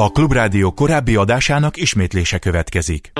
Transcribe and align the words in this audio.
A 0.00 0.10
Klubrádió 0.10 0.72
korábbi 0.72 1.16
adásának 1.16 1.76
ismétlése 1.76 2.38
következik. 2.38 3.12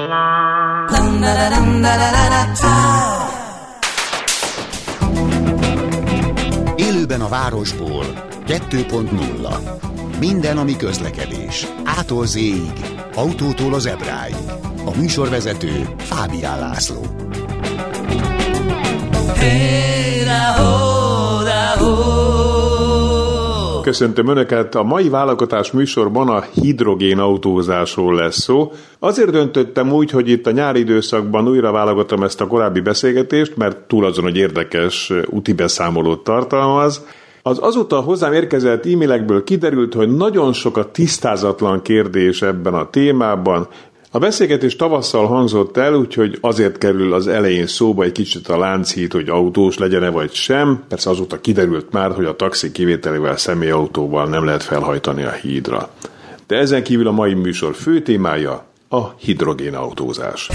Élőben 6.76 7.20
a 7.20 7.28
városból 7.28 8.04
2.0 8.46 10.18
Minden, 10.18 10.58
ami 10.58 10.76
közlekedés. 10.76 11.66
Ától 11.84 12.26
z 12.26 12.38
autótól 13.14 13.74
az 13.74 13.86
ebráig. 13.86 14.36
A 14.84 14.96
műsorvezető 14.96 15.94
Fábián 15.98 16.58
László. 16.58 17.06
Hey, 19.34 20.87
Köszöntöm 23.88 24.28
Önöket! 24.28 24.74
A 24.74 24.82
mai 24.82 25.08
válogatás 25.08 25.70
műsorban 25.70 26.28
a 26.28 26.40
hidrogén 26.40 27.18
autózásról 27.18 28.14
lesz 28.14 28.38
szó. 28.38 28.72
Azért 28.98 29.30
döntöttem 29.30 29.92
úgy, 29.92 30.10
hogy 30.10 30.28
itt 30.28 30.46
a 30.46 30.50
nyári 30.50 30.80
időszakban 30.80 31.48
újra 31.48 31.72
válogatom 31.72 32.22
ezt 32.22 32.40
a 32.40 32.46
korábbi 32.46 32.80
beszélgetést, 32.80 33.56
mert 33.56 33.76
túl 33.76 34.04
azon, 34.04 34.24
hogy 34.24 34.36
érdekes 34.36 35.12
úti 35.26 35.52
beszámolót 35.52 36.24
tartalmaz, 36.24 37.04
az 37.42 37.58
azóta 37.60 38.00
hozzám 38.00 38.32
érkezett 38.32 38.86
e-mailekből 38.86 39.44
kiderült, 39.44 39.94
hogy 39.94 40.16
nagyon 40.16 40.52
sok 40.52 40.76
a 40.76 40.90
tisztázatlan 40.90 41.82
kérdés 41.82 42.42
ebben 42.42 42.74
a 42.74 42.90
témában, 42.90 43.68
a 44.10 44.18
beszélgetés 44.18 44.76
tavasszal 44.76 45.26
hangzott 45.26 45.76
el, 45.76 45.94
úgyhogy 45.94 46.38
azért 46.40 46.78
kerül 46.78 47.14
az 47.14 47.26
elején 47.26 47.66
szóba 47.66 48.04
egy 48.04 48.12
kicsit 48.12 48.48
a 48.48 48.58
Lánchíd, 48.58 49.12
hogy 49.12 49.28
autós 49.28 49.78
legyen-e 49.78 50.08
vagy 50.08 50.32
sem. 50.32 50.84
Persze 50.88 51.10
azóta 51.10 51.40
kiderült 51.40 51.92
már, 51.92 52.10
hogy 52.12 52.24
a 52.24 52.36
taxi 52.36 52.72
kivételével 52.72 53.36
személyautóval 53.36 54.26
nem 54.26 54.44
lehet 54.44 54.62
felhajtani 54.62 55.22
a 55.22 55.30
hídra. 55.30 55.90
De 56.46 56.56
ezen 56.56 56.82
kívül 56.82 57.06
a 57.06 57.12
mai 57.12 57.34
műsor 57.34 57.74
fő 57.74 58.02
témája 58.02 58.66
a 58.88 59.08
hidrogénautózás. 59.08 60.48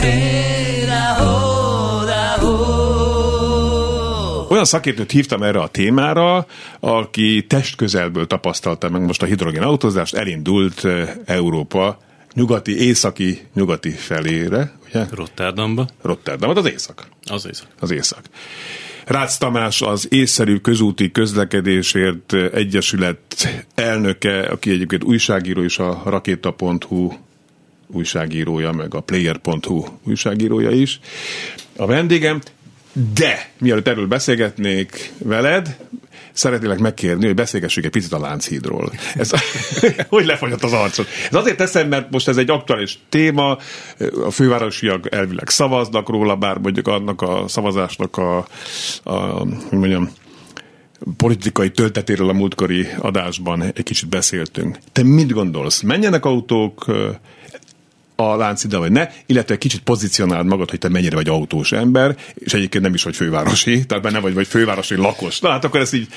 Olyan 4.50 4.66
szakértőt 4.66 5.12
hívtam 5.12 5.44
erre 5.44 5.60
a 5.60 5.67
témára, 5.67 6.45
aki 6.80 7.45
testközelből 7.48 8.28
tapasztalta 8.28 8.90
meg 8.90 9.02
most 9.06 9.22
a 9.22 9.26
hidrogénautózást, 9.26 10.16
elindult 10.16 10.86
eh, 10.86 11.10
Európa 11.26 11.98
nyugati, 12.34 12.78
északi, 12.78 13.42
nyugati 13.53 13.89
felére, 13.89 14.72
ugye? 14.88 15.06
Rotterdamba. 15.12 15.88
Rotterdamba, 16.02 16.59
az 16.59 16.66
észak. 16.66 17.08
Az 17.26 17.48
észak. 17.48 17.67
Az 17.80 17.92
észak. 17.92 18.22
Rácz 19.06 19.38
Tamás 19.38 19.81
az 19.81 20.08
észszerű 20.09 20.58
közúti 20.58 21.11
közlekedésért 21.11 22.34
egyesület 22.34 23.48
elnöke, 23.76 24.39
aki 24.39 24.72
egyébként 24.72 25.04
újságíró 25.04 25.61
is 25.61 25.80
a 25.80 26.02
rakéta.hu 26.06 27.11
újságírója, 27.88 28.72
meg 28.72 28.95
a 28.95 29.00
player.hu 29.00 29.86
újságírója 30.04 30.70
is. 30.70 31.00
A 31.76 31.86
vendégem, 31.86 32.42
de 33.14 33.52
mielőtt 33.58 33.88
erről 33.88 34.08
beszélgetnék 34.08 35.11
veled, 35.17 35.78
szeretnélek 36.34 36.80
megkérni, 36.80 37.26
hogy 37.26 37.36
beszélgessük 37.36 37.86
egy 37.86 37.92
picit 37.92 38.14
a 38.14 38.20
Lánchídról. 38.20 38.92
Ez, 39.16 39.31
hogy 40.09 40.26
lefagyott 40.26 40.64
az 40.64 40.73
arcod. 40.73 41.06
Ez 41.30 41.36
azért 41.36 41.58
teszem, 41.58 41.88
mert 41.88 42.12
most 42.12 42.28
ez 42.28 42.38
egy 42.38 42.50
aktuális 42.50 43.00
téma, 43.09 43.58
a 44.26 44.31
fővárosiak 44.31 45.14
elvileg 45.14 45.50
szavaznak 45.50 46.09
róla, 46.09 46.36
bár 46.36 46.58
mondjuk 46.58 46.88
annak 46.88 47.22
a 47.22 47.44
szavazásnak 47.48 48.17
a, 48.17 48.38
a 49.04 49.14
hogy 49.70 49.78
mondjam, 49.78 50.09
politikai 51.17 51.72
töltetéről 51.72 52.30
a 52.30 52.34
múltkori 52.34 52.88
adásban 52.98 53.61
egy 53.61 53.84
kicsit 53.84 54.09
beszéltünk. 54.09 54.78
Te 54.92 55.04
mit 55.04 55.31
gondolsz? 55.31 55.81
Menjenek 55.81 56.26
autók, 56.26 56.86
a 58.16 58.36
lánc 58.36 58.64
ide 58.64 58.78
vagy 58.78 58.92
ne, 58.92 59.08
illetve 59.25 59.58
kicsit 59.58 59.81
pozícionáld 59.81 60.45
magad, 60.45 60.69
hogy 60.69 60.80
te 60.80 60.89
mennyire 60.89 61.16
vagy 61.16 61.28
autós 61.28 61.72
ember, 61.72 62.17
és 62.33 62.53
egyébként 62.53 62.83
nem 62.83 62.94
is 62.94 63.03
vagy 63.03 63.16
fővárosi, 63.16 63.86
tehát 63.86 64.04
benne 64.04 64.20
vagy, 64.20 64.33
vagy 64.33 64.48
fővárosi 64.48 64.95
lakos. 64.95 65.39
Na 65.39 65.49
hát 65.49 65.64
akkor 65.64 65.80
ez 65.80 65.93
így 65.93 66.08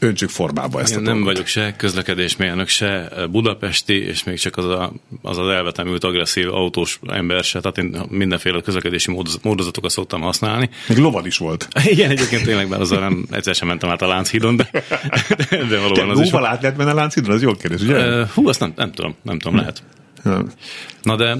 öntsük 0.00 0.28
formába 0.28 0.80
ezt 0.80 0.92
Én 0.92 0.98
a 0.98 1.00
nem 1.00 1.22
vagyok 1.22 1.46
se 1.46 1.74
közlekedésmérnök, 1.76 2.68
se 2.68 3.08
budapesti, 3.30 3.94
és 3.94 4.24
még 4.24 4.38
csak 4.38 4.56
az 4.56 4.64
a, 4.64 4.92
az, 5.22 5.38
az 5.38 5.48
elvetemült 5.48 6.04
agresszív 6.04 6.54
autós 6.54 7.00
ember 7.06 7.44
se, 7.44 7.60
tehát 7.60 7.78
én 7.78 7.96
mindenféle 8.08 8.60
közlekedési 8.60 9.16
módozatokat 9.42 9.90
szoktam 9.90 10.20
használni. 10.20 10.70
Még 10.88 10.98
lovad 10.98 11.26
is 11.26 11.38
volt. 11.38 11.68
Igen, 11.84 12.10
egyébként 12.10 12.44
tényleg, 12.44 12.68
mert 12.68 12.80
azzal 12.80 13.00
nem 13.00 13.26
egyszer 13.30 13.54
sem 13.54 13.68
mentem 13.68 13.90
át 13.90 14.02
a 14.02 14.06
Lánchídon, 14.06 14.56
de, 14.56 14.68
de, 14.72 15.64
de 15.70 15.78
valóban 15.78 16.06
Te 16.06 16.10
az 16.10 16.20
is. 16.20 16.32
át 16.32 16.62
lehet 16.62 16.76
menni 16.76 16.90
a 16.90 16.94
Lánchídon, 16.94 17.34
az 17.34 17.42
jó 17.42 17.52
kérdés, 17.52 17.80
ugye? 17.80 18.26
Hú, 18.26 18.48
azt 18.48 18.60
nem, 18.60 18.72
nem 18.76 18.92
tudom, 18.92 19.14
nem 19.22 19.38
tudom, 19.38 19.58
lehet. 19.58 19.82
Na 21.02 21.16
de 21.16 21.36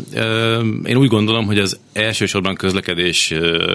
én 0.84 0.96
úgy 0.96 1.08
gondolom, 1.08 1.46
hogy 1.46 1.58
az 1.58 1.78
elsősorban 1.92 2.54
közlekedés 2.54 3.34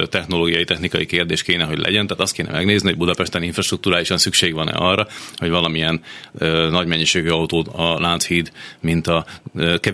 technológiai, 0.10 0.64
technikai 0.64 1.06
kérdés 1.06 1.44
kéne, 1.44 1.64
hogy 1.64 1.78
legyen, 1.78 2.08
tehát 2.08 2.24
azt 2.24 2.34
kéne 2.34 2.52
megnézni, 2.52 2.88
hogy 2.90 2.98
Budapesten 2.98 3.44
infrastruktúrálisan 3.44 4.18
szükség 4.18 4.54
van-e 4.54 4.72
arra, 4.72 5.08
hogy 5.36 5.50
valamilyen 5.50 6.02
nagy 6.70 6.88
mennyiségű 6.88 7.30
autót 7.30 7.68
a 7.68 8.00
Lánchíd, 8.00 8.52
mint 8.80 9.08
a 9.08 9.26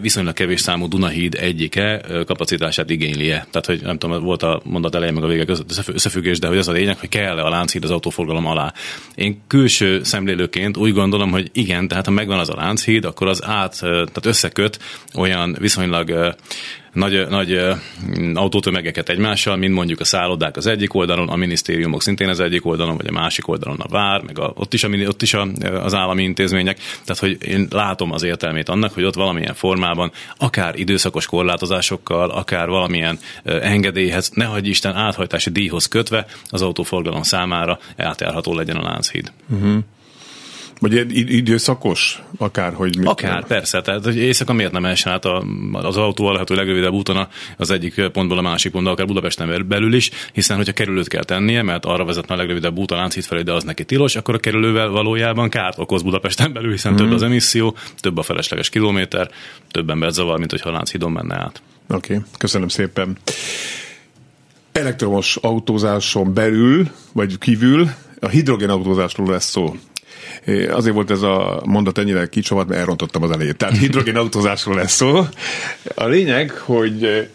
viszonylag 0.01 0.33
kevés 0.33 0.61
számú 0.61 0.88
Dunahíd 0.88 1.35
egyike 1.39 2.01
kapacitását 2.25 2.89
igénylie. 2.89 3.47
Tehát, 3.51 3.66
hogy 3.66 3.81
nem 3.81 3.97
tudom, 3.97 4.23
volt 4.23 4.44
a 4.44 4.61
mondat 4.63 4.95
elején 4.95 5.13
meg 5.13 5.23
a 5.23 5.27
vége 5.27 5.45
között 5.45 5.83
összefüggés, 5.88 6.39
de 6.39 6.47
hogy 6.47 6.57
az 6.57 6.67
a 6.67 6.71
lényeg, 6.71 6.97
hogy 7.00 7.09
kell-e 7.09 7.44
a 7.44 7.50
Lánchíd 7.50 7.83
az 7.83 7.91
autóforgalom 7.91 8.45
alá. 8.45 8.73
Én 9.16 9.41
külső 9.47 10.03
szemlélőként 10.03 10.77
úgy 10.77 10.94
gondolom, 10.94 11.31
hogy 11.31 11.50
igen, 11.53 11.88
tehát 11.88 12.05
ha 12.05 12.11
megvan 12.11 12.39
az 12.39 12.50
a 12.50 12.55
Lánchíd, 12.55 13.05
akkor 13.05 13.27
az 13.27 13.44
át, 13.44 13.79
tehát 13.79 14.25
összeköt 14.25 14.79
olyan 15.16 15.56
viszonylag 15.59 16.35
nagy, 16.94 17.28
nagy 17.29 17.59
autótömegeket 18.34 19.09
egymással, 19.09 19.56
mint 19.56 19.73
mondjuk 19.73 20.00
a 20.00 20.03
szállodák 20.03 20.57
az 20.57 20.66
egyik 20.66 20.94
oldalon, 20.94 21.29
a 21.29 21.35
minisztériumok 21.35 22.01
szintén 22.01 22.29
az 22.29 22.39
egyik 22.39 22.66
oldalon, 22.66 22.97
vagy 22.97 23.07
a 23.07 23.12
másik 23.12 23.47
oldalon 23.47 23.79
a 23.79 23.88
vár, 23.88 24.22
meg 24.22 24.39
a, 24.39 24.51
ott 24.56 24.73
is, 24.73 24.84
a, 24.84 24.89
ott 25.07 25.22
is 25.22 25.34
a, 25.34 25.47
az 25.62 25.94
állami 25.94 26.23
intézmények. 26.23 26.78
Tehát, 26.78 27.22
hogy 27.22 27.38
én 27.47 27.67
látom 27.69 28.12
az 28.12 28.23
értelmét 28.23 28.69
annak, 28.69 28.94
hogy 28.94 29.03
ott 29.03 29.16
valamilyen 29.16 29.53
formában, 29.53 30.12
akár 30.38 30.79
időszakos 30.79 31.25
korlátozásokkal, 31.25 32.29
akár 32.29 32.68
valamilyen 32.68 33.19
engedélyhez, 33.44 34.31
ne 34.33 34.45
hagyj 34.45 34.69
Isten 34.69 34.95
áthajtási 34.95 35.50
díjhoz 35.50 35.85
kötve 35.85 36.25
az 36.50 36.62
autóforgalom 36.62 37.23
számára 37.23 37.79
átjárható 37.97 38.56
legyen 38.56 38.75
a 38.75 38.83
Lánchíd. 38.83 39.31
Uh-huh. 39.50 39.83
Vagy 40.81 41.12
időszakos? 41.36 42.22
Akár, 42.38 42.74
hogy 42.74 42.97
mit 42.97 43.08
Akár, 43.08 43.31
kell. 43.31 43.46
persze. 43.47 43.81
Tehát 43.81 44.03
hogy 44.03 44.18
éjszaka 44.18 44.53
miért 44.53 44.72
nem 44.72 44.86
essen 44.86 45.14
át 45.14 45.25
az 45.72 45.97
autó 45.97 46.25
a 46.25 46.31
lehető 46.31 46.56
legrövidebb 46.56 46.92
úton 46.92 47.28
az 47.58 47.72
egyik 47.72 48.08
pontból 48.08 48.38
a 48.38 48.42
másik 48.42 48.72
pontba, 48.72 48.92
akár 48.92 49.06
Budapesten 49.06 49.68
belül 49.68 49.94
is, 49.94 50.09
hiszen 50.34 50.58
hogyha 50.58 50.74
kerülőt 50.74 51.08
kell 51.08 51.24
tennie, 51.24 51.62
mert 51.62 51.86
arra 51.86 52.06
vezetne 52.06 52.34
a 52.34 52.38
legrövidebb 52.38 52.78
út 52.78 52.92
a 52.92 52.96
Lánchíd 52.96 53.24
felé, 53.24 53.42
de 53.42 53.53
az 53.53 53.64
neki 53.64 53.86
tilos, 53.86 54.16
akkor 54.16 54.36
a 54.36 54.38
kerülővel 54.38 54.90
valójában 54.90 55.50
kárt 55.50 55.78
okoz 55.78 56.02
Budapesten 56.02 56.53
belül, 56.58 56.72
hiszen 56.72 56.94
mm. 56.94 56.96
több 56.96 57.06
mhm. 57.06 57.16
az 57.16 57.24
emisszió, 57.24 57.75
több 58.00 58.18
a 58.18 58.22
felesleges 58.22 58.69
kilométer, 58.69 59.30
több 59.72 59.90
ember 59.90 60.12
zavar, 60.12 60.38
mint 60.38 60.52
hogyha 60.52 60.69
a 60.69 60.74
Lánchídon 60.74 61.12
menne 61.12 61.36
át. 61.36 61.62
Oké, 61.90 62.13
okay. 62.13 62.25
köszönöm 62.38 62.68
szépen. 62.68 63.18
Elektromos 64.72 65.36
autózáson 65.36 66.34
belül, 66.34 66.88
vagy 67.13 67.38
kívül 67.38 67.90
a 68.19 68.28
hidrogénautózásról 68.28 69.30
lesz 69.30 69.50
szó. 69.50 69.75
Azért 70.69 70.96
volt 70.96 71.12
ez 71.12 71.22
a 71.22 71.62
mondat 71.66 71.97
ennyire 71.97 72.25
kicsavart, 72.25 72.68
mert 72.68 72.80
elrontottam 72.80 73.24
az 73.24 73.31
elejét. 73.31 73.58
Tehát 73.58 73.78
hidrogénautózásról 73.84 74.75
lesz 74.75 74.94
szó. 74.94 75.25
A 75.96 76.06
lényeg, 76.06 76.52
hogy 76.52 77.28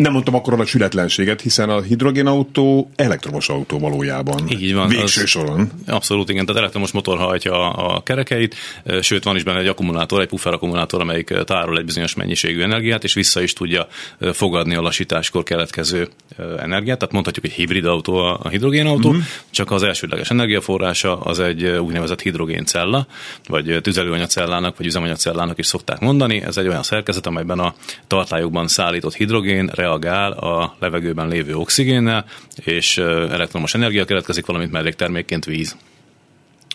nem 0.00 0.12
mondtam 0.12 0.34
akkor 0.34 0.60
a 0.60 0.64
sületlenséget, 0.64 1.40
hiszen 1.40 1.70
a 1.70 1.80
hidrogénautó 1.80 2.90
elektromos 2.96 3.48
autó 3.48 3.78
valójában. 3.78 4.48
Így 4.48 4.74
van. 4.74 4.88
Végső 4.88 5.24
soron. 5.24 5.70
Abszolút, 5.86 6.28
igen. 6.28 6.44
Tehát 6.46 6.60
elektromos 6.60 6.90
motor 6.90 7.18
hajtja 7.18 7.72
a 7.72 8.02
kerekeit, 8.02 8.54
sőt 9.00 9.24
van 9.24 9.36
is 9.36 9.42
benne 9.42 9.58
egy 9.58 9.66
akkumulátor, 9.66 10.20
egy 10.20 10.28
puffer 10.28 10.52
akkumulátor, 10.52 11.00
amelyik 11.00 11.34
tárol 11.44 11.78
egy 11.78 11.84
bizonyos 11.84 12.14
mennyiségű 12.14 12.62
energiát, 12.62 13.04
és 13.04 13.14
vissza 13.14 13.42
is 13.42 13.52
tudja 13.52 13.86
fogadni 14.32 14.74
a 14.74 14.80
lassításkor 14.80 15.42
keletkező 15.42 16.08
energiát. 16.38 16.98
Tehát 16.98 17.12
mondhatjuk, 17.12 17.44
hogy 17.44 17.54
hibrid 17.54 17.84
autó 17.84 18.16
a 18.16 18.48
hidrogénautó, 18.48 19.08
uh-huh. 19.08 19.24
csak 19.50 19.70
az 19.70 19.82
elsődleges 19.82 20.30
energiaforrása 20.30 21.20
az 21.20 21.40
egy 21.40 21.64
úgynevezett 21.64 22.20
hidrogéncella, 22.20 23.06
vagy 23.48 23.78
tüzelőanyagcellának, 23.82 24.76
vagy 24.76 24.86
üzemanyagcellának 24.86 25.58
is 25.58 25.66
szokták 25.66 26.00
mondani. 26.00 26.42
Ez 26.42 26.56
egy 26.56 26.68
olyan 26.68 26.82
szerkezet, 26.82 27.26
amelyben 27.26 27.58
a 27.58 27.74
tartályokban 28.06 28.68
szállított 28.68 29.14
hidrogén 29.14 29.70
reagál 29.90 30.32
a 30.32 30.76
levegőben 30.78 31.28
lévő 31.28 31.56
oxigénnel, 31.56 32.24
és 32.64 32.98
elektromos 32.98 33.74
energia 33.74 34.04
keletkezik, 34.04 34.46
valamint 34.46 34.72
melléktermékként 34.72 35.44
víz. 35.44 35.76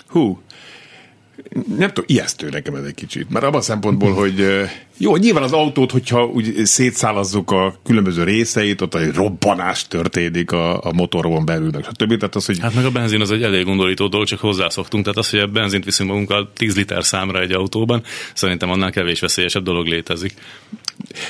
Hú, 0.07 0.41
nem 1.77 1.87
tudom, 1.87 2.05
ijesztő 2.07 2.49
nekem 2.49 2.75
ez 2.75 2.83
egy 2.83 2.93
kicsit. 2.93 3.29
Mert 3.29 3.45
abban 3.45 3.59
a 3.59 3.63
szempontból, 3.63 4.13
hogy 4.21 4.45
jó, 4.97 5.15
nyilván 5.15 5.43
az 5.43 5.51
autót, 5.51 5.91
hogyha 5.91 6.25
úgy 6.25 6.65
szétszálazzuk 6.65 7.51
a 7.51 7.75
különböző 7.83 8.23
részeit, 8.23 8.81
ott 8.81 8.95
egy 8.95 9.13
robbanás 9.13 9.87
történik 9.87 10.51
a, 10.51 10.83
a 10.83 10.93
motoron 10.93 11.45
belül, 11.45 11.69
meg 11.71 11.83
stb. 11.83 12.17
Tehát 12.17 12.35
az, 12.35 12.45
hogy... 12.45 12.59
Hát 12.59 12.73
meg 12.73 12.85
a 12.85 12.91
benzin 12.91 13.21
az 13.21 13.31
egy 13.31 13.43
elég 13.43 13.65
gondolító 13.65 14.07
dolog, 14.07 14.27
csak 14.27 14.39
hozzászoktunk. 14.39 15.03
Tehát 15.03 15.19
az, 15.19 15.29
hogy 15.29 15.39
a 15.39 15.47
benzint 15.47 15.85
viszünk 15.85 16.09
magunkkal 16.09 16.51
10 16.53 16.75
liter 16.75 17.03
számra 17.03 17.41
egy 17.41 17.51
autóban, 17.51 18.03
szerintem 18.33 18.69
annál 18.69 18.91
kevés 18.91 19.19
veszélyesebb 19.19 19.63
dolog 19.63 19.85
létezik. 19.85 20.33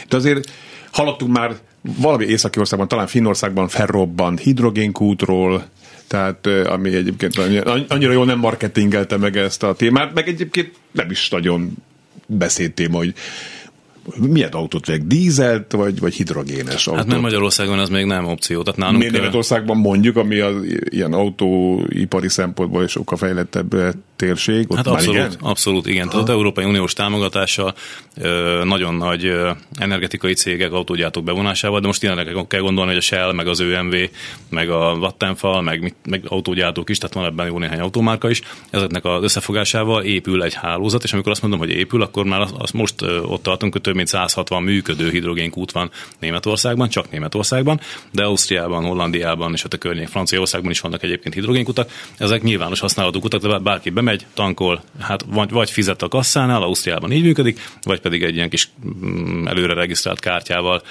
De 0.10 0.16
azért 0.16 0.50
hallottunk 0.96 1.38
már 1.38 1.56
valami 1.82 2.26
északi 2.26 2.60
országban, 2.60 2.88
talán 2.88 3.08
Finnországban 3.08 3.68
felrobbant 3.68 4.40
hidrogénkútról, 4.40 5.66
tehát 6.08 6.48
ami 6.48 6.96
egyébként 6.96 7.38
annyira 7.88 8.12
jól 8.12 8.26
nem 8.26 8.40
marketingelte 8.40 9.18
meg 9.18 9.38
ezt 9.38 9.64
a 9.64 9.74
témát, 9.74 10.14
meg 10.14 10.28
egyébként 10.28 10.72
nem 10.92 11.12
is 11.12 11.30
nagyon 11.30 11.72
beszéltéma, 12.28 12.98
hogy 12.98 13.14
milyen 14.20 14.52
autót 14.52 14.86
vegyek, 14.86 15.04
dízelt 15.04 15.72
vagy, 15.72 16.00
vagy 16.00 16.14
hidrogénes 16.14 16.88
autót? 16.88 17.02
Hát 17.02 17.10
mert 17.10 17.22
Magyarországon 17.22 17.80
ez 17.80 17.90
még 17.90 18.06
nem 18.06 18.26
opció. 18.26 18.62
Tehát 18.62 18.80
nálunk 18.80 19.12
Németországban 19.12 19.78
mondjuk, 19.78 20.16
ami 20.16 20.40
az 20.40 20.56
ilyen 20.90 21.14
autóipari 21.14 22.30
szempontból 22.30 22.84
is 22.84 22.92
sokkal 22.92 23.18
fejlettebb 23.18 23.96
térség? 24.16 24.66
Ott 24.68 24.78
hát 24.78 24.88
abszolút, 24.88 25.16
igen? 25.16 25.36
abszolút, 25.40 25.88
igen. 25.88 26.10
Tehát 26.10 26.24
az 26.24 26.30
Európai 26.30 26.66
Uniós 26.66 26.94
támogatással 26.94 27.74
nagyon 28.64 28.96
nagy 28.96 29.32
energetikai 29.76 30.34
cégek, 30.34 30.72
autógyártók 30.72 31.24
bevonásával, 31.24 31.80
de 31.80 31.88
most 31.88 32.00
tényleg 32.00 32.46
kell 32.48 32.62
gondolni, 32.62 32.90
hogy 32.90 33.00
a 33.00 33.02
Shell, 33.02 33.32
meg 33.32 33.48
az 33.48 33.60
ÖMV, 33.60 33.96
meg 34.50 34.70
a 34.70 34.96
Vattenfall, 34.96 35.62
meg, 35.62 35.96
meg 36.06 36.24
autógyártók 36.28 36.90
is, 36.90 36.98
tehát 36.98 37.16
van 37.16 37.26
ebben 37.26 37.48
jó 37.48 37.60
néhány 37.60 37.80
automárka 37.80 38.30
is, 38.30 38.42
ezeknek 38.70 39.06
az 39.06 39.24
összefogásával 39.24 40.04
épül 40.04 40.44
egy 40.44 40.54
hálózat, 40.54 41.04
és 41.04 41.14
amikor 41.14 41.32
azt 41.32 41.42
mondom, 41.42 41.60
hogy 41.60 41.70
épül, 41.70 42.02
akkor 42.02 42.26
már 42.26 42.48
azt 42.58 42.74
most 42.74 43.02
ott 43.02 43.44
tartunk, 43.44 43.72
hogy 43.72 43.82
több 43.82 43.96
mint 43.96 44.08
160 44.08 44.64
működő 44.64 45.10
hidrogénkút 45.10 45.72
van 45.72 45.92
Németországban, 46.20 46.90
csak 46.90 47.12
Németországban, 47.12 47.80
de 48.12 48.24
Ausztriában, 48.24 48.84
Hollandiában 48.84 49.54
és 49.54 49.64
ott 49.64 49.74
a 49.74 49.78
környék 49.78 50.08
Franciaországban 50.08 50.72
is 50.72 50.80
vannak 50.80 51.04
egyébként 51.04 51.34
hidrogénkutak. 51.34 51.92
Ezek 52.18 52.44
nyilvános 52.44 52.80
használatú 52.80 53.20
kutak, 53.20 53.42
de 53.42 53.58
bárki 53.58 53.90
bemegy, 54.06 54.26
tankol, 54.34 54.84
hát 55.00 55.26
vagy, 55.28 55.50
vagy 55.50 55.70
fizet 55.70 56.02
a 56.02 56.08
kasszánál, 56.08 56.62
Ausztriában 56.62 57.12
így 57.12 57.24
működik, 57.24 57.60
vagy 57.82 58.00
pedig 58.00 58.24
egy 58.24 58.36
ilyen 58.36 58.50
kis 58.50 58.70
mm, 59.06 59.48
előre 59.48 59.74
regisztrált 59.74 60.20
kártyával 60.20 60.82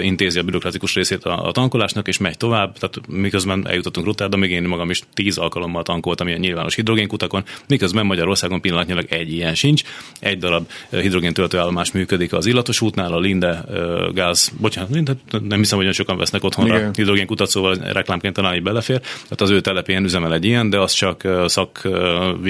intézi 0.00 0.38
a 0.38 0.42
bürokratikus 0.42 0.94
részét 0.94 1.24
a, 1.24 1.46
a 1.46 1.52
tankolásnak, 1.52 2.08
és 2.08 2.18
megy 2.18 2.36
tovább. 2.36 2.78
Tehát 2.78 3.00
miközben 3.08 3.68
eljutottunk 3.68 4.06
Rotterdamig, 4.06 4.50
én 4.50 4.62
magam 4.62 4.90
is 4.90 5.02
tíz 5.14 5.38
alkalommal 5.38 5.82
tankoltam 5.82 6.28
ilyen 6.28 6.40
nyilvános 6.40 6.74
hidrogénkutakon, 6.74 7.44
miközben 7.68 8.06
Magyarországon 8.06 8.60
pillanatnyilag 8.60 9.06
egy 9.08 9.32
ilyen 9.32 9.54
sincs. 9.54 9.82
Egy 10.20 10.38
darab 10.38 10.70
hidrogéntöltőállomás 10.90 11.92
működik 11.92 12.32
az 12.32 12.46
illatos 12.46 12.80
útnál, 12.80 13.12
a 13.12 13.18
Linde 13.18 13.64
gáz, 14.12 14.52
bocsánat, 14.60 15.16
nem 15.42 15.58
hiszem, 15.58 15.76
hogy 15.76 15.86
olyan 15.86 15.92
sokan 15.92 16.16
vesznek 16.16 16.44
otthonra 16.44 16.90
hidrogénkutat, 16.94 17.48
szóval 17.48 17.74
reklámként 17.74 18.34
talán 18.34 18.54
így 18.54 18.62
belefér. 18.62 19.00
Tehát 19.00 19.40
az 19.40 19.50
ő 19.50 19.60
telepén 19.60 20.04
üzemel 20.04 20.34
egy 20.34 20.44
ilyen, 20.44 20.70
de 20.70 20.78
az 20.78 20.92
csak 20.92 21.28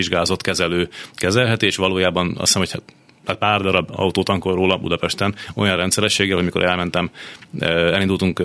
szakvizsgázott 0.05 0.43
kezelő 0.43 0.89
kezelhet, 1.15 1.63
és 1.63 1.77
valójában 1.77 2.29
azt 2.29 2.39
hiszem, 2.39 2.61
hogy 2.61 2.71
hát 2.71 2.83
pár 3.39 3.61
darab 3.61 3.91
autót 3.93 4.25
tankol 4.25 4.55
róla 4.55 4.77
Budapesten 4.77 5.35
olyan 5.55 5.77
rendszerességgel, 5.77 6.35
hogy 6.37 6.45
mikor 6.45 6.65
elmentem, 6.65 7.11
elindultunk 7.61 8.43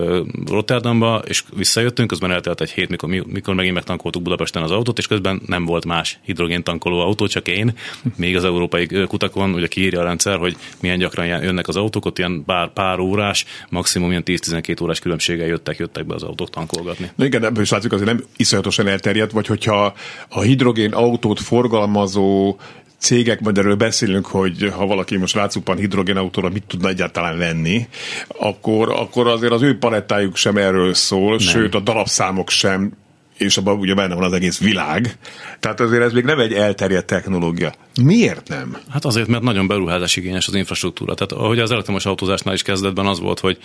Rotterdamba, 0.47 1.21
és 1.27 1.43
visszajöttünk, 1.55 2.07
közben 2.07 2.31
eltelt 2.31 2.61
egy 2.61 2.71
hét, 2.71 2.89
mikor, 2.89 3.09
mikor 3.09 3.53
megint 3.53 3.73
megtankoltuk 3.73 4.21
Budapesten 4.21 4.63
az 4.63 4.71
autót, 4.71 4.97
és 4.97 5.07
közben 5.07 5.41
nem 5.45 5.65
volt 5.65 5.85
más 5.85 6.19
hidrogén 6.23 6.63
tankoló 6.63 6.99
autó, 6.99 7.27
csak 7.27 7.47
én, 7.47 7.73
még 8.15 8.35
az 8.35 8.43
európai 8.43 8.87
kutakon, 9.07 9.53
ugye 9.53 9.67
kiírja 9.67 9.99
a 9.99 10.03
rendszer, 10.03 10.37
hogy 10.37 10.55
milyen 10.81 10.97
gyakran 10.97 11.25
jönnek 11.25 11.67
az 11.67 11.75
autók, 11.75 12.05
ott 12.05 12.17
ilyen 12.17 12.43
pár, 12.45 12.73
pár 12.73 12.99
órás, 12.99 13.45
maximum 13.69 14.09
ilyen 14.09 14.23
10-12 14.25 14.83
órás 14.83 14.99
különbséggel 14.99 15.47
jöttek, 15.47 15.77
jöttek 15.77 16.05
be 16.05 16.13
az 16.13 16.23
autók 16.23 16.49
tankolgatni. 16.49 17.11
Na 17.15 17.25
igen, 17.25 17.43
ebből 17.43 17.63
is 17.63 17.69
látszik, 17.69 17.91
azért 17.91 18.09
nem 18.09 18.23
iszonyatosan 18.35 18.87
elterjedt, 18.87 19.31
vagy 19.31 19.47
hogyha 19.47 19.93
a 20.29 20.41
hidrogén 20.41 20.93
autót 20.93 21.39
forgalmazó 21.39 22.57
cégek, 22.99 23.39
majd 23.39 23.57
erről 23.57 23.75
beszélünk, 23.75 24.25
hogy 24.25 24.71
ha 24.75 24.85
valaki 24.85 25.17
most 25.17 25.35
rácuppan 25.35 25.77
hidrogénautóra 25.77 26.49
mit 26.49 26.63
tudna 26.67 26.89
egyáltalán 26.89 27.37
lenni, 27.37 27.87
akkor, 28.27 28.89
akkor 28.89 29.27
azért 29.27 29.51
az 29.51 29.61
ő 29.61 29.77
palettájuk 29.77 30.35
sem 30.35 30.57
erről 30.57 30.93
szól, 30.93 31.29
Nem. 31.29 31.39
sőt 31.39 31.75
a 31.75 31.79
darabszámok 31.79 32.49
sem 32.49 32.91
és 33.39 33.57
abban 33.57 33.79
ugye 33.79 33.93
benne 33.93 34.13
van 34.13 34.23
az 34.23 34.33
egész 34.33 34.59
világ. 34.59 35.17
Tehát 35.59 35.79
azért 35.79 36.01
ez 36.01 36.13
még 36.13 36.23
nem 36.23 36.39
egy 36.39 36.53
elterjedt 36.53 37.05
technológia. 37.05 37.73
Miért 38.03 38.47
nem? 38.47 38.77
Hát 38.89 39.05
azért, 39.05 39.27
mert 39.27 39.43
nagyon 39.43 39.67
beruházás 39.67 40.15
igényes 40.15 40.47
az 40.47 40.55
infrastruktúra. 40.55 41.13
Tehát 41.13 41.31
ahogy 41.31 41.59
az 41.59 41.71
elektromos 41.71 42.05
autózásnál 42.05 42.53
is 42.53 42.61
kezdetben 42.61 43.05
az 43.05 43.19
volt, 43.19 43.39
hogy 43.39 43.57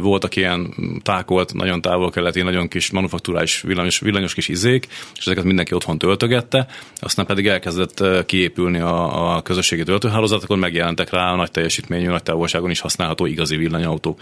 voltak 0.00 0.36
ilyen 0.36 0.74
tákolt, 1.02 1.54
nagyon 1.54 1.80
távol-keleti, 1.80 2.42
nagyon 2.42 2.68
kis 2.68 2.90
manufaktúrális 2.90 3.60
villanyos, 3.60 3.98
villanyos 3.98 4.34
kis 4.34 4.48
izék, 4.48 4.86
és 5.18 5.26
ezeket 5.26 5.44
mindenki 5.44 5.74
otthon 5.74 5.98
töltögette, 5.98 6.66
aztán 7.00 7.26
pedig 7.26 7.46
elkezdett 7.46 8.26
kiépülni 8.26 8.78
a, 8.78 9.34
a 9.36 9.42
közösségi 9.42 9.82
töltőhálózat, 9.82 10.42
akkor 10.42 10.56
megjelentek 10.56 11.10
rá 11.10 11.32
a 11.32 11.36
nagy 11.36 11.50
teljesítményű, 11.50 12.06
nagy 12.06 12.22
távolságon 12.22 12.70
is 12.70 12.80
használható 12.80 13.26
igazi 13.26 13.56
villanyautó. 13.56 14.18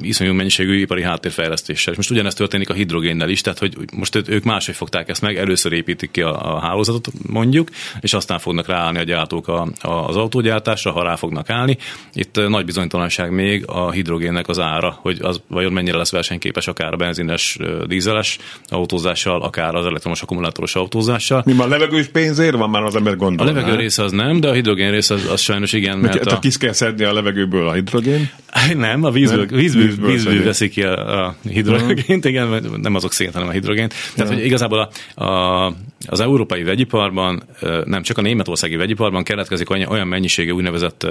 Iszonyú 0.00 0.32
mennyiségű 0.32 0.80
ipari 0.80 1.02
háttérfejlesztéssel. 1.02 1.92
És 1.92 1.98
most 1.98 2.10
ugyanezt 2.10 2.36
történik 2.36 2.70
a 2.70 2.74
hidrogénnel 2.74 3.28
is, 3.28 3.40
tehát 3.40 3.58
hogy 3.58 3.76
most 3.92 4.11
ők 4.28 4.44
máshogy 4.44 4.74
fogták 4.74 5.08
ezt 5.08 5.22
meg, 5.22 5.36
először 5.36 5.72
építik 5.72 6.10
ki 6.10 6.20
a, 6.20 6.54
a 6.54 6.60
hálózatot 6.60 7.12
mondjuk, 7.26 7.68
és 8.00 8.14
aztán 8.14 8.38
fognak 8.38 8.66
ráállni 8.66 8.98
a 8.98 9.02
gyártók 9.02 9.48
a, 9.48 9.68
a, 9.80 10.08
az 10.08 10.16
autógyártásra, 10.16 10.92
ha 10.92 11.02
rá 11.02 11.16
fognak 11.16 11.50
állni. 11.50 11.78
Itt 12.12 12.48
nagy 12.48 12.64
bizonytalanság 12.64 13.30
még 13.30 13.64
a 13.66 13.90
hidrogénnek 13.90 14.48
az 14.48 14.58
ára, 14.58 14.98
hogy 15.00 15.18
az 15.22 15.40
vajon 15.48 15.72
mennyire 15.72 15.96
lesz 15.96 16.10
versenyképes 16.10 16.66
akár 16.66 16.92
a 16.92 16.96
benzines, 16.96 17.58
dízeles 17.86 18.38
autózással, 18.68 19.42
akár 19.42 19.74
az 19.74 19.86
elektromos 19.86 20.22
akkumulátoros 20.22 20.74
autózással. 20.74 21.42
Mi 21.46 21.52
már 21.52 21.68
levegős 21.68 22.06
pénzért 22.06 22.56
van 22.56 22.70
már 22.70 22.82
az 22.82 22.96
ember 22.96 23.16
gondol? 23.16 23.46
A 23.46 23.52
levegő 23.52 23.74
része 23.74 24.02
az 24.02 24.12
nem, 24.12 24.40
de 24.40 24.48
a 24.48 24.52
hidrogén 24.52 24.90
része 24.90 25.14
az, 25.14 25.28
az 25.30 25.40
sajnos 25.40 25.72
igen. 25.72 25.98
Mert, 25.98 26.14
mert 26.14 26.32
a... 26.32 26.38
kis 26.38 26.56
kell 26.56 26.72
szedni 26.72 27.04
a 27.04 27.12
levegőből 27.12 27.68
a 27.68 27.72
hidrogén? 27.72 28.30
Nem, 28.74 29.04
a 29.04 29.10
vízből, 29.10 29.46
nem? 29.50 29.58
vízből, 29.58 29.86
vízből, 29.86 30.10
vízből 30.10 30.44
veszik 30.44 30.70
ki 30.70 30.82
a, 30.82 31.24
a 31.26 31.36
hidrogént, 31.48 32.24
igen, 32.24 32.66
nem 32.82 32.94
azok 32.94 33.12
szét, 33.12 33.32
hanem 33.32 33.48
a 33.48 33.50
hidrogént. 33.50 33.94
Tehát, 34.14 34.30
ja. 34.30 34.36
hogy 34.36 34.44
igazából 34.44 34.90
a, 35.14 35.24
a, 35.24 35.66
az 36.06 36.20
európai 36.20 36.62
vegyiparban, 36.62 37.42
nem 37.84 38.02
csak 38.02 38.18
a 38.18 38.22
németországi 38.22 38.76
vegyiparban 38.76 39.22
keletkezik 39.22 39.70
olyan, 39.70 40.08
mennyiségű 40.08 40.50
úgynevezett 40.50 41.06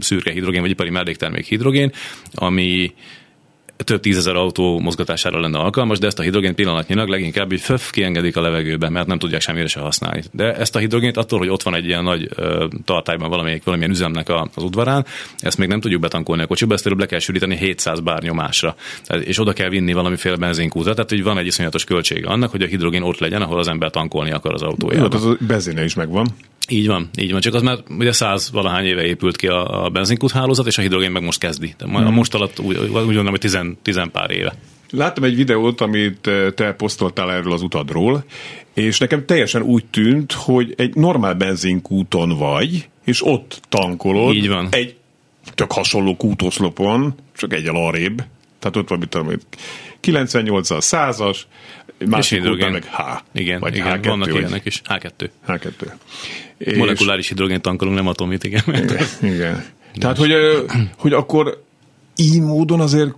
szürke 0.00 0.30
hidrogén, 0.30 0.60
vagy 0.60 0.70
ipari 0.70 0.90
melléktermék 0.90 1.44
hidrogén, 1.44 1.92
ami 2.34 2.92
több 3.84 4.00
tízezer 4.00 4.36
autó 4.36 4.78
mozgatására 4.78 5.40
lenne 5.40 5.58
alkalmas, 5.58 5.98
de 5.98 6.06
ezt 6.06 6.18
a 6.18 6.22
hidrogént 6.22 6.54
pillanatnyilag 6.54 7.08
leginkább 7.08 7.52
így 7.52 7.60
föf 7.60 7.90
kiengedik 7.90 8.36
a 8.36 8.40
levegőbe, 8.40 8.88
mert 8.88 9.06
nem 9.06 9.18
tudják 9.18 9.40
semmire 9.40 9.66
se 9.66 9.80
használni. 9.80 10.22
De 10.32 10.54
ezt 10.54 10.76
a 10.76 10.78
hidrogént 10.78 11.16
attól, 11.16 11.38
hogy 11.38 11.48
ott 11.48 11.62
van 11.62 11.74
egy 11.74 11.84
ilyen 11.84 12.02
nagy 12.02 12.28
ö, 12.34 12.66
tartályban 12.84 13.28
valamelyik, 13.28 13.64
valamilyen 13.64 13.92
üzemnek 13.92 14.28
a, 14.28 14.48
az 14.54 14.62
udvarán, 14.62 15.06
ezt 15.38 15.58
még 15.58 15.68
nem 15.68 15.80
tudjuk 15.80 16.00
betankolni 16.00 16.42
a 16.42 16.46
kocsiba, 16.46 16.74
ezt 16.74 16.94
le 16.96 17.06
kell 17.06 17.18
sűríteni 17.18 17.56
700 17.56 18.00
bár 18.00 18.22
nyomásra. 18.22 18.74
És 19.24 19.40
oda 19.40 19.52
kell 19.52 19.68
vinni 19.68 19.92
valamiféle 19.92 20.36
benzinkútra, 20.36 20.94
tehát 20.94 21.10
hogy 21.10 21.22
van 21.22 21.38
egy 21.38 21.46
iszonyatos 21.46 21.84
költsége 21.84 22.28
annak, 22.28 22.50
hogy 22.50 22.62
a 22.62 22.66
hidrogén 22.66 23.02
ott 23.02 23.18
legyen, 23.18 23.42
ahol 23.42 23.58
az 23.58 23.68
ember 23.68 23.90
tankolni 23.90 24.30
akar 24.30 24.54
az 24.54 24.62
autójában. 24.62 25.10
Jó, 25.12 25.16
az 25.16 25.24
a 25.24 25.36
benzine 25.46 25.84
is 25.84 25.94
megvan. 25.94 26.26
Így 26.70 26.86
van, 26.86 27.08
így 27.18 27.32
van. 27.32 27.40
Csak 27.40 27.54
az 27.54 27.62
már 27.62 27.78
ugye 27.98 28.12
száz 28.12 28.50
valahány 28.52 28.84
éve 28.84 29.04
épült 29.04 29.36
ki 29.36 29.46
a, 29.46 29.84
a 29.84 29.88
benzinkút 29.88 30.30
hálózat, 30.30 30.66
és 30.66 30.78
a 30.78 30.82
hidrogén 30.82 31.10
meg 31.10 31.22
most 31.22 31.38
kezdi. 31.38 31.74
De 31.78 31.86
mm. 31.86 32.04
most 32.04 32.34
alatt 32.34 32.58
úgy, 32.58 32.76
úgy 32.76 32.90
gondolom, 32.90 33.28
hogy 33.28 33.38
tizen, 33.68 33.78
tizen 33.82 34.10
pár 34.10 34.30
éve. 34.30 34.54
Láttam 34.90 35.24
egy 35.24 35.36
videót, 35.36 35.80
amit 35.80 36.26
eh, 36.26 36.50
te 36.50 36.72
posztoltál 36.72 37.32
erről 37.32 37.52
az 37.52 37.62
utadról, 37.62 38.24
és 38.74 38.98
nekem 38.98 39.26
teljesen 39.26 39.62
úgy 39.62 39.84
tűnt, 39.84 40.32
hogy 40.32 40.74
egy 40.76 40.94
normál 40.94 41.34
benzinkúton 41.34 42.38
vagy, 42.38 42.88
és 43.04 43.26
ott 43.26 43.60
tankolod. 43.68 44.34
Így 44.34 44.48
van. 44.48 44.68
Egy 44.70 44.96
tök 45.54 45.72
hasonló 45.72 46.16
kútoszlopon, 46.16 47.14
csak 47.36 47.52
egy 47.52 47.68
arrébb. 47.72 48.22
Tehát 48.58 48.76
ott 48.76 48.88
van, 48.88 48.98
mit 48.98 49.08
tudom, 49.08 49.32
98-as, 50.02 50.78
100-as, 50.80 51.38
másik 52.06 52.44
után 52.44 52.72
meg 52.72 52.84
H. 52.84 53.00
Igen, 53.32 53.60
vagy 53.60 53.74
igen 53.76 54.00
H2, 54.00 54.04
vannak 54.04 54.30
vagy 54.30 54.40
ilyenek 54.40 54.64
is. 54.64 54.82
H2. 54.84 55.28
H2. 55.48 55.92
Molekuláris 56.76 57.28
hidrogén 57.28 57.60
tankolunk, 57.60 57.96
nem 57.96 58.06
atomit, 58.06 58.44
igen. 58.44 58.62
Igen. 58.66 59.06
igen. 59.22 59.64
Tehát, 59.94 60.16
hogy, 60.16 60.32
hogy 60.96 61.12
akkor 61.12 61.62
így 62.16 62.40
módon 62.40 62.80
azért 62.80 63.14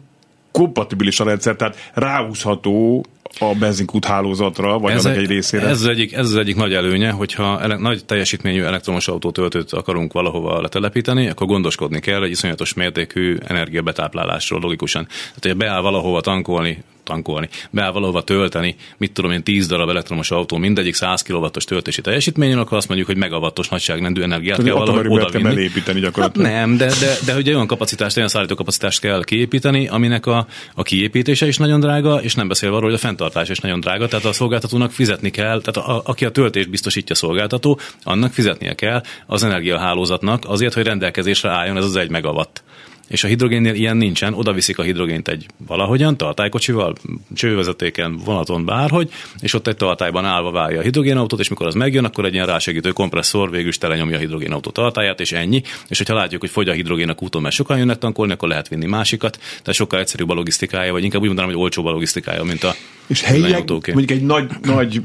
kompatibilis 0.53 1.21
a 1.21 1.25
rendszer, 1.25 1.57
tehát 1.57 1.91
ráhúzható 1.95 3.05
a 3.39 3.55
benzinkút 3.59 4.05
hálózatra, 4.05 4.79
vagy 4.79 4.93
ez 4.93 5.05
annak 5.05 5.17
egy, 5.17 5.23
egy 5.23 5.29
részére. 5.29 5.67
Ez 5.67 5.81
az 5.81 5.87
egyik, 5.87 6.13
ez 6.13 6.27
az 6.27 6.37
egyik 6.37 6.57
nagy 6.57 6.73
előnye, 6.73 7.11
hogyha 7.11 7.61
ele, 7.61 7.77
nagy 7.77 8.05
teljesítményű 8.05 8.63
elektromos 8.63 9.09
autótöltőt 9.09 9.73
akarunk 9.73 10.13
valahova 10.13 10.61
letelepíteni, 10.61 11.29
akkor 11.29 11.47
gondoskodni 11.47 12.01
kell 12.01 12.23
egy 12.23 12.31
iszonyatos 12.31 12.75
mértékű 12.75 13.37
energiabetáplálásról 13.47 14.61
logikusan. 14.61 15.05
Tehát, 15.05 15.43
hogyha 15.43 15.57
beáll 15.57 15.81
valahova 15.81 16.21
tankolni 16.21 16.83
tankolni, 17.11 17.49
be 17.71 17.91
valahova 17.91 18.23
tölteni, 18.23 18.77
mit 18.97 19.13
tudom 19.13 19.31
én, 19.31 19.43
10 19.43 19.67
darab 19.67 19.89
elektromos 19.89 20.31
autó, 20.31 20.57
mindegyik 20.57 20.95
100 20.95 21.23
kW-os 21.23 21.65
töltési 21.65 22.01
teljesítményen, 22.01 22.59
akkor 22.59 22.77
azt 22.77 22.87
mondjuk, 22.89 23.09
hogy 23.09 23.19
megawattos 23.19 23.69
nagyságrendű 23.69 24.23
energiát 24.23 24.57
Tehát 24.57 24.73
kell 24.73 24.85
valahogy 24.85 25.07
oda 25.07 25.27
kell 25.27 25.47
elépíteni 25.47 26.01
gyakorlatilag. 26.01 26.47
Hát 26.47 26.57
nem, 26.57 26.77
de, 26.77 26.87
de, 26.87 27.17
de 27.27 27.37
ugye 27.37 27.55
olyan 27.55 27.67
kapacitást, 27.67 28.17
olyan 28.17 28.29
szállító 28.29 28.55
kapacitást 28.55 29.01
kell 29.01 29.25
kiépíteni, 29.25 29.89
aminek 29.89 30.27
a, 30.27 30.47
a 30.75 30.83
kiépítése 30.83 31.47
is 31.47 31.57
nagyon 31.57 31.81
drága, 31.81 32.23
és 32.23 32.35
nem 32.35 32.49
beszélve 32.49 32.77
arról, 32.77 32.89
hogy 32.89 32.99
a 32.99 33.03
fenntartás 33.03 33.49
is 33.49 33.59
nagyon 33.59 33.81
drága, 33.81 34.09
tehát 34.09 34.25
a 34.25 34.33
szolgáltatónak 34.33 34.93
fizetni 34.93 35.31
kell, 35.31 35.61
tehát 35.61 35.89
a, 35.89 35.97
a, 35.97 36.03
aki 36.05 36.25
a 36.25 36.31
töltést 36.31 36.71
biztosítja 36.71 37.15
a 37.15 37.19
szolgáltató, 37.19 37.79
annak 38.03 38.33
fizetnie 38.33 38.75
kell 38.75 39.03
az 39.27 39.43
energiahálózatnak 39.43 40.45
azért, 40.47 40.75
hogy 40.75 40.85
rendelkezésre 40.85 41.51
álljon 41.51 41.77
ez 41.77 41.85
az 41.85 41.97
egy 41.97 42.11
megawatt 42.11 42.63
és 43.11 43.25
a 43.25 43.27
hidrogénnél 43.27 43.75
ilyen 43.75 43.97
nincsen, 43.97 44.35
oda 44.35 44.53
viszik 44.53 44.79
a 44.79 44.83
hidrogént 44.83 45.29
egy 45.29 45.47
valahogyan, 45.67 46.17
tartálykocsival, 46.17 46.95
csővezetéken, 47.35 48.17
vonaton, 48.17 48.65
bárhogy, 48.65 49.11
és 49.41 49.55
ott 49.55 49.67
egy 49.67 49.77
tartályban 49.77 50.25
állva 50.25 50.51
várja 50.51 50.79
a 50.79 50.83
hidrogénautót, 50.83 51.41
és 51.41 51.49
mikor 51.49 51.67
az 51.67 51.75
megjön, 51.75 52.05
akkor 52.05 52.25
egy 52.25 52.35
ilyen 52.35 52.47
rásegítő 52.47 52.91
kompresszor 52.91 53.51
végül 53.51 53.69
is 53.69 53.79
telenyomja 53.79 54.17
a 54.17 54.21
hidrogénautó 54.21 54.71
tartályát, 54.71 55.21
és 55.21 55.33
ennyi. 55.33 55.63
És 55.89 55.99
hogyha 55.99 56.15
látjuk, 56.15 56.41
hogy 56.41 56.51
fogy 56.51 56.69
a 56.69 56.73
hidrogén 56.73 57.09
a 57.09 57.15
úton, 57.19 57.43
mert 57.43 57.55
sokan 57.55 57.79
jönnek 57.79 57.99
tankolni, 57.99 58.33
akkor 58.33 58.49
lehet 58.49 58.69
vinni 58.69 58.87
másikat. 58.87 59.39
Tehát 59.39 59.75
sokkal 59.75 59.99
egyszerűbb 59.99 60.31
a 60.31 60.35
logisztikája, 60.35 60.93
vagy 60.93 61.05
inkább 61.05 61.21
úgy 61.21 61.27
mondanám, 61.27 61.51
hogy 61.51 61.61
olcsóbb 61.61 61.87
a 61.87 61.91
logisztikája, 61.91 62.43
mint 62.43 62.65
a 62.65 62.75
és 63.07 63.23
helyileg 63.23 63.65
mondjuk 63.69 64.11
egy 64.11 64.23
nagy, 64.23 64.51
nagy 64.63 65.03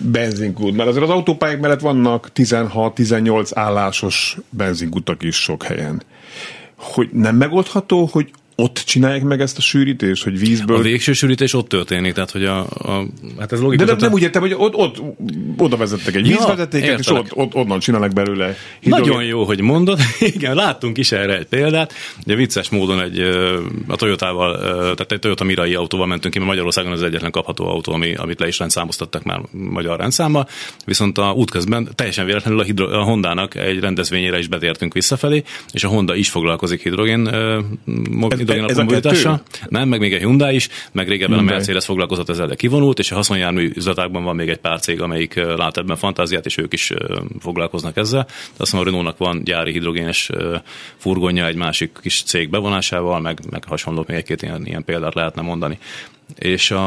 benzinkút, 0.00 0.76
mert 0.76 0.88
azért 0.88 1.04
az 1.04 1.10
autópályák 1.10 1.60
mellett 1.60 1.80
vannak 1.80 2.30
16-18 2.34 3.50
állásos 3.54 4.36
benzinkutak 4.50 5.22
is 5.22 5.36
sok 5.36 5.62
helyen 5.62 6.02
hogy 6.76 7.08
nem 7.12 7.36
megoldható, 7.36 8.08
hogy 8.12 8.30
ott 8.58 8.82
csinálják 8.86 9.22
meg 9.22 9.40
ezt 9.40 9.58
a 9.58 9.60
sűrítést, 9.60 10.24
hogy 10.24 10.38
vízből... 10.38 10.76
A 10.76 10.80
végső 10.80 11.12
sűrítés 11.12 11.54
ott 11.54 11.68
történik, 11.68 12.12
tehát 12.12 12.30
hogy 12.30 12.44
a... 12.44 12.58
a 12.58 13.06
hát 13.38 13.52
ez 13.52 13.60
logikus. 13.60 13.86
De 13.86 13.92
nem, 13.92 14.00
nem 14.00 14.12
úgy 14.12 14.22
értem, 14.22 14.40
hogy 14.40 14.54
ott, 14.56 14.74
ott 14.74 15.02
oda 15.56 15.76
vezettek 15.76 16.14
egy 16.14 16.28
ja, 16.28 16.36
vízvezetéket, 16.36 16.98
és 16.98 17.08
ott, 17.08 17.34
ott, 17.34 17.54
onnan 17.54 17.78
csinálnak 17.78 18.12
belőle 18.12 18.56
hidrogén. 18.80 19.08
Nagyon 19.08 19.24
jó, 19.24 19.44
hogy 19.44 19.60
mondod. 19.60 20.00
Igen, 20.34 20.54
láttunk 20.54 20.98
is 20.98 21.12
erre 21.12 21.36
egy 21.36 21.46
példát. 21.46 21.92
Ugye 22.24 22.34
vicces 22.34 22.68
módon 22.68 23.00
egy, 23.00 23.20
a 23.86 23.96
Toyotával, 23.96 24.58
tehát 24.80 25.12
egy 25.12 25.18
Toyota 25.18 25.44
Mirai 25.44 25.74
autóval 25.74 26.06
mentünk 26.06 26.32
ki, 26.32 26.38
mert 26.38 26.50
Magyarországon 26.50 26.92
az 26.92 27.02
egyetlen 27.02 27.30
kapható 27.30 27.68
autó, 27.68 27.92
ami, 27.92 28.14
amit 28.14 28.40
le 28.40 28.46
is 28.46 28.58
rendszámoztattak 28.58 29.22
már 29.22 29.40
magyar 29.50 29.98
rendszámmal. 29.98 30.48
Viszont 30.84 31.18
a 31.18 31.32
útközben 31.32 31.88
teljesen 31.94 32.26
véletlenül 32.26 32.60
a, 32.60 32.62
hidro, 32.62 32.98
a 32.98 33.02
Hondának 33.02 33.54
egy 33.54 33.80
rendezvényére 33.80 34.38
is 34.38 34.48
betértünk 34.48 34.92
visszafelé, 34.92 35.42
és 35.72 35.84
a 35.84 35.88
Honda 35.88 36.14
is 36.14 36.30
foglalkozik 36.30 36.82
hidrogén 36.82 37.30
hidrogén 38.46 38.76
alapú 38.76 38.80
mobilitással. 38.80 39.42
Nem, 39.68 39.88
meg 39.88 40.00
még 40.00 40.12
egy 40.12 40.20
Hyundai 40.20 40.54
is, 40.54 40.68
meg 40.92 41.08
régebben 41.08 41.36
Hyundai. 41.36 41.54
a 41.54 41.56
Mercedes 41.56 41.84
foglalkozott 41.84 42.28
ezzel, 42.28 42.46
de 42.46 42.54
kivonult, 42.54 42.98
és 42.98 43.10
a 43.10 43.14
haszonjármű 43.14 43.70
üzletákban 43.74 44.24
van 44.24 44.36
még 44.36 44.48
egy 44.48 44.58
pár 44.58 44.80
cég, 44.80 45.00
amelyik 45.00 45.34
lát 45.34 45.76
ebben 45.76 45.96
fantáziát, 45.96 46.46
és 46.46 46.56
ők 46.56 46.72
is 46.72 46.92
foglalkoznak 47.40 47.96
ezzel. 47.96 48.24
De 48.24 48.32
azt 48.58 48.72
mondom, 48.72 48.94
a 48.94 48.96
Renault-nak 48.96 49.28
van 49.28 49.44
gyári 49.44 49.72
hidrogénes 49.72 50.30
furgonja 50.96 51.46
egy 51.46 51.56
másik 51.56 51.98
kis 52.02 52.22
cég 52.22 52.50
bevonásával, 52.50 53.20
meg, 53.20 53.40
meg 53.50 53.64
hasonló 53.64 54.04
még 54.08 54.16
egy-két 54.16 54.42
ilyen, 54.42 54.66
ilyen 54.66 54.84
példát 54.84 55.14
lehetne 55.14 55.42
mondani 55.42 55.78
és 56.34 56.70
a 56.70 56.80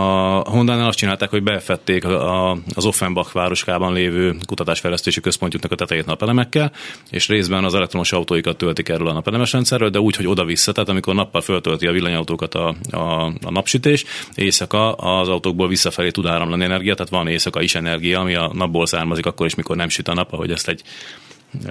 Honda-nál 0.49 0.87
azt 0.87 0.97
csinálták, 0.97 1.29
hogy 1.29 1.43
befették 1.43 2.05
a, 2.05 2.51
az 2.51 2.85
Offenbach 2.85 3.33
városkában 3.33 3.93
lévő 3.93 4.35
kutatásfejlesztési 4.45 5.21
központjuknak 5.21 5.71
a 5.71 5.75
tetejét 5.75 6.05
napelemekkel, 6.05 6.71
és 7.09 7.27
részben 7.27 7.63
az 7.63 7.73
elektromos 7.73 8.11
autóikat 8.11 8.57
töltik 8.57 8.89
erről 8.89 9.07
a 9.07 9.13
napelemes 9.13 9.51
rendszerről, 9.51 9.89
de 9.89 9.99
úgy, 9.99 10.15
hogy 10.15 10.27
oda-vissza, 10.27 10.71
tehát 10.71 10.89
amikor 10.89 11.15
nappal 11.15 11.41
föltölti 11.41 11.87
a 11.87 11.91
villanyautókat 11.91 12.55
a, 12.55 12.75
a, 12.91 13.25
a 13.25 13.51
napsütés, 13.51 14.05
éjszaka 14.35 14.93
az 14.93 15.29
autókból 15.29 15.67
visszafelé 15.67 16.09
tud 16.09 16.25
áramlani 16.25 16.63
energia, 16.63 16.93
tehát 16.93 17.11
van 17.11 17.27
éjszaka 17.27 17.61
is 17.61 17.75
energia, 17.75 18.19
ami 18.19 18.35
a 18.35 18.51
napból 18.53 18.85
származik 18.85 19.25
akkor 19.25 19.45
is, 19.45 19.55
mikor 19.55 19.75
nem 19.75 19.89
süt 19.89 20.07
a 20.07 20.13
nap, 20.13 20.33
ahogy 20.33 20.51
ezt 20.51 20.67
egy 20.67 20.81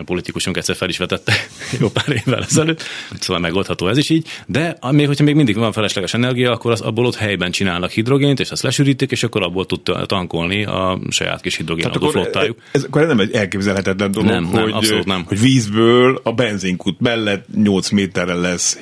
politikusunk 0.05 0.57
egyszer 0.57 0.77
fel 0.77 0.89
is 0.89 0.99
vetette 0.99 1.33
jó 1.81 1.89
pár 1.89 2.09
évvel 2.09 2.43
ezelőtt, 2.43 2.83
szóval 3.21 3.43
megoldható 3.43 3.89
ez 3.89 3.97
is 3.97 4.11
így, 4.11 4.29
de 4.47 4.79
még 4.91 5.07
hogyha 5.07 5.25
még 5.25 5.35
mindig 5.35 5.57
van 5.57 5.73
felesleges 5.73 6.15
energia, 6.15 6.53
akkor 6.53 6.71
az, 6.71 6.81
abból 6.81 7.07
ott 7.07 7.15
helyben 7.15 7.51
csinálnak 7.51 7.91
hidrogént, 7.91 8.41
és 8.41 8.51
azt 8.51 8.63
lesűrítik, 8.63 9.11
és 9.11 9.23
akkor 9.23 9.43
abból 9.43 9.67
tud 9.67 9.81
tankolni 10.07 10.65
a 10.65 10.99
saját 11.11 11.41
kis 11.41 11.57
hidrogénautó 11.57 12.09
flottájuk. 12.09 12.59
Ez, 12.59 12.65
ez, 12.73 12.85
akkor 12.85 13.07
nem 13.07 13.21
egy 13.21 13.33
elképzelhetetlen 13.33 14.11
dolog, 14.11 14.31
nem, 14.31 14.49
nem, 14.53 14.73
abszolút 14.73 15.05
nem. 15.05 15.25
hogy 15.27 15.41
vízből 15.41 16.21
a 16.23 16.33
benzinkút 16.33 17.01
mellett 17.01 17.47
8 17.55 17.91
méterre 17.91 18.35
lesz 18.35 18.79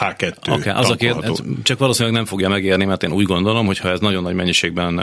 H2 0.00 0.32
okay, 0.48 0.72
az 0.72 0.90
a 0.90 0.94
kér, 0.94 1.14
csak 1.62 1.78
valószínűleg 1.78 2.16
nem 2.16 2.26
fogja 2.26 2.48
megérni, 2.48 2.84
mert 2.84 3.02
én 3.02 3.12
úgy 3.12 3.26
gondolom, 3.26 3.66
hogy 3.66 3.78
ha 3.78 3.88
ez 3.88 4.00
nagyon 4.00 4.22
nagy 4.22 4.34
mennyiségben 4.34 5.00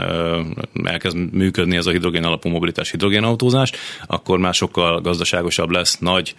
elkezd 0.84 1.16
működni 1.32 1.76
ez 1.76 1.86
a 1.86 1.90
hidrogén 1.90 2.24
alapú 2.24 2.48
mobilitás 2.48 2.90
hidrogénautózás, 2.90 3.72
akkor 4.06 4.38
már 4.38 4.54
sokkal 4.54 5.00
gazdaságosabb 5.00 5.25
gazdaságosabb 5.26 5.70
lesz, 5.70 5.98
nagy, 5.98 6.34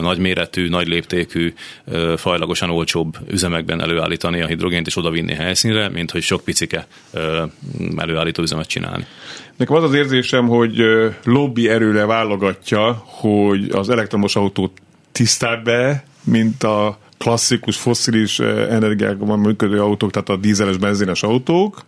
nagy 0.00 0.18
méretű, 0.18 0.68
nagy 0.68 0.88
léptékű, 0.88 1.52
fajlagosan 2.16 2.70
olcsóbb 2.70 3.16
üzemekben 3.30 3.80
előállítani 3.80 4.40
a 4.40 4.46
hidrogént 4.46 4.86
és 4.86 4.96
odavinni 4.96 5.34
helyszínre, 5.34 5.88
mint 5.88 6.10
hogy 6.10 6.22
sok 6.22 6.44
picike 6.44 6.86
előállító 7.96 8.42
üzemet 8.42 8.66
csinálni. 8.68 9.06
Nekem 9.56 9.76
az 9.76 9.82
az 9.82 9.94
érzésem, 9.94 10.46
hogy 10.46 10.82
lobby 11.24 11.68
erőre 11.68 12.06
válogatja, 12.06 12.92
hogy 13.04 13.70
az 13.70 13.88
elektromos 13.88 14.36
autót 14.36 14.72
tisztább 15.12 15.64
be, 15.64 16.04
mint 16.24 16.62
a 16.62 16.98
klasszikus 17.18 17.76
fosszilis 17.76 18.38
energiákban 18.70 19.38
működő 19.38 19.80
autók, 19.80 20.10
tehát 20.10 20.28
a 20.28 20.36
dízeles, 20.36 20.76
benzines 20.76 21.22
autók, 21.22 21.84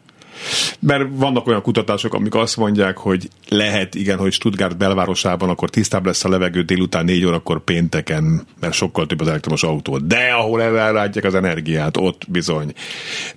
mert 0.78 1.04
vannak 1.11 1.47
olyan 1.47 1.62
kutatások, 1.62 2.14
amik 2.14 2.35
azt 2.35 2.56
mondják, 2.56 2.97
hogy 2.97 3.28
lehet, 3.49 3.94
igen, 3.94 4.18
hogy 4.18 4.32
Stuttgart 4.32 4.76
belvárosában 4.76 5.49
akkor 5.49 5.70
tisztább 5.70 6.06
lesz 6.06 6.25
a 6.25 6.28
levegő 6.28 6.62
délután 6.62 7.04
négy 7.04 7.25
órakor 7.25 7.64
pénteken, 7.64 8.47
mert 8.61 8.73
sokkal 8.73 9.06
több 9.06 9.20
az 9.20 9.28
elektromos 9.28 9.62
autó. 9.62 9.99
De 9.99 10.32
ahol 10.32 10.62
elrátják 10.62 11.25
az 11.25 11.35
energiát, 11.35 11.97
ott 11.97 12.23
bizony, 12.28 12.73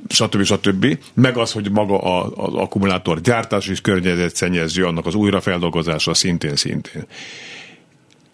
stb. 0.09 0.43
stb. 0.43 0.97
Meg 1.13 1.37
az, 1.37 1.51
hogy 1.51 1.71
maga 1.71 1.97
az 2.35 2.53
akkumulátor 2.53 3.21
gyártás 3.21 3.67
is 3.67 3.81
környezetszennyező, 3.81 4.85
annak 4.85 5.05
az 5.05 5.15
újrafeldolgozása 5.15 6.13
szintén-szintén. 6.13 7.05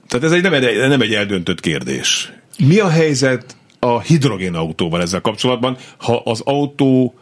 Tehát 0.07 0.25
ez 0.25 0.31
egy, 0.31 0.41
nem, 0.41 0.53
egy, 0.53 0.87
nem 0.87 1.01
egy 1.01 1.13
eldöntött 1.13 1.59
kérdés. 1.59 2.33
Mi 2.57 2.79
a 2.79 2.89
helyzet 2.89 3.57
a 3.79 3.99
hidrogénautóval 3.99 5.01
ezzel 5.01 5.21
kapcsolatban, 5.21 5.77
ha 5.97 6.21
az 6.25 6.41
autó 6.41 7.19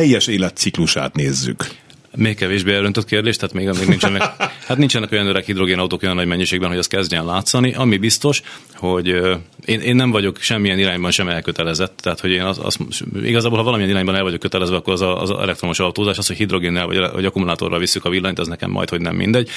teljes 0.00 0.26
életciklusát 0.26 1.14
nézzük. 1.14 1.70
Még 2.16 2.36
kevésbé 2.36 2.74
elöntött 2.74 3.04
kérdés, 3.04 3.36
tehát 3.36 3.54
még, 3.54 3.66
még 3.66 3.88
nincsenek, 3.88 4.22
hát 4.68 4.76
nincsenek 4.76 5.12
olyan 5.12 5.26
öreg 5.26 5.44
hidrogénautók 5.44 6.02
olyan 6.02 6.14
nagy 6.14 6.26
mennyiségben, 6.26 6.68
hogy 6.68 6.78
az 6.78 6.86
kezdjen 6.86 7.24
látszani. 7.24 7.74
Ami 7.74 7.96
biztos, 7.96 8.42
hogy 8.74 9.06
én, 9.64 9.80
én 9.80 9.96
nem 9.96 10.10
vagyok 10.10 10.38
semmilyen 10.40 10.78
irányban 10.78 11.10
sem 11.10 11.28
elkötelezett, 11.28 11.98
tehát 12.02 12.20
hogy 12.20 12.30
én 12.30 12.42
az, 12.42 12.60
az, 12.62 12.78
igazából, 13.22 13.58
ha 13.58 13.64
valamilyen 13.64 13.90
irányban 13.90 14.14
el 14.14 14.22
vagyok 14.22 14.40
kötelezve, 14.40 14.76
akkor 14.76 14.92
az, 14.92 15.00
a, 15.00 15.22
az 15.22 15.30
elektromos 15.30 15.78
autózás, 15.78 16.18
az, 16.18 16.26
hogy 16.26 16.36
hidrogénnel 16.36 16.86
vagy, 16.86 16.98
vagy 17.12 17.24
akkumulátorral 17.24 17.78
visszük 17.78 18.04
a 18.04 18.10
villanyt, 18.10 18.38
az 18.38 18.48
nekem 18.48 18.70
majd, 18.70 18.88
hogy 18.88 19.00
nem 19.00 19.16
mindegy. 19.16 19.48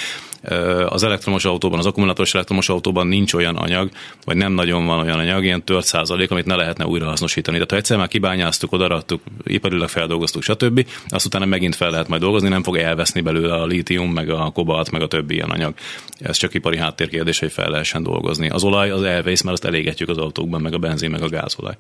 Az 0.86 1.04
elektromos 1.04 1.46
autóban, 1.46 1.80
az 1.80 1.86
akkumulátoros 1.86 2.34
elektromos 2.34 2.70
autóban 2.70 3.08
nincs 3.08 3.34
olyan 3.34 3.56
anyag, 3.56 3.90
vagy 4.26 4.36
nem 4.36 4.52
nagyon 4.52 4.86
van 4.86 5.00
olyan 5.00 5.20
anyag, 5.20 5.44
ilyen 5.44 5.64
tört 5.64 5.86
százalék, 5.86 6.32
amit 6.32 6.46
ne 6.46 6.56
lehetne 6.56 6.86
újra 6.86 7.06
hasznosítani. 7.06 7.56
Tehát 7.56 7.72
ha 7.72 7.78
egyszer 7.78 7.98
már 7.98 8.08
kibányáztuk, 8.08 8.72
odaradtuk, 8.72 9.22
iparilag 9.44 9.90
feldolgoztuk, 9.90 10.44
stb., 10.44 10.88
azt 11.08 11.26
utána 11.26 11.46
megint 11.46 11.76
fel 11.76 11.90
lehet 11.90 12.08
majd 12.08 12.22
dolgozni, 12.22 12.43
nem 12.50 12.64
fog 12.64 12.78
elveszni 12.78 13.22
belőle 13.22 13.54
a 13.54 13.66
lítium, 13.66 14.12
meg 14.12 14.30
a 14.30 14.52
kobalt, 14.52 14.92
meg 14.92 15.02
a 15.02 15.08
többi 15.08 15.34
ilyen 15.34 15.50
anyag. 15.50 15.74
Ez 16.20 16.38
csak 16.38 16.54
ipari 16.54 16.78
háttérkérdés, 16.78 17.40
hogy 17.40 17.52
fel 17.52 17.70
lehessen 17.70 18.04
dolgozni. 18.04 18.50
Az 18.50 18.64
olaj 18.64 18.90
az 18.90 19.04
elvész, 19.04 19.42
mert 19.42 19.56
azt 19.56 19.66
elégetjük 19.66 20.10
az 20.10 20.18
autókban, 20.18 20.62
meg 20.62 20.74
a 20.74 20.78
benzin, 20.78 21.10
meg 21.10 21.22
a 21.22 21.30
gázolaj. 21.30 21.76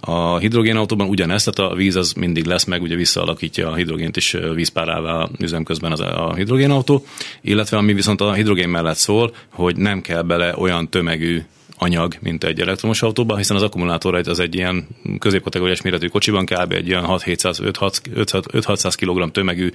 A 0.00 0.38
hidrogénautóban 0.38 1.08
ugyanezt, 1.08 1.50
tehát 1.50 1.72
a 1.72 1.76
víz 1.76 1.96
az 1.96 2.12
mindig 2.12 2.44
lesz, 2.44 2.64
meg 2.64 2.82
ugye 2.82 2.96
visszaalakítja 2.96 3.70
a 3.70 3.74
hidrogént 3.74 4.16
is 4.16 4.36
vízpárává 4.54 5.28
üzemközben 5.38 5.92
az 5.92 6.00
a 6.00 6.32
hidrogénautó, 6.36 7.04
illetve 7.40 7.76
ami 7.76 7.92
viszont 7.92 8.20
a 8.20 8.32
hidrogén 8.32 8.68
mellett 8.68 8.96
szól, 8.96 9.34
hogy 9.48 9.76
nem 9.76 10.00
kell 10.00 10.22
bele 10.22 10.54
olyan 10.56 10.88
tömegű 10.88 11.42
anyag, 11.82 12.14
mint 12.20 12.44
egy 12.44 12.60
elektromos 12.60 13.02
autóban, 13.02 13.36
hiszen 13.36 13.56
az 13.56 13.62
akkumulátor 13.62 14.14
az 14.14 14.38
egy 14.38 14.54
ilyen 14.54 14.86
középkategóriás 15.18 15.82
méretű 15.82 16.06
kocsiban 16.06 16.44
kb. 16.44 16.72
egy 16.72 16.86
ilyen 16.86 17.04
6-600 17.06 18.94
kg 18.96 19.30
tömegű, 19.30 19.70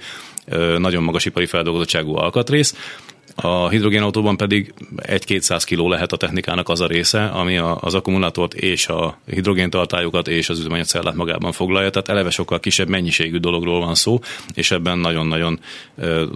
nagyon 0.78 1.02
magas 1.02 1.24
ipari 1.24 1.46
feldolgozottságú 1.46 2.16
alkatrész, 2.16 2.74
a 3.34 3.68
hidrogénautóban 3.68 4.36
pedig 4.36 4.74
1-200 4.96 5.62
kg 5.66 5.88
lehet 5.88 6.12
a 6.12 6.16
technikának 6.16 6.68
az 6.68 6.80
a 6.80 6.86
része, 6.86 7.24
ami 7.24 7.56
a, 7.56 7.78
az 7.80 7.94
akkumulátort 7.94 8.54
és 8.54 8.86
a 8.86 9.18
hidrogéntartályokat 9.26 10.28
és 10.28 10.48
az 10.48 10.58
üzemanyagcellát 10.58 11.14
magában 11.14 11.52
foglalja, 11.52 11.90
tehát 11.90 12.08
eleve 12.08 12.30
sokkal 12.30 12.60
kisebb 12.60 12.88
mennyiségű 12.88 13.36
dologról 13.36 13.80
van 13.80 13.94
szó, 13.94 14.20
és 14.54 14.70
ebben 14.70 14.98
nagyon-nagyon, 14.98 15.60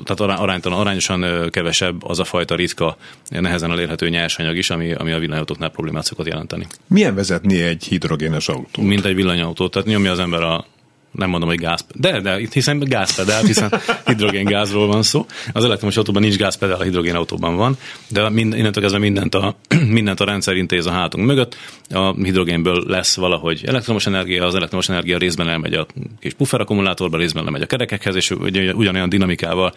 tehát 0.04 0.20
aránytalan, 0.20 0.78
arányosan 0.78 1.50
kevesebb 1.50 2.04
az 2.04 2.18
a 2.18 2.24
fajta 2.24 2.54
ritka, 2.54 2.96
nehezen 3.28 3.70
elérhető 3.70 4.08
nyersanyag 4.08 4.56
is, 4.56 4.70
ami, 4.70 4.92
ami 4.92 5.12
a 5.12 5.18
villanyautóknál 5.18 5.70
problémát 5.70 6.04
szokott 6.04 6.26
jelenteni. 6.26 6.66
Milyen 6.86 7.14
vezetni 7.14 7.62
egy 7.62 7.84
hidrogénes 7.84 8.48
autó? 8.48 8.82
Mint 8.82 9.04
egy 9.04 9.14
villanyautó, 9.14 9.68
tehát 9.68 9.88
nyomja 9.88 10.10
az 10.10 10.18
ember 10.18 10.42
a 10.42 10.66
nem 11.12 11.28
mondom, 11.28 11.48
hogy 11.48 11.58
gáz, 11.58 11.84
de, 11.94 12.20
de 12.20 12.40
itt 12.40 12.52
hiszen 12.52 12.78
gázpedál, 12.78 13.42
hiszen 13.42 13.80
hidrogéngázról 14.06 14.86
van 14.86 15.02
szó. 15.02 15.26
Az 15.52 15.64
elektromos 15.64 15.96
autóban 15.96 16.22
nincs 16.22 16.36
gázpedál, 16.36 16.80
a 16.80 16.82
hidrogénautóban 16.82 17.56
van, 17.56 17.76
de 18.08 18.28
mind, 18.28 18.56
innentől 18.56 18.82
kezdve 18.82 19.00
mindent 19.00 19.34
a, 19.34 19.56
mindent 19.88 20.20
a 20.20 20.24
rendszer 20.24 20.56
intéz 20.56 20.86
a 20.86 20.90
hátunk 20.90 21.26
mögött. 21.26 21.56
A 21.90 22.14
hidrogénből 22.14 22.84
lesz 22.86 23.16
valahogy 23.16 23.62
elektromos 23.66 24.06
energia, 24.06 24.46
az 24.46 24.54
elektromos 24.54 24.88
energia 24.88 25.18
részben 25.18 25.48
elmegy 25.48 25.74
a 25.74 25.86
kis 26.20 26.32
pufferakkumulátorba, 26.32 27.16
részben 27.16 27.44
lemegy 27.44 27.62
a 27.62 27.66
kerekekhez, 27.66 28.14
és 28.14 28.30
ugyanolyan 28.74 29.08
dinamikával, 29.08 29.74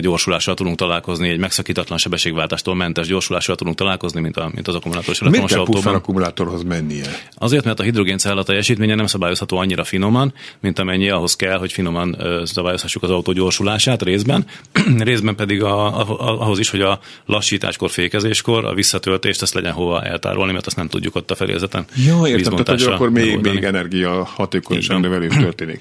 gyorsulással 0.00 0.54
tudunk 0.54 0.76
találkozni, 0.76 1.28
egy 1.28 1.38
megszakítatlan 1.38 1.98
sebességváltástól 1.98 2.74
mentes 2.74 3.06
gyorsulással 3.06 3.56
tudunk 3.56 3.76
találkozni, 3.76 4.20
mint, 4.20 4.36
a, 4.36 4.50
mint 4.54 4.68
az 4.68 4.74
akkumulátoros 4.74 5.20
elektromos 5.20 5.52
autóban. 5.52 5.82
Miért 5.82 5.96
akkumulátorhoz 5.96 6.62
mennie? 6.62 7.06
Azért, 7.34 7.64
mert 7.64 7.80
a 7.80 7.82
hidrogéncella 7.82 8.42
teljesítménye 8.42 8.94
nem 8.94 9.06
szabályozható 9.06 9.56
annyira 9.56 9.84
finoman, 9.84 10.32
mint 10.60 10.71
amennyi 10.78 11.08
ahhoz 11.08 11.36
kell, 11.36 11.58
hogy 11.58 11.72
finoman 11.72 12.16
szabályozhassuk 12.44 13.02
az 13.02 13.10
autó 13.10 13.32
gyorsulását 13.32 14.02
részben, 14.02 14.46
részben 14.98 15.36
pedig 15.36 15.62
a, 15.62 16.00
a, 16.00 16.40
ahhoz 16.40 16.58
is, 16.58 16.70
hogy 16.70 16.80
a 16.80 16.98
lassításkor, 17.26 17.90
fékezéskor 17.90 18.64
a 18.64 18.74
visszatöltést 18.74 19.42
ezt 19.42 19.54
legyen 19.54 19.72
hova 19.72 20.02
eltárolni, 20.02 20.52
mert 20.52 20.66
azt 20.66 20.76
nem 20.76 20.88
tudjuk 20.88 21.14
ott 21.14 21.30
a 21.30 21.34
felézeten. 21.34 21.84
Jó, 22.08 22.26
értem, 22.26 22.54
tehát 22.56 22.82
hogy 22.82 22.92
akkor 22.92 23.10
még, 23.10 23.40
még 23.40 23.62
energia 23.62 24.24
hatékonyság 24.24 25.00
növelés 25.00 25.36
történik. 25.46 25.80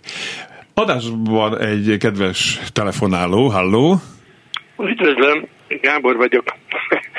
Adásban 0.74 1.60
egy 1.60 1.98
kedves 2.00 2.60
telefonáló, 2.74 3.48
halló. 3.48 4.02
Üdvözlöm, 4.78 5.48
Gábor 5.82 6.16
vagyok. 6.16 6.44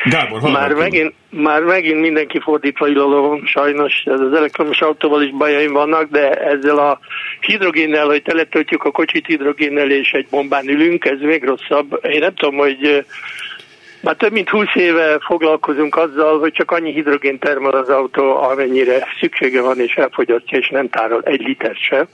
Gábor, 0.04 0.40
már 0.40 0.72
megint, 0.72 1.14
már 1.30 1.62
megint 1.62 2.00
mindenki 2.00 2.40
fordítva 2.40 2.88
ilalom, 2.88 3.46
sajnos 3.46 4.02
ez 4.04 4.20
az 4.20 4.32
elektromos 4.32 4.80
autóval 4.80 5.22
is 5.22 5.30
bajaim 5.30 5.72
vannak, 5.72 6.10
de 6.10 6.30
ezzel 6.30 6.78
a 6.78 6.98
hidrogénnel, 7.40 8.06
hogy 8.06 8.22
teletöltjük 8.22 8.84
a 8.84 8.90
kocsit 8.90 9.26
hidrogénnel 9.26 9.90
és 9.90 10.10
egy 10.10 10.26
bombán 10.30 10.68
ülünk, 10.68 11.04
ez 11.04 11.20
még 11.20 11.44
rosszabb. 11.44 12.00
Én 12.02 12.18
nem 12.18 12.34
tudom, 12.34 12.56
hogy 12.56 13.04
már 14.00 14.16
több 14.16 14.32
mint 14.32 14.48
20 14.48 14.66
éve 14.74 15.18
foglalkozunk 15.20 15.96
azzal, 15.96 16.38
hogy 16.38 16.52
csak 16.52 16.70
annyi 16.70 16.92
hidrogén 16.92 17.38
termel 17.38 17.72
az 17.72 17.88
autó, 17.88 18.36
amennyire 18.36 19.06
szüksége 19.20 19.62
van, 19.62 19.80
és 19.80 19.94
elfogyasztja, 19.94 20.58
és 20.58 20.68
nem 20.68 20.88
tárol 20.88 21.22
egy 21.24 21.40
liter 21.40 21.74
se 21.74 22.06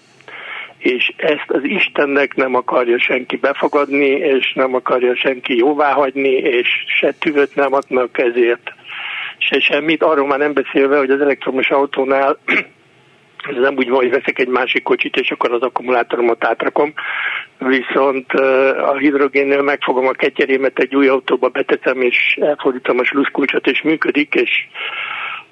és 0.78 1.12
ezt 1.16 1.50
az 1.50 1.60
Istennek 1.62 2.34
nem 2.34 2.54
akarja 2.54 2.98
senki 2.98 3.36
befogadni, 3.36 4.06
és 4.06 4.52
nem 4.54 4.74
akarja 4.74 5.16
senki 5.16 5.56
jóváhagyni, 5.56 6.32
és 6.32 6.68
se 6.86 7.12
tüvöt 7.12 7.54
nem 7.54 7.72
adnak 7.72 8.18
ezért, 8.18 8.72
se 9.38 9.60
semmit. 9.60 10.02
Arról 10.02 10.26
már 10.26 10.38
nem 10.38 10.52
beszélve, 10.52 10.98
hogy 10.98 11.10
az 11.10 11.20
elektromos 11.20 11.70
autónál 11.70 12.38
ez 13.50 13.56
nem 13.56 13.76
úgy 13.76 13.88
van, 13.88 13.98
hogy 13.98 14.10
veszek 14.10 14.38
egy 14.38 14.48
másik 14.48 14.82
kocsit, 14.82 15.16
és 15.16 15.30
akkor 15.30 15.52
az 15.52 15.62
akkumulátoromat 15.62 16.44
átrakom, 16.44 16.92
viszont 17.58 18.32
a 18.82 18.96
hidrogénnél 18.96 19.62
megfogom 19.62 20.06
a 20.06 20.12
ketyerémet 20.12 20.78
egy 20.78 20.94
új 20.94 21.08
autóba, 21.08 21.48
betetem, 21.48 22.00
és 22.00 22.38
elfordítom 22.40 22.98
a 22.98 23.04
sluszkulcsot, 23.04 23.66
és 23.66 23.82
működik, 23.82 24.34
és 24.34 24.50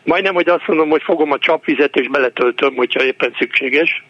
majdnem, 0.04 0.34
hogy 0.34 0.48
azt 0.48 0.66
mondom, 0.66 0.88
hogy 0.88 1.02
fogom 1.02 1.32
a 1.32 1.38
csapvizet, 1.38 1.96
és 1.96 2.08
beletöltöm, 2.08 2.74
hogyha 2.74 3.04
éppen 3.04 3.34
szükséges, 3.38 4.04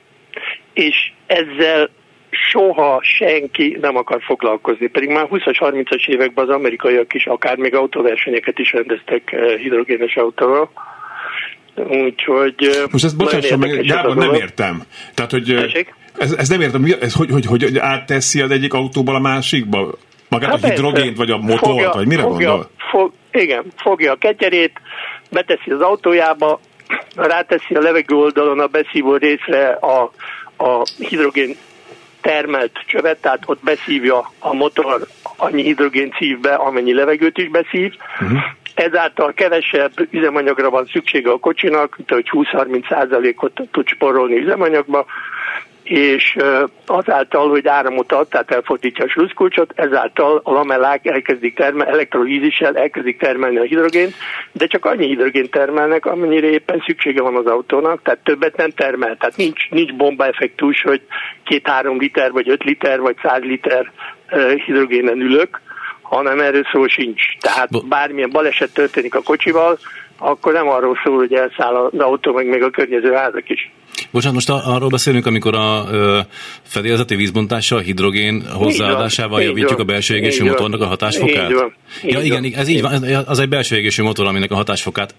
és 0.72 1.12
ezzel 1.26 1.90
soha 2.50 3.00
senki 3.02 3.78
nem 3.80 3.96
akar 3.96 4.22
foglalkozni. 4.22 4.86
Pedig 4.86 5.08
már 5.08 5.26
20-as, 5.30 5.56
30-as 5.58 6.06
években 6.06 6.48
az 6.48 6.54
amerikaiak 6.54 7.14
is 7.14 7.26
akár 7.26 7.56
még 7.56 7.74
autóversenyeket 7.74 8.58
is 8.58 8.72
rendeztek 8.72 9.32
eh, 9.32 9.56
hidrogénes 9.56 10.16
autóval. 10.16 10.70
Úgyhogy... 11.74 12.54
Eh, 12.58 12.82
Most 12.90 13.04
ezt 13.04 13.16
bocsásson 13.16 13.58
meg, 13.58 13.86
Gábor, 13.86 14.16
nem 14.16 14.34
értem. 14.34 14.82
Tehát, 15.14 15.30
hogy 15.30 15.50
eh, 15.50 15.84
ez, 16.18 16.32
ez 16.32 16.48
nem 16.48 16.60
értem, 16.60 16.84
ez 17.00 17.14
hogy, 17.14 17.30
hogy, 17.30 17.46
hogy 17.46 17.78
átteszi 17.78 18.40
az 18.40 18.50
egyik 18.50 18.74
autóból 18.74 19.14
a 19.14 19.20
másikba? 19.20 19.94
Magát 20.28 20.50
hát 20.50 20.64
a 20.64 20.68
hidrogént, 20.68 21.16
vagy 21.16 21.30
a 21.30 21.36
motort, 21.36 21.58
fogja, 21.58 21.90
vagy 21.94 22.06
mire 22.06 22.22
fogja, 22.22 22.48
gondol? 22.48 22.70
Fog, 22.90 23.12
igen, 23.32 23.64
fogja 23.76 24.12
a 24.12 24.16
ketyerét, 24.16 24.80
beteszi 25.30 25.70
az 25.70 25.80
autójába, 25.80 26.60
ráteszi 27.16 27.74
a 27.74 27.80
levegő 27.80 28.14
oldalon 28.14 28.60
a 28.60 28.66
beszívó 28.66 29.16
részre 29.16 29.68
a, 29.68 30.12
a 30.56 30.86
hidrogén 30.98 31.56
termelt 32.20 32.72
csövet, 32.86 33.20
tehát 33.20 33.42
ott 33.46 33.62
beszívja 33.62 34.30
a 34.38 34.54
motor 34.54 35.06
annyi 35.36 35.62
hidrogén 35.62 36.14
szív 36.18 36.38
be, 36.40 36.54
amennyi 36.54 36.94
levegőt 36.94 37.38
is 37.38 37.48
beszív. 37.48 37.94
Uh-huh. 38.20 38.38
Ezáltal 38.74 39.32
kevesebb 39.32 39.92
üzemanyagra 40.10 40.70
van 40.70 40.86
szüksége 40.92 41.30
a 41.30 41.38
kocsinak, 41.38 41.96
mint 41.96 42.10
hogy 42.10 42.28
20-30 42.32 42.88
százalékot 42.88 43.60
tud 43.70 43.88
sporolni 43.88 44.36
üzemanyagba, 44.36 45.06
és 45.88 46.36
azáltal, 46.86 47.48
hogy 47.48 47.66
áramot 47.66 48.12
ad, 48.12 48.28
tehát 48.28 48.50
elfordítja 48.50 49.04
a 49.04 49.08
sluszkulcsot, 49.08 49.72
ezáltal 49.74 50.40
a 50.44 50.52
lamellák 50.52 51.06
elkezdik 51.06 51.54
termelni, 51.54 51.92
elektrolízissel 51.92 52.76
elkezdik 52.76 53.18
termelni 53.18 53.56
a 53.56 53.62
hidrogént, 53.62 54.14
de 54.52 54.66
csak 54.66 54.84
annyi 54.84 55.06
hidrogént 55.06 55.50
termelnek, 55.50 56.06
amennyire 56.06 56.46
éppen 56.46 56.82
szüksége 56.86 57.22
van 57.22 57.36
az 57.36 57.46
autónak, 57.46 58.02
tehát 58.02 58.18
többet 58.24 58.56
nem 58.56 58.70
termel. 58.70 59.16
Tehát 59.16 59.36
nincs, 59.36 59.70
nincs 59.70 59.94
bombaeffektus, 59.94 60.82
hogy 60.82 61.02
két-három 61.44 61.98
liter, 61.98 62.32
vagy 62.32 62.48
öt 62.48 62.64
liter, 62.64 63.00
vagy 63.00 63.16
száz 63.22 63.42
liter 63.42 63.92
hidrogénen 64.64 65.20
ülök, 65.20 65.60
hanem 66.02 66.40
erről 66.40 66.66
szó 66.72 66.86
sincs. 66.86 67.22
Tehát 67.40 67.88
bármilyen 67.88 68.30
baleset 68.30 68.72
történik 68.72 69.14
a 69.14 69.22
kocsival, 69.22 69.78
akkor 70.18 70.52
nem 70.52 70.68
arról 70.68 70.98
szól, 71.04 71.16
hogy 71.16 71.32
elszáll 71.32 71.74
az 71.74 71.98
autó, 71.98 72.32
meg 72.32 72.46
még 72.46 72.62
a 72.62 72.70
környező 72.70 73.12
házak 73.12 73.48
is. 73.48 73.70
Bocsánat, 74.10 74.34
most 74.34 74.66
arról 74.66 74.88
beszélünk, 74.88 75.26
amikor 75.26 75.54
a 75.54 75.86
ö, 75.90 76.20
fedélzeti 76.62 77.14
vízbontással, 77.14 77.80
hidrogén 77.80 78.46
hozzáadásával 78.52 79.42
javítjuk 79.42 79.78
a 79.78 79.84
belső 79.84 80.16
égésű 80.16 80.44
motornak 80.44 80.80
a 80.80 80.86
hatásfokát? 80.86 81.50
Így 81.50 81.56
van. 81.56 81.74
Így 82.04 82.12
ja, 82.12 82.20
igen, 82.20 82.44
ez 82.54 82.68
így 82.68 82.82
van, 82.82 83.02
az 83.26 83.38
egy 83.38 83.48
belső 83.48 83.76
égésű 83.76 84.02
motor, 84.02 84.26
aminek 84.26 84.50
a 84.50 84.54
hatásfokát 84.54 85.14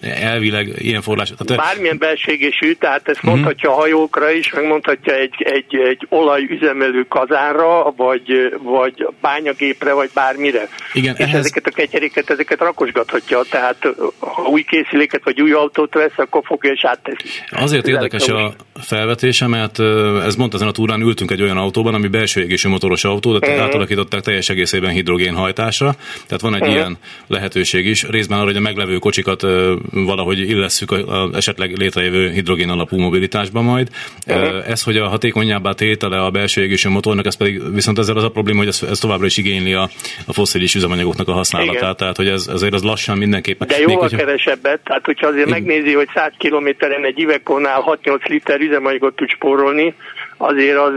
elvileg 0.00 0.72
ilyen 0.78 1.02
forrás. 1.02 1.32
Tehát, 1.38 1.62
Bármilyen 1.64 1.98
belségésű, 1.98 2.72
tehát 2.72 3.08
ezt 3.08 3.18
uh-huh. 3.18 3.32
mondhatja 3.32 3.70
a 3.70 3.74
hajókra 3.74 4.30
is, 4.30 4.52
meg 4.52 4.66
mondhatja 4.66 5.14
egy, 5.14 5.34
egy, 5.38 5.76
egy 5.76 6.06
olajüzemelő 6.08 7.06
kazánra, 7.08 7.92
vagy, 7.96 8.56
vagy 8.62 9.06
bányagépre, 9.20 9.92
vagy 9.92 10.10
bármire. 10.14 10.68
Igen, 10.92 11.14
És 11.18 11.24
ehhez... 11.24 11.38
ezeket 11.38 11.66
a 11.66 11.70
ketyeréket, 11.70 12.30
ezeket 12.30 12.58
rakosgathatja, 12.58 13.40
tehát 13.50 13.88
ha 14.18 14.42
új 14.42 14.62
készüléket, 14.62 15.24
vagy 15.24 15.40
új 15.40 15.52
autót 15.52 15.94
vesz, 15.94 16.12
akkor 16.16 16.42
fogja 16.44 16.72
és 16.72 16.84
átteszi. 16.84 17.28
Azért 17.50 17.88
ez 17.88 17.94
érdekes 17.94 18.28
a 18.28 18.54
felvetése, 18.80 19.46
mert 19.46 19.78
ez 20.24 20.36
mondta, 20.36 20.56
ezen 20.56 20.68
a 20.68 20.72
túrán 20.72 21.00
ültünk 21.00 21.30
egy 21.30 21.42
olyan 21.42 21.56
autóban, 21.56 21.94
ami 21.94 22.08
belső 22.08 22.40
égésű 22.40 22.68
motoros 22.68 23.04
autó, 23.04 23.38
de 23.38 23.48
uh-huh. 23.48 23.62
átalakították 23.62 24.20
teljes 24.20 24.48
egészében 24.48 24.90
hidrogén 24.90 25.34
hajtásra, 25.34 25.94
tehát 26.26 26.40
van 26.40 26.54
egy 26.54 26.60
uh-huh. 26.60 26.76
ilyen 26.76 26.98
lehetőség 27.26 27.86
is, 27.86 28.02
részben 28.02 28.38
arra, 28.38 28.46
hogy 28.46 28.56
a 28.56 28.60
meglevő 28.60 28.98
kocsikat 28.98 29.46
valahogy 29.90 30.38
illesszük 30.38 30.90
a, 30.90 31.22
a 31.22 31.30
esetleg 31.34 31.76
létrejövő 31.76 32.30
hidrogén 32.30 32.68
alapú 32.68 32.98
mobilitásba 32.98 33.60
majd. 33.60 33.88
Uh-huh. 34.26 34.70
Ez, 34.70 34.82
hogy 34.82 34.96
a 34.96 35.08
hatékonyabbá 35.08 35.72
tétele 35.72 36.22
a 36.22 36.30
belső 36.30 36.62
égésű 36.62 36.88
motornak, 36.88 37.26
ez 37.26 37.36
pedig 37.36 37.74
viszont 37.74 37.98
ezzel 37.98 38.16
az 38.16 38.24
a 38.24 38.30
probléma, 38.30 38.58
hogy 38.58 38.68
ez, 38.68 38.82
ez 38.90 38.98
továbbra 38.98 39.26
is 39.26 39.36
igényli 39.36 39.72
a, 39.72 39.88
a 40.26 40.32
foszilis 40.32 40.74
üzemanyagoknak 40.74 41.28
a 41.28 41.32
használatát, 41.32 41.74
Igen. 41.74 41.96
tehát 41.96 42.16
hogy 42.16 42.28
ez 42.28 42.46
azért 42.46 42.74
az 42.74 42.82
lassan 42.82 43.18
mindenképpen. 43.18 43.68
De 43.68 43.78
jóval 43.78 44.00
hogyha... 44.00 44.16
kevesebbet, 44.16 44.80
tehát 44.84 45.04
hogyha 45.04 45.26
azért 45.26 45.46
Igen. 45.46 45.62
megnézi, 45.62 45.94
hogy 45.94 46.08
100 46.14 46.32
kilométeren 46.38 47.04
egy 47.04 47.18
Ivekónál 47.18 47.98
6-8 48.04 48.28
liter 48.28 48.60
üzemanyagot 48.60 49.16
tud 49.16 49.28
spórolni, 49.28 49.94
azért 50.36 50.78
az 50.78 50.92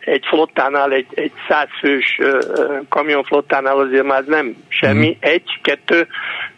egy 0.00 0.24
flottánál, 0.26 0.92
egy, 0.92 1.06
egy 1.14 1.32
százfős 1.48 2.20
kamionflottánál 2.88 3.78
azért 3.78 4.04
már 4.04 4.24
nem 4.24 4.56
semmi. 4.68 5.08
Mm. 5.08 5.18
Egy, 5.20 5.58
kettő, 5.62 6.06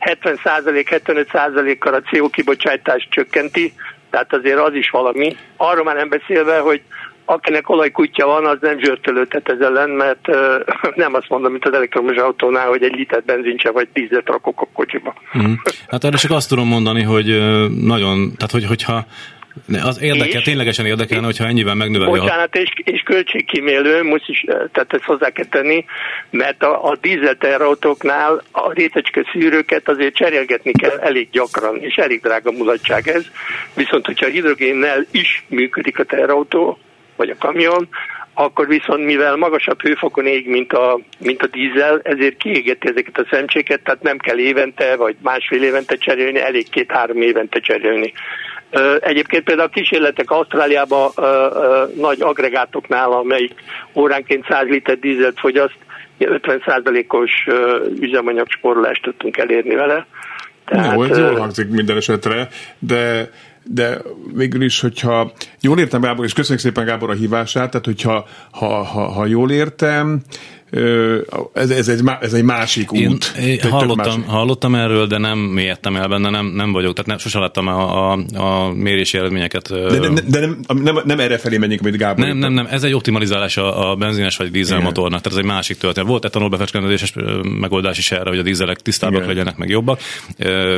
70 0.00 0.40
százalék, 0.42 0.88
75 0.88 1.28
százalékkal 1.32 1.94
a 1.94 2.00
CO 2.00 2.28
kibocsátást 2.28 3.10
csökkenti, 3.10 3.72
tehát 4.10 4.32
azért 4.32 4.58
az 4.58 4.74
is 4.74 4.90
valami. 4.90 5.36
Arról 5.56 5.84
már 5.84 5.96
nem 5.96 6.08
beszélve, 6.08 6.58
hogy 6.58 6.82
akinek 7.24 7.68
olajkutya 7.68 8.26
van, 8.26 8.46
az 8.46 8.58
nem 8.60 8.78
zsörtölődhet 8.78 9.48
ez 9.48 9.60
ellen, 9.60 9.90
mert 9.90 10.28
uh, 10.28 10.36
nem 11.02 11.14
azt 11.14 11.28
mondom, 11.28 11.50
mint 11.52 11.66
az 11.66 11.72
elektromos 11.72 12.16
autónál, 12.16 12.68
hogy 12.68 12.82
egy 12.82 12.94
liter 12.94 13.22
benzincse 13.22 13.70
vagy 13.70 13.88
tízet 13.92 14.26
rakok 14.26 14.60
a 14.60 14.68
kocsiba. 14.72 15.14
Mm. 15.38 15.52
Hát 15.88 16.04
erre 16.04 16.16
csak 16.16 16.30
azt 16.30 16.48
tudom 16.48 16.68
mondani, 16.68 17.02
hogy 17.02 17.26
nagyon, 17.84 18.32
tehát 18.36 18.50
hogy, 18.50 18.66
hogyha 18.66 19.04
az 19.82 20.02
érdekel, 20.02 20.38
és, 20.38 20.44
ténylegesen 20.44 20.86
érdekelne, 20.86 21.24
hogyha 21.24 21.46
ennyivel 21.46 21.74
megnöveli 21.74 22.18
Bocsánat, 22.18 22.54
a... 22.54 22.58
és, 22.58 22.72
és 22.84 23.00
költségkímélő, 23.00 24.02
most 24.02 24.28
is, 24.28 24.44
tehát 24.46 24.92
ezt 24.92 25.04
hozzá 25.04 25.30
kell 25.30 25.44
tenni, 25.44 25.84
mert 26.30 26.62
a, 26.62 26.88
a 26.88 26.96
dízelterautóknál 27.00 28.42
a 28.50 28.72
rétecske 28.72 29.24
szűrőket 29.32 29.88
azért 29.88 30.14
cserélgetni 30.14 30.72
kell 30.72 30.98
elég 30.98 31.30
gyakran, 31.30 31.76
és 31.80 31.94
elég 31.94 32.20
drága 32.20 32.50
mulatság 32.50 33.08
ez. 33.08 33.24
Viszont, 33.74 34.06
hogyha 34.06 34.26
a 34.26 34.30
hidrogénnel 34.30 35.06
is 35.10 35.44
működik 35.48 35.98
a 35.98 36.04
terautó, 36.04 36.78
vagy 37.16 37.30
a 37.30 37.36
kamion, 37.38 37.88
akkor 38.34 38.66
viszont 38.66 39.04
mivel 39.04 39.36
magasabb 39.36 39.82
hőfokon 39.82 40.26
ég, 40.26 40.48
mint 40.48 40.72
a, 40.72 41.00
mint 41.18 41.42
a 41.42 41.46
dízel, 41.46 42.00
ezért 42.02 42.36
kiégeti 42.36 42.88
ezeket 42.88 43.18
a 43.18 43.26
szemcséket, 43.30 43.80
tehát 43.82 44.02
nem 44.02 44.18
kell 44.18 44.38
évente 44.38 44.96
vagy 44.96 45.16
másfél 45.22 45.62
évente 45.62 45.96
cserélni, 45.96 46.40
elég 46.40 46.68
két-három 46.68 47.22
évente 47.22 47.60
cserélni 47.60 48.12
Egyébként 49.00 49.44
például 49.44 49.68
a 49.68 49.72
kísérletek 49.72 50.30
Ausztráliában 50.30 51.10
nagy 51.96 52.20
agregátoknál, 52.20 53.12
amelyik 53.12 53.54
óránként 53.94 54.46
100 54.48 54.66
liter 54.68 54.98
dízelt 54.98 55.38
fogyaszt, 55.38 55.76
50%-os 56.18 57.30
üzemanyagspórolást 58.00 59.02
tudtunk 59.02 59.36
elérni 59.36 59.74
vele. 59.74 60.06
Tehát, 60.64 60.94
Jó, 60.94 61.02
ez 61.02 61.18
jól 61.18 61.36
hangzik 61.36 61.68
minden 61.68 61.96
esetre, 61.96 62.48
de 62.78 63.30
de 63.64 63.98
végül 64.34 64.62
is, 64.62 64.80
hogyha 64.80 65.32
jól 65.60 65.78
értem 65.78 66.00
Gábor, 66.00 66.24
és 66.24 66.32
köszönjük 66.32 66.64
szépen 66.64 66.84
Gábor 66.84 67.10
a 67.10 67.14
hívását, 67.14 67.70
tehát 67.70 67.86
hogyha 67.86 68.26
ha, 68.50 68.66
ha, 68.66 69.00
ha 69.00 69.26
jól 69.26 69.50
értem, 69.50 70.20
ez, 71.52 71.70
ez, 71.70 71.88
egy, 71.88 72.00
ez 72.20 72.32
egy 72.32 72.44
másik 72.44 72.92
út. 72.92 73.32
Én, 73.40 73.60
hallottam, 73.70 73.96
másik. 73.96 74.24
hallottam 74.26 74.74
erről, 74.74 75.06
de 75.06 75.18
nem 75.18 75.38
mélyedtem 75.38 75.96
el 75.96 76.08
benne, 76.08 76.30
nem, 76.30 76.46
nem 76.46 76.72
vagyok, 76.72 76.92
tehát 76.92 77.06
nem, 77.06 77.18
sose 77.18 77.38
láttam 77.38 77.66
a, 77.66 78.12
a, 78.12 78.18
a 78.34 78.72
mérési 78.72 79.18
eredményeket. 79.18 79.68
De, 79.68 79.98
de, 79.98 80.08
de 80.28 80.40
nem, 80.40 80.60
nem, 80.82 80.98
nem 81.04 81.20
erre 81.20 81.38
felé 81.38 81.56
menjünk, 81.56 81.80
amit 81.80 81.96
Gábor. 81.96 82.26
Nem, 82.26 82.36
nem, 82.36 82.52
nem, 82.52 82.66
ez 82.70 82.82
egy 82.82 82.92
optimalizálás 82.92 83.56
a, 83.56 83.90
a 83.90 83.96
benzines 83.96 84.36
vagy 84.36 84.50
dízelmotornak, 84.50 85.20
tehát 85.20 85.38
ez 85.38 85.44
egy 85.44 85.50
másik 85.50 85.78
történet. 85.78 86.08
Volt 86.08 86.24
etanolbefecskendezéses 86.24 87.12
megoldás 87.60 87.98
is 87.98 88.10
erre, 88.10 88.28
hogy 88.28 88.38
a 88.38 88.42
dízelek 88.42 88.80
tisztábbak 88.80 89.16
Igen. 89.16 89.28
legyenek, 89.28 89.56
meg 89.56 89.68
jobbak. 89.68 90.00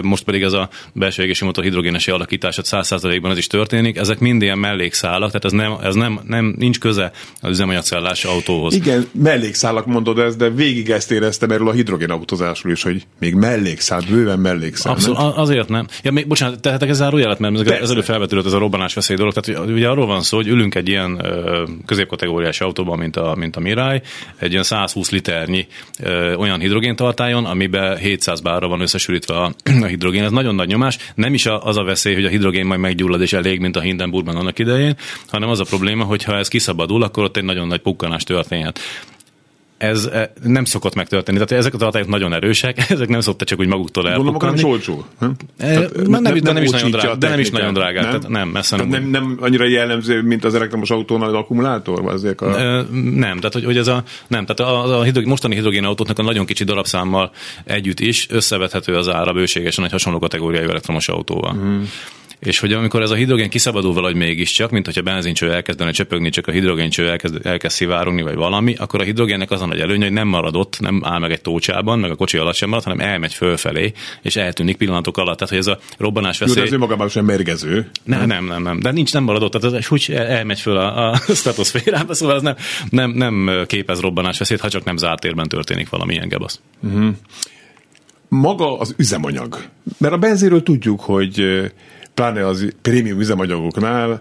Most 0.02 0.24
pedig 0.24 0.42
ez 0.42 0.52
a 0.52 0.68
belső 0.92 1.22
égési 1.22 1.44
motor 1.44 1.64
hidrogénesi 1.64 2.10
alakítása 2.10 2.62
100%-ban 2.64 3.30
ez 3.30 3.38
is 3.38 3.46
történik. 3.46 3.96
Ezek 3.96 4.18
mind 4.18 4.42
ilyen 4.42 4.58
mellékszálak, 4.58 5.26
tehát 5.26 5.44
ez 5.44 5.52
nem, 5.52 5.72
ez 5.82 5.94
nem, 5.94 6.20
nem 6.26 6.54
nincs 6.58 6.78
köze 6.78 7.12
az 7.40 7.50
üzemanyagcellás 7.50 8.24
autóhoz. 8.24 8.74
Igen, 8.74 9.08
mellékszálak 9.12 9.81
magamnak 9.86 10.04
mondod 10.04 10.26
ezt, 10.26 10.36
de 10.36 10.50
végig 10.50 10.90
ezt 10.90 11.10
éreztem 11.10 11.50
erről 11.50 11.68
a 11.68 11.72
hidrogénautózásról 11.72 12.72
is, 12.72 12.82
hogy 12.82 13.06
még 13.18 13.34
mellékszál, 13.34 14.00
bőven 14.10 14.38
mellékszál. 14.38 14.92
Abszolút, 14.92 15.18
nem? 15.18 15.32
azért 15.36 15.68
nem. 15.68 15.86
Ja, 16.02 16.12
még, 16.12 16.26
bocsánat, 16.26 16.60
tehetek 16.60 16.88
ez 16.88 16.96
zárójelet, 16.96 17.38
mert 17.38 17.70
ez 17.70 17.82
az 17.82 17.90
előbb 17.90 18.04
felvetődött 18.04 18.46
ez 18.46 18.52
a 18.52 18.58
robbanás 18.58 18.94
veszély 18.94 19.16
dolog. 19.16 19.32
Tehát 19.32 19.68
ugye 19.68 19.88
arról 19.88 20.06
van 20.06 20.22
szó, 20.22 20.36
hogy 20.36 20.46
ülünk 20.46 20.74
egy 20.74 20.88
ilyen 20.88 21.22
középkategóriás 21.86 22.60
autóban, 22.60 22.98
mint 22.98 23.16
a, 23.16 23.34
mint 23.36 23.56
a 23.56 23.60
Mirai, 23.60 24.00
egy 24.38 24.50
ilyen 24.50 24.62
120 24.62 25.10
liternyi 25.10 25.66
ö, 26.00 26.34
olyan 26.34 26.60
hidrogéntartályon, 26.60 27.44
amiben 27.44 27.96
700 27.96 28.40
bárra 28.40 28.68
van 28.68 28.80
összesülítve 28.80 29.34
a, 29.34 29.52
a 29.82 29.84
hidrogén. 29.84 30.24
Ez 30.24 30.30
nagyon 30.30 30.54
nagy 30.54 30.68
nyomás. 30.68 30.98
Nem 31.14 31.34
is 31.34 31.46
az 31.46 31.76
a 31.76 31.82
veszély, 31.82 32.14
hogy 32.14 32.24
a 32.24 32.28
hidrogén 32.28 32.66
majd 32.66 32.80
meggyullad 32.80 33.20
és 33.20 33.32
elég, 33.32 33.60
mint 33.60 33.76
a 33.76 33.80
Hindenburgban 33.80 34.36
annak 34.36 34.58
idején, 34.58 34.96
hanem 35.28 35.48
az 35.48 35.60
a 35.60 35.64
probléma, 35.64 36.04
hogy 36.04 36.24
ha 36.24 36.36
ez 36.36 36.48
kiszabadul, 36.48 37.02
akkor 37.02 37.24
ott 37.24 37.36
egy 37.36 37.44
nagyon 37.44 37.66
nagy 37.66 37.80
pukkanás 37.80 38.24
történhet 38.24 38.80
ez 39.82 40.04
eh, 40.12 40.28
nem 40.42 40.64
szokott 40.64 40.94
megtörténni. 40.94 41.38
Tehát 41.38 41.62
ezek 41.62 41.74
a 41.74 41.76
tartályok 41.76 42.08
nagyon 42.08 42.32
erősek, 42.32 42.84
ezek 42.90 43.08
nem 43.08 43.20
szoktak 43.20 43.48
csak 43.48 43.58
úgy 43.58 43.66
maguktól 43.66 44.08
elpukkani. 44.08 44.38
Gondolom, 44.38 44.54
nem 44.54 44.70
olcsó. 44.70 45.04
Nem, 45.18 45.36
nem, 45.56 46.22
nem, 46.22 46.34
nem, 46.34 46.54
nem, 46.54 46.62
is 46.62 46.70
nagyon 46.70 46.90
drága, 46.90 47.14
de 47.14 47.28
nem 47.28 47.38
is 47.38 47.50
nagyon 47.50 47.72
drágák. 47.72 48.02
Nem? 48.02 48.12
Tehát 48.12 48.28
nem, 48.28 48.48
messze 48.48 48.76
nem, 48.76 48.88
nem, 48.88 49.04
nem 49.04 49.38
annyira 49.40 49.64
jellemző, 49.64 50.22
mint 50.22 50.44
az 50.44 50.54
elektromos 50.54 50.90
autónál 50.90 51.28
az 51.28 51.34
akkumulátor? 51.34 52.12
Azért 52.12 52.40
a... 52.40 52.46
Nem, 52.92 53.36
tehát 53.36 53.52
hogy, 53.52 53.64
hogy 53.64 53.76
ez 53.76 53.86
a, 53.86 54.02
nem, 54.26 54.46
tehát 54.46 54.72
a, 54.72 54.98
a 54.98 55.02
hidrogén, 55.02 55.28
mostani 55.28 55.54
hidrogénautóknak 55.54 56.18
a 56.18 56.22
nagyon 56.22 56.46
kicsi 56.46 56.64
darabszámmal 56.64 57.30
együtt 57.64 58.00
is 58.00 58.26
összevethető 58.30 58.94
az 58.94 59.08
ára 59.08 59.32
bőségesen 59.32 59.84
egy 59.84 59.90
hasonló 59.90 60.18
kategóriájú 60.18 60.68
elektromos 60.68 61.08
autóval. 61.08 61.52
Hmm 61.52 61.88
és 62.42 62.58
hogy 62.58 62.72
amikor 62.72 63.02
ez 63.02 63.10
a 63.10 63.14
hidrogén 63.14 63.50
kiszabadul 63.50 63.92
valahogy 63.92 64.16
mégiscsak, 64.16 64.70
mint 64.70 64.84
hogyha 64.84 65.02
benzincső 65.02 65.52
elkezdene 65.52 65.90
csöpögni, 65.90 66.30
csak 66.30 66.46
a 66.46 66.50
hidrogéncső 66.50 67.08
elkezd, 67.08 67.46
elkezd 67.46 67.76
szivárogni, 67.76 68.22
vagy 68.22 68.34
valami, 68.34 68.74
akkor 68.74 69.00
a 69.00 69.04
hidrogénnek 69.04 69.50
az 69.50 69.60
a 69.60 69.66
nagy 69.66 69.80
előny, 69.80 70.02
hogy 70.02 70.12
nem 70.12 70.28
marad 70.28 70.56
ott, 70.56 70.80
nem 70.80 71.00
áll 71.04 71.18
meg 71.18 71.30
egy 71.30 71.40
tócsában, 71.40 71.98
meg 71.98 72.10
a 72.10 72.14
kocsi 72.14 72.38
alatt 72.38 72.54
sem 72.54 72.68
marad, 72.68 72.84
hanem 72.84 73.00
elmegy 73.00 73.34
fölfelé, 73.34 73.92
és 74.22 74.36
eltűnik 74.36 74.76
pillanatok 74.76 75.16
alatt. 75.16 75.38
Tehát, 75.38 75.48
hogy 75.48 75.58
ez 75.58 75.66
a 75.66 75.78
robbanás 75.98 76.38
veszély. 76.38 76.54
Jó, 76.54 76.60
de 76.60 76.66
ez 76.66 76.74
önmagában 76.74 77.08
sem 77.08 77.24
mérgező. 77.24 77.90
Nem, 78.04 78.26
nem, 78.26 78.44
nem, 78.44 78.62
nem. 78.62 78.80
De 78.80 78.90
nincs, 78.90 79.12
nem 79.12 79.22
marad 79.22 79.42
ott, 79.42 79.52
tehát 79.52 79.76
ez 79.76 79.90
úgy 79.90 80.10
elmegy 80.10 80.60
föl 80.60 80.76
a, 80.76 81.10
a 81.10 81.16
stratoszférába, 81.34 82.14
szóval 82.14 82.36
ez 82.36 82.42
nem, 82.42 82.56
nem, 82.90 83.10
nem 83.10 83.64
képez 83.66 84.00
robbanás 84.00 84.38
veszélyt, 84.38 84.60
ha 84.60 84.68
csak 84.68 84.84
nem 84.84 84.96
zárt 84.96 85.20
térben 85.20 85.48
történik 85.48 85.88
valamilyen 85.88 86.28
gebasz. 86.28 86.60
Uh-huh. 86.80 87.14
Maga 88.28 88.78
az 88.78 88.94
üzemanyag. 88.96 89.64
Mert 89.98 90.14
a 90.14 90.18
benzinről 90.18 90.62
tudjuk, 90.62 91.00
hogy 91.00 91.42
pláne 92.14 92.46
az 92.46 92.68
prémium 92.82 93.20
üzemanyagoknál 93.20 94.20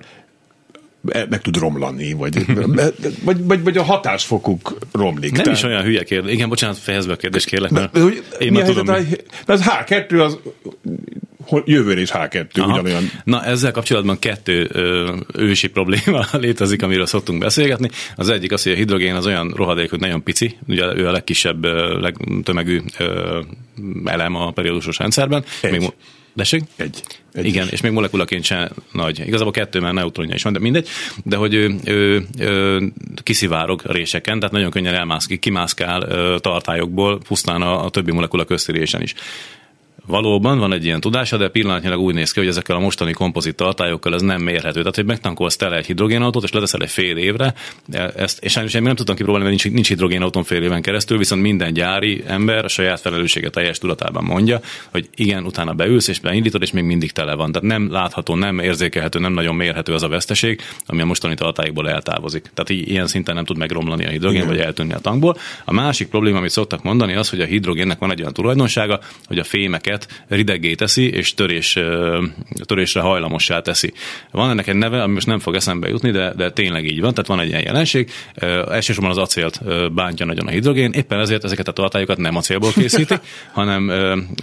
meg 1.01 1.41
tud 1.41 1.57
romlani, 1.57 2.13
vagy, 2.13 2.45
vagy, 3.25 3.45
vagy, 3.45 3.63
vagy 3.63 3.77
a 3.77 3.83
hatásfokuk 3.83 4.77
romlik. 4.91 5.31
Nem 5.31 5.43
tehát. 5.43 5.57
is 5.57 5.63
olyan 5.63 5.83
hülye 5.83 6.03
kérdés. 6.03 6.33
Igen, 6.33 6.49
bocsánat, 6.49 6.77
fejezve 6.77 7.13
a 7.13 7.15
kérdést 7.15 7.45
kérlek, 7.45 7.71
mert 7.71 7.91
de, 7.91 7.99
én 8.39 8.51
már 8.51 8.63
tudom. 8.63 8.87
Helyzet, 8.87 9.25
az 9.45 9.63
H2 9.65 10.25
az 10.25 10.39
jövőre 11.65 12.01
is 12.01 12.09
H2 12.13 12.59
Aha. 12.59 12.71
ugyanolyan. 12.71 13.03
Na 13.23 13.43
ezzel 13.43 13.71
kapcsolatban 13.71 14.19
kettő 14.19 14.69
ö, 14.71 15.15
ősi 15.33 15.67
probléma 15.67 16.25
létezik, 16.45 16.83
amiről 16.83 17.05
szoktunk 17.05 17.39
beszélgetni. 17.39 17.89
Az 18.15 18.29
egyik 18.29 18.51
az, 18.51 18.63
hogy 18.63 18.71
a 18.71 18.75
hidrogén 18.75 19.15
az 19.15 19.25
olyan 19.25 19.53
rohadék, 19.55 19.89
hogy 19.89 19.99
nagyon 19.99 20.23
pici, 20.23 20.57
ugye 20.67 20.95
ő 20.95 21.07
a 21.07 21.11
legkisebb, 21.11 21.63
legtömegű 22.01 22.81
ö, 22.97 23.39
elem 24.05 24.35
a 24.35 24.51
periódusos 24.51 24.97
rendszerben. 24.97 25.43
Egy. 25.61 25.71
Még, 25.71 25.91
Deség? 26.33 26.63
Egy. 26.75 27.03
Egy 27.33 27.45
Igen, 27.45 27.65
is. 27.65 27.71
és 27.71 27.81
még 27.81 27.91
molekulaként 27.91 28.43
sem 28.43 28.69
nagy. 28.91 29.19
Igazából 29.19 29.51
kettő, 29.51 29.79
mert 29.79 29.93
neutronja 29.93 30.35
is 30.35 30.43
van, 30.43 30.53
de 30.53 30.59
mindegy. 30.59 30.87
De 31.23 31.35
hogy 31.35 31.53
ő, 31.53 31.75
ő, 31.85 32.25
ő 32.37 32.81
kiszivárog 33.23 33.81
réseken, 33.85 34.39
tehát 34.39 34.53
nagyon 34.53 34.71
könnyen 34.71 34.93
elmászkik, 34.93 35.39
kimászkál 35.39 36.07
tartályokból, 36.39 37.19
pusztán 37.27 37.61
a, 37.61 37.85
a 37.85 37.89
többi 37.89 38.11
molekula 38.11 38.45
köztérésen 38.45 39.01
is. 39.01 39.13
Valóban 40.07 40.59
van 40.59 40.73
egy 40.73 40.85
ilyen 40.85 40.99
tudása, 40.99 41.37
de 41.37 41.47
pillanatnyilag 41.47 41.99
úgy 41.99 42.13
néz 42.13 42.31
ki, 42.31 42.39
hogy 42.39 42.49
ezekkel 42.49 42.75
a 42.75 42.79
mostani 42.79 43.11
kompozit 43.11 43.55
tartályokkal 43.55 44.13
ez 44.13 44.21
nem 44.21 44.41
mérhető. 44.41 44.79
Tehát, 44.79 44.95
hogy 44.95 45.05
megtankolsz 45.05 45.55
tele 45.55 45.77
egy 45.77 45.85
hidrogénautót, 45.85 46.43
és 46.43 46.51
leteszel 46.51 46.81
egy 46.81 46.89
fél 46.89 47.17
évre, 47.17 47.53
ezt, 48.15 48.43
és 48.43 48.51
sajnos 48.51 48.73
én 48.73 48.81
nem 48.81 48.95
tudtam 48.95 49.15
kipróbálni, 49.15 49.47
mert 49.47 49.63
nincs, 49.63 49.75
nincs 49.75 49.87
hidrogénautón 49.87 50.43
fél 50.43 50.63
éven 50.63 50.81
keresztül, 50.81 51.17
viszont 51.17 51.41
minden 51.41 51.73
gyári 51.73 52.23
ember 52.27 52.65
a 52.65 52.67
saját 52.67 52.99
felelősséget 52.99 53.51
teljes 53.51 53.77
tudatában 53.77 54.23
mondja, 54.23 54.59
hogy 54.91 55.09
igen, 55.15 55.45
utána 55.45 55.73
beülsz 55.73 56.07
és 56.07 56.19
beindítod, 56.19 56.61
és 56.61 56.71
még 56.71 56.83
mindig 56.83 57.11
tele 57.11 57.33
van. 57.33 57.51
Tehát 57.51 57.67
nem 57.67 57.91
látható, 57.91 58.35
nem 58.35 58.59
érzékelhető, 58.59 59.19
nem 59.19 59.33
nagyon 59.33 59.55
mérhető 59.55 59.93
az 59.93 60.03
a 60.03 60.07
veszteség, 60.07 60.61
ami 60.85 61.01
a 61.01 61.05
mostani 61.05 61.35
tartályokból 61.35 61.89
eltávozik. 61.89 62.51
Tehát 62.53 62.69
ilyen 62.87 63.07
szinten 63.07 63.35
nem 63.35 63.45
tud 63.45 63.57
megromlani 63.57 64.05
a 64.05 64.09
hidrogén, 64.09 64.41
igen. 64.41 64.49
vagy 64.49 64.59
eltűnni 64.59 64.93
a 64.93 64.99
tankból. 64.99 65.37
A 65.65 65.73
másik 65.73 66.07
probléma, 66.07 66.37
amit 66.37 66.49
szoktak 66.49 66.83
mondani, 66.83 67.13
az, 67.15 67.29
hogy 67.29 67.41
a 67.41 67.45
hidrogénnek 67.45 67.99
van 67.99 68.11
egy 68.11 68.21
olyan 68.21 68.33
tulajdonsága, 68.33 68.99
hogy 69.27 69.39
a 69.39 69.43
fémeket 69.43 69.90
őket 69.91 70.23
rideggé 70.27 70.73
teszi, 70.73 71.09
és 71.09 71.33
törés, 71.33 71.79
törésre 72.65 73.01
hajlamossá 73.01 73.61
teszi. 73.61 73.93
Van 74.31 74.49
ennek 74.49 74.67
egy 74.67 74.75
neve, 74.75 75.01
ami 75.03 75.13
most 75.13 75.27
nem 75.27 75.39
fog 75.39 75.55
eszembe 75.55 75.87
jutni, 75.87 76.11
de, 76.11 76.33
de 76.33 76.51
tényleg 76.51 76.85
így 76.85 77.01
van, 77.01 77.11
tehát 77.11 77.27
van 77.27 77.39
egy 77.39 77.47
ilyen 77.47 77.61
jelenség. 77.61 78.11
Elsősorban 78.69 79.11
az 79.11 79.17
acélt 79.17 79.61
bántja 79.93 80.25
nagyon 80.25 80.47
a 80.47 80.49
hidrogén, 80.49 80.91
éppen 80.91 81.19
ezért 81.19 81.43
ezeket 81.43 81.67
a 81.67 81.71
tartályokat 81.71 82.17
nem 82.17 82.35
acélból 82.35 82.71
készítik, 82.71 83.19
hanem 83.59 83.91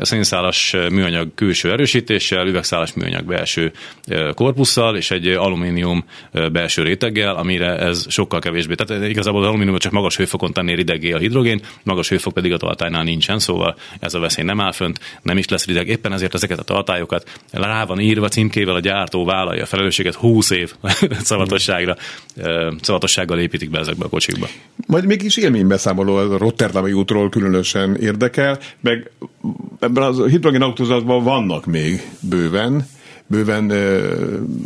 szénszálas 0.01 0.77
műanyag 0.91 1.35
külső 1.35 1.73
erősítéssel, 1.73 2.47
üvegszálas 2.47 2.93
műanyag 2.93 3.25
belső 3.25 3.73
korpusszal, 4.35 4.97
és 4.97 5.11
egy 5.11 5.27
alumínium 5.27 6.05
belső 6.53 6.83
réteggel, 6.83 7.35
amire 7.35 7.79
ez 7.79 8.07
sokkal 8.09 8.41
kevésbé. 8.41 8.75
Tehát 8.75 9.09
igazából 9.09 9.41
az 9.41 9.49
alumínium 9.49 9.79
csak 9.79 9.93
magas 9.93 10.17
hőfokon 10.17 10.53
tenné 10.53 10.73
rideggé 10.73 11.13
a 11.13 11.19
hidrogén, 11.19 11.61
magas 11.83 12.09
hőfok 12.09 12.33
pedig 12.33 12.53
a 12.53 12.57
tartálynál 12.57 13.03
nincsen, 13.03 13.39
szóval 13.39 13.77
ez 14.01 14.15
a 14.15 14.19
veszély 14.19 14.45
nem 14.45 14.61
áll 14.61 14.73
fönt, 14.73 15.01
nem 15.23 15.38
is 15.39 15.49
lesz 15.49 15.67
rideg. 15.67 15.89
Éppen 15.89 16.13
ezért 16.13 16.35
ezeket 16.35 16.59
a 16.59 16.63
tartályokat 16.63 17.41
rá 17.53 17.85
van 17.85 18.01
írva 18.01 18.29
címkével, 18.29 18.75
a 18.75 18.81
gyártó 18.81 19.25
vállalja 19.25 19.63
a 19.63 19.67
felelősséget 19.67 20.15
20 20.15 20.51
év 20.51 20.75
szavatosságra, 21.23 21.97
szavatossággal 22.81 23.39
építik 23.39 23.71
be 23.71 23.79
ezekbe 23.79 24.05
a 24.05 24.09
kocsikba. 24.09 24.47
Majd 24.87 25.07
mégis 25.07 25.37
élménybeszámoló 25.37 26.17
a 26.17 26.39
Rotterdami 26.39 26.93
útról 26.93 27.29
különösen 27.29 27.97
érdekel, 27.97 28.59
meg 28.81 29.11
ebben 29.81 30.03
az 30.03 30.23
hidrogén 30.31 30.63
autózatban 30.63 31.25
vannak 31.25 31.67
még 31.67 32.11
bőven, 32.21 32.87
bőven 33.27 33.71
e, 33.71 34.01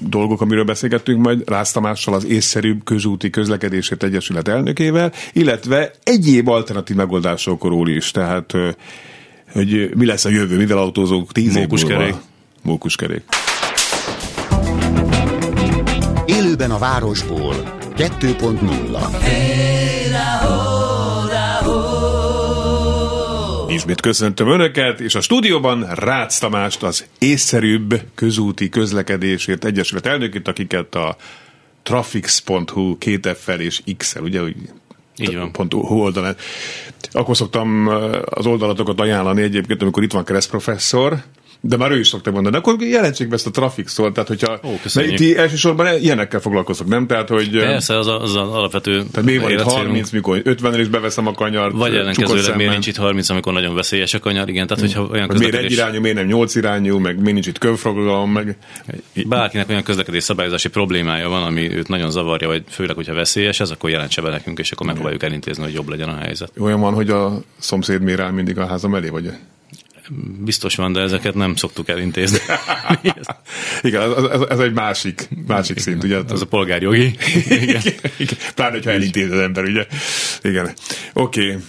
dolgok, 0.09 0.41
amiről 0.41 0.65
beszélgettünk 0.65 1.23
majd 1.23 1.49
Rász 1.49 1.73
Tamással, 1.73 2.15
az 2.15 2.25
észszerűbb 2.25 2.85
közúti 2.85 3.31
közlekedésért 3.31 4.03
egyesület 4.03 4.49
elnökével, 4.49 5.13
illetve 5.33 5.91
egyéb 6.03 6.49
alternatív 6.49 6.97
megoldásokról 6.97 7.89
is, 7.89 8.11
tehát 8.11 8.55
e, 8.55 8.75
hogy 9.53 9.91
mi 9.95 10.07
lesz 10.07 10.25
a 10.25 10.29
jövő, 10.29 10.57
mivel 10.57 10.79
autózók 10.79 11.33
tíz 11.33 11.57
év 11.57 11.69
múlva. 11.69 12.21
Mókuskerék. 12.63 13.23
Élőben 16.27 16.71
a 16.71 16.79
városból 16.79 17.79
2.0 17.97 19.33
Ismét 23.69 24.01
köszöntöm 24.01 24.49
Önöket, 24.49 25.01
és 25.01 25.15
a 25.15 25.21
stúdióban 25.21 25.87
Rácz 25.95 26.39
Tamást, 26.39 26.83
az 26.83 27.07
észszerűbb 27.19 28.01
közúti 28.15 28.69
közlekedésért 28.69 29.65
Egyesület 29.65 30.07
elnökét, 30.07 30.49
akiket 30.49 30.95
a 30.95 31.17
trafix.hu 31.83 32.99
két 32.99 33.29
f 33.29 33.49
és 33.59 33.83
X-el, 33.97 34.23
ugye, 34.23 34.41
hogy 34.41 34.57
így 35.17 35.37
van. 35.37 35.53
Pont 35.53 35.75
oldalán. 35.75 36.37
Akkor 37.13 37.37
szoktam 37.37 37.87
az 38.25 38.47
oldalatokat 38.47 39.01
ajánlani 39.01 39.43
egyébként, 39.43 39.83
amikor 39.83 40.03
itt 40.03 40.13
van 40.13 40.25
keresztprofesszor, 40.25 41.23
De 41.65 41.77
már 41.77 41.91
ő 41.91 41.99
is 41.99 42.09
szokta 42.09 42.31
mondani. 42.31 42.57
Akkor 42.57 42.77
jelentsék 42.81 43.29
be 43.29 43.35
ezt 43.35 43.47
a 43.47 43.51
trafik 43.51 43.89
szót, 43.89 44.13
tehát 44.13 44.29
hogyha 44.29 44.61
Ó, 44.65 44.79
köszönjük. 44.83 45.15
ti 45.15 45.37
elsősorban 45.37 46.01
ilyenekkel 46.01 46.41
foglalkozok, 46.41 46.87
nem? 46.87 47.07
Tehát, 47.07 47.29
hogy 47.29 47.59
Persze, 47.59 47.99
az, 47.99 48.07
a, 48.07 48.23
az 48.23 48.31
az 48.31 48.37
alapvető 48.37 49.05
tehát 49.13 49.29
mi 49.29 49.37
van 49.37 49.51
itt 49.51 49.57
életcélunk. 49.57 49.87
30, 49.87 50.11
mikor 50.11 50.41
50 50.45 50.81
is 50.81 50.89
beveszem 50.89 51.27
a 51.27 51.33
kanyart, 51.33 51.73
Vagy 51.73 51.95
ellenkezőleg 51.95 52.57
miért 52.57 52.71
nincs 52.73 52.87
itt 52.87 52.97
30, 52.97 53.29
amikor 53.29 53.53
nagyon 53.53 53.75
veszélyes 53.75 54.15
a 54.15 54.19
kanyar, 54.19 54.49
igen, 54.49 54.67
tehát 54.67 54.83
hogyha 54.83 55.07
olyan 55.13 55.27
Vagy 55.27 55.39
miért 55.39 55.55
egy 55.55 55.61
közlekedés, 55.61 55.77
irányú, 55.77 56.01
miért 56.01 56.17
nem 56.17 56.27
nyolc 56.27 56.55
irányú, 56.55 56.99
meg 56.99 57.17
miért 57.17 57.33
nincs 57.33 57.47
itt 57.47 57.59
kövforgalom, 57.59 58.33
meg 58.33 58.57
bárkinek 59.27 59.69
olyan 59.69 59.83
közlekedés 59.83 60.23
szabályozási 60.23 60.69
problémája 60.69 61.29
van, 61.29 61.43
ami 61.43 61.77
őt 61.77 61.89
nagyon 61.89 62.11
zavarja, 62.11 62.49
vagy 62.49 62.63
főleg, 62.69 62.97
hogyha 62.97 63.15
veszélyes 63.15 63.61
ez, 63.61 63.71
akkor 63.71 63.91
jelentse 63.91 64.23
be 64.23 64.31
nekünk, 64.31 64.59
és 64.59 64.73
akkor 64.73 64.87
megpróbáljuk 64.87 65.23
elintézni, 65.23 65.63
hogy 65.63 65.75
jobb 65.75 65.89
legyen 65.89 66.09
a 66.09 66.17
helyzet. 66.17 66.53
olyan 66.59 66.81
van, 66.81 66.95
hogy 66.95 67.11
a 67.11 67.43
szomszéd 67.59 68.03
mér 68.03 68.19
rá 68.19 68.31
mindig 68.31 68.59
a 68.59 68.67
házam 68.67 68.95
elé, 68.95 69.09
vagy? 69.09 69.31
Biztos 70.45 70.75
van, 70.75 70.93
de 70.93 71.01
ezeket 71.01 71.35
nem 71.35 71.57
szoktuk 71.57 71.89
elintézni. 71.89 72.39
Igen, 73.83 74.03
ez, 74.03 74.25
ez, 74.25 74.41
ez 74.49 74.59
egy 74.59 74.73
másik, 74.73 75.29
másik 75.47 75.79
szint, 75.79 76.05
ugye? 76.05 76.19
Ez 76.31 76.41
a 76.41 76.47
polgárjogi. 76.47 77.17
Igen. 77.49 77.83
Igen. 78.17 78.37
Pláne, 78.55 78.73
hogyha 78.73 78.91
elintéz 78.91 79.31
az 79.31 79.39
ember, 79.39 79.65
ugye? 79.65 79.87
Igen. 80.43 80.73
Oké. 81.13 81.47
Okay. 81.47 81.63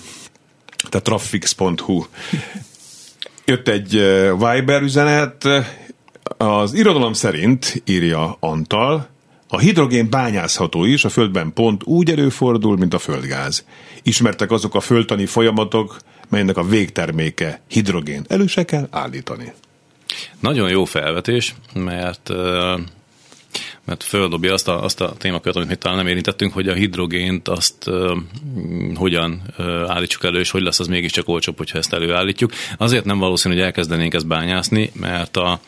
Tehát 0.89 1.05
trafix.hu. 1.05 2.05
Jött 3.45 3.67
egy 3.67 3.91
Viber 4.37 4.81
üzenet. 4.81 5.47
Az 6.37 6.73
irodalom 6.73 7.13
szerint, 7.13 7.81
írja 7.85 8.37
Antal, 8.39 9.09
a 9.47 9.59
hidrogén 9.59 10.09
bányászható 10.09 10.85
is, 10.85 11.05
a 11.05 11.09
Földben 11.09 11.53
pont 11.53 11.83
úgy 11.83 12.11
előfordul, 12.11 12.77
mint 12.77 12.93
a 12.93 12.99
földgáz. 12.99 13.65
Ismertek 14.03 14.51
azok 14.51 14.75
a 14.75 14.79
földtani 14.79 15.25
folyamatok, 15.25 15.97
melynek 16.33 16.57
a 16.57 16.63
végterméke 16.63 17.61
hidrogén. 17.67 18.25
Elő 18.27 18.47
se 18.47 18.63
kell 18.63 18.87
állítani. 18.91 19.53
Nagyon 20.39 20.69
jó 20.69 20.85
felvetés, 20.85 21.55
mert 21.73 22.31
mert 23.85 24.03
földobja 24.03 24.53
azt 24.53 24.67
a, 24.67 24.83
azt 24.83 25.01
a 25.01 25.13
témakört, 25.17 25.55
amit 25.55 25.67
még 25.67 25.77
talán 25.77 25.97
nem 25.97 26.07
érintettünk, 26.07 26.53
hogy 26.53 26.67
a 26.67 26.73
hidrogént 26.73 27.47
azt 27.47 27.87
ö, 27.87 28.15
hogyan 28.95 29.41
ö, 29.57 29.85
állítsuk 29.87 30.23
elő, 30.23 30.39
és 30.39 30.51
hogy 30.51 30.61
lesz 30.61 30.79
az 30.79 30.87
mégiscsak 30.87 31.27
olcsóbb, 31.27 31.57
hogyha 31.57 31.77
ezt 31.77 31.93
előállítjuk. 31.93 32.51
Azért 32.77 33.05
nem 33.05 33.19
valószínű, 33.19 33.53
hogy 33.53 33.63
elkezdenénk 33.63 34.13
ezt 34.13 34.27
bányászni, 34.27 34.91
mert 34.93 35.37
a 35.37 35.59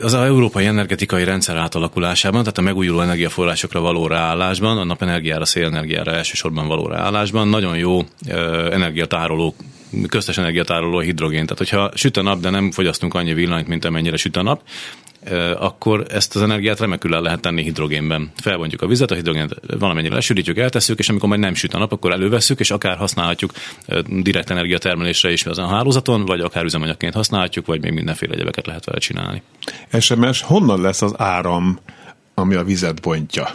az 0.00 0.14
európai 0.14 0.66
energetikai 0.66 1.24
rendszer 1.24 1.56
átalakulásában, 1.56 2.40
tehát 2.40 2.58
a 2.58 2.62
megújuló 2.62 3.00
energiaforrásokra 3.00 3.80
való 3.80 4.06
ráállásban, 4.06 4.78
a 4.78 4.84
napenergiára, 4.84 5.44
szélenergiára 5.44 6.12
elsősorban 6.12 6.66
való 6.66 6.86
ráállásban 6.86 7.48
nagyon 7.48 7.76
jó 7.76 8.00
energiatároló 8.70 9.54
köztes 10.08 10.38
energiatároló 10.38 10.96
a 10.96 11.00
hidrogén. 11.00 11.42
Tehát, 11.42 11.58
hogyha 11.58 11.90
süt 11.94 12.16
a 12.16 12.22
nap, 12.22 12.40
de 12.40 12.50
nem 12.50 12.70
fogyasztunk 12.70 13.14
annyi 13.14 13.34
villanyt, 13.34 13.68
mint 13.68 13.84
amennyire 13.84 14.16
süt 14.16 14.36
a 14.36 14.42
nap, 14.42 14.62
akkor 15.58 16.06
ezt 16.08 16.36
az 16.36 16.42
energiát 16.42 16.80
remekül 16.80 17.14
el 17.14 17.20
lehet 17.20 17.40
tenni 17.40 17.62
hidrogénben. 17.62 18.32
Felbontjuk 18.36 18.82
a 18.82 18.86
vizet, 18.86 19.10
a 19.10 19.14
hidrogént 19.14 19.54
valamennyire 19.78 20.14
lesűrítjük, 20.14 20.58
eltesszük, 20.58 20.98
és 20.98 21.08
amikor 21.08 21.28
majd 21.28 21.40
nem 21.40 21.54
süt 21.54 21.74
a 21.74 21.78
nap, 21.78 21.92
akkor 21.92 22.12
elővesszük, 22.12 22.60
és 22.60 22.70
akár 22.70 22.96
használhatjuk 22.96 23.52
direkt 24.06 24.50
energiatermelésre 24.50 25.32
is 25.32 25.46
az 25.46 25.58
a 25.58 25.66
hálózaton, 25.66 26.24
vagy 26.24 26.40
akár 26.40 26.64
üzemanyagként 26.64 27.14
használhatjuk, 27.14 27.66
vagy 27.66 27.80
még 27.80 27.92
mindenféle 27.92 28.34
egyebeket 28.34 28.66
lehet 28.66 28.84
vele 28.84 28.98
csinálni. 28.98 29.42
SMS, 30.00 30.42
honnan 30.42 30.80
lesz 30.80 31.02
az 31.02 31.14
áram, 31.16 31.78
ami 32.34 32.54
a 32.54 32.64
vizet 32.64 33.00
bontja? 33.00 33.48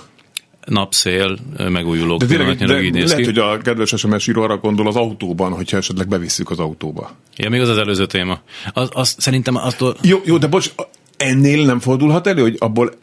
Napszél, 0.66 1.38
megújulók, 1.70 2.20
De 2.20 2.26
tényleg, 2.26 2.58
de 2.58 2.82
így 2.82 2.94
néz 2.94 3.10
lehet, 3.10 3.20
ki. 3.20 3.26
hogy 3.26 3.38
a 3.38 3.58
kedves 3.58 3.94
SMS 3.96 4.28
író 4.28 4.42
arra 4.42 4.58
gondol 4.58 4.88
az 4.88 4.96
autóban, 4.96 5.52
hogyha 5.52 5.78
esetleg 5.78 6.08
bevisszük 6.08 6.50
az 6.50 6.60
autóba. 6.60 7.12
Ja, 7.38 7.50
még 7.50 7.62
az 7.62 7.70
az 7.70 7.78
előző 7.78 8.06
téma. 8.06 8.40
Az, 8.74 8.90
az 8.94 9.16
szerintem 9.18 9.56
attól, 9.56 9.96
Jó, 10.02 10.22
jó, 10.26 10.38
de 10.38 10.48
bocs, 10.48 10.72
ennél 11.18 11.66
nem 11.66 11.80
fordulhat 11.80 12.28
elő, 12.28 12.42
hogy 12.42 12.56
abból 12.60 12.94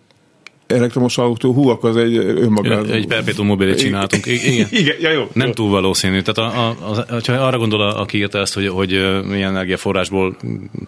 elektromos 0.72 1.18
autó, 1.18 1.52
hú, 1.52 1.68
akkor 1.68 1.90
az 1.90 1.96
egy 1.96 2.16
önmaga... 2.16 2.84
egy 2.84 3.06
perpetuum 3.06 3.46
mobilit 3.46 3.78
csináltunk. 3.78 4.26
Igen. 4.26 4.68
Igen, 4.82 4.96
ja, 5.00 5.10
jó. 5.10 5.28
Nem 5.32 5.46
jó. 5.46 5.52
túl 5.52 5.70
valószínű. 5.70 6.20
Tehát 6.20 6.52
a, 6.54 6.60
a, 6.68 6.76
az, 6.90 7.26
ha 7.26 7.32
arra 7.32 7.58
gondol, 7.58 7.80
a- 7.80 8.00
aki 8.00 8.18
írta 8.18 8.38
ezt, 8.38 8.54
hogy, 8.54 8.68
hogy 8.68 8.90
milyen 9.28 9.48
energiaforrásból 9.48 10.36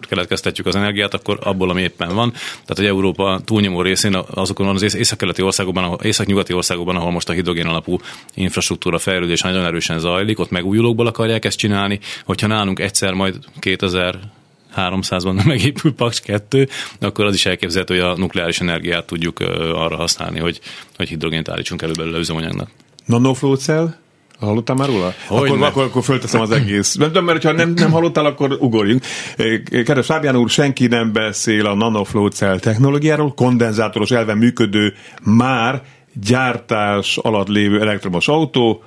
keletkeztetjük 0.09 0.67
az 0.67 0.75
energiát, 0.75 1.13
akkor 1.13 1.39
abból, 1.43 1.69
ami 1.69 1.81
éppen 1.81 2.15
van. 2.15 2.31
Tehát, 2.31 2.75
hogy 2.75 2.85
Európa 2.85 3.39
túlnyomó 3.45 3.81
részén 3.81 4.17
azokon 4.33 4.67
az 4.67 4.81
ész- 4.81 4.93
északkeleti 4.95 5.41
országokban, 5.41 5.99
északnyugati 6.03 6.53
országokban, 6.53 6.95
ahol 6.95 7.11
most 7.11 7.29
a 7.29 7.33
hidrogén 7.33 7.65
alapú 7.67 7.97
infrastruktúra 8.33 8.97
fejlődés 8.97 9.41
nagyon 9.41 9.65
erősen 9.65 9.99
zajlik, 9.99 10.39
ott 10.39 10.49
megújulókból 10.51 11.07
akarják 11.07 11.45
ezt 11.45 11.57
csinálni. 11.57 11.99
Hogyha 12.25 12.47
nálunk 12.47 12.79
egyszer 12.79 13.13
majd 13.13 13.35
2000 13.59 14.19
300-ban 14.75 15.45
megépül 15.45 15.93
Paks 15.93 16.19
2, 16.19 16.67
akkor 16.99 17.25
az 17.25 17.33
is 17.33 17.45
elképzelhető, 17.45 17.93
hogy 17.93 18.03
a 18.03 18.17
nukleáris 18.17 18.59
energiát 18.59 19.05
tudjuk 19.05 19.39
arra 19.73 19.95
használni, 19.95 20.39
hogy, 20.39 20.59
hogy 20.95 21.09
hidrogént 21.09 21.49
állítsunk 21.49 21.81
elő 21.81 21.93
belőle 21.93 22.17
üzemanyagnak. 22.17 22.69
Nanoflow 23.05 23.55
cell? 23.55 23.93
Hallottál 24.39 24.75
már 24.75 24.87
róla? 24.87 25.13
Hogyne. 25.27 25.53
Akkor, 25.53 25.67
akkor, 25.67 25.83
akkor 25.83 26.03
fölteszem 26.03 26.41
az 26.41 26.51
egész. 26.51 26.95
Nem 26.95 27.07
tudom, 27.07 27.25
mert 27.25 27.43
ha 27.43 27.51
nem, 27.51 27.69
nem 27.69 27.91
hallottál, 27.91 28.25
akkor 28.25 28.57
ugorjunk. 28.59 29.03
Kedves 29.69 30.05
Fábián 30.05 30.35
úr, 30.35 30.49
senki 30.49 30.87
nem 30.87 31.13
beszél 31.13 31.65
a 31.65 31.75
nanoflow 31.75 32.27
cell 32.27 32.59
technológiáról, 32.59 33.33
kondenzátoros 33.33 34.11
elven 34.11 34.37
működő, 34.37 34.93
már 35.23 35.83
gyártás 36.13 37.17
alatt 37.17 37.47
lévő 37.47 37.81
elektromos 37.81 38.27
autó, 38.27 38.83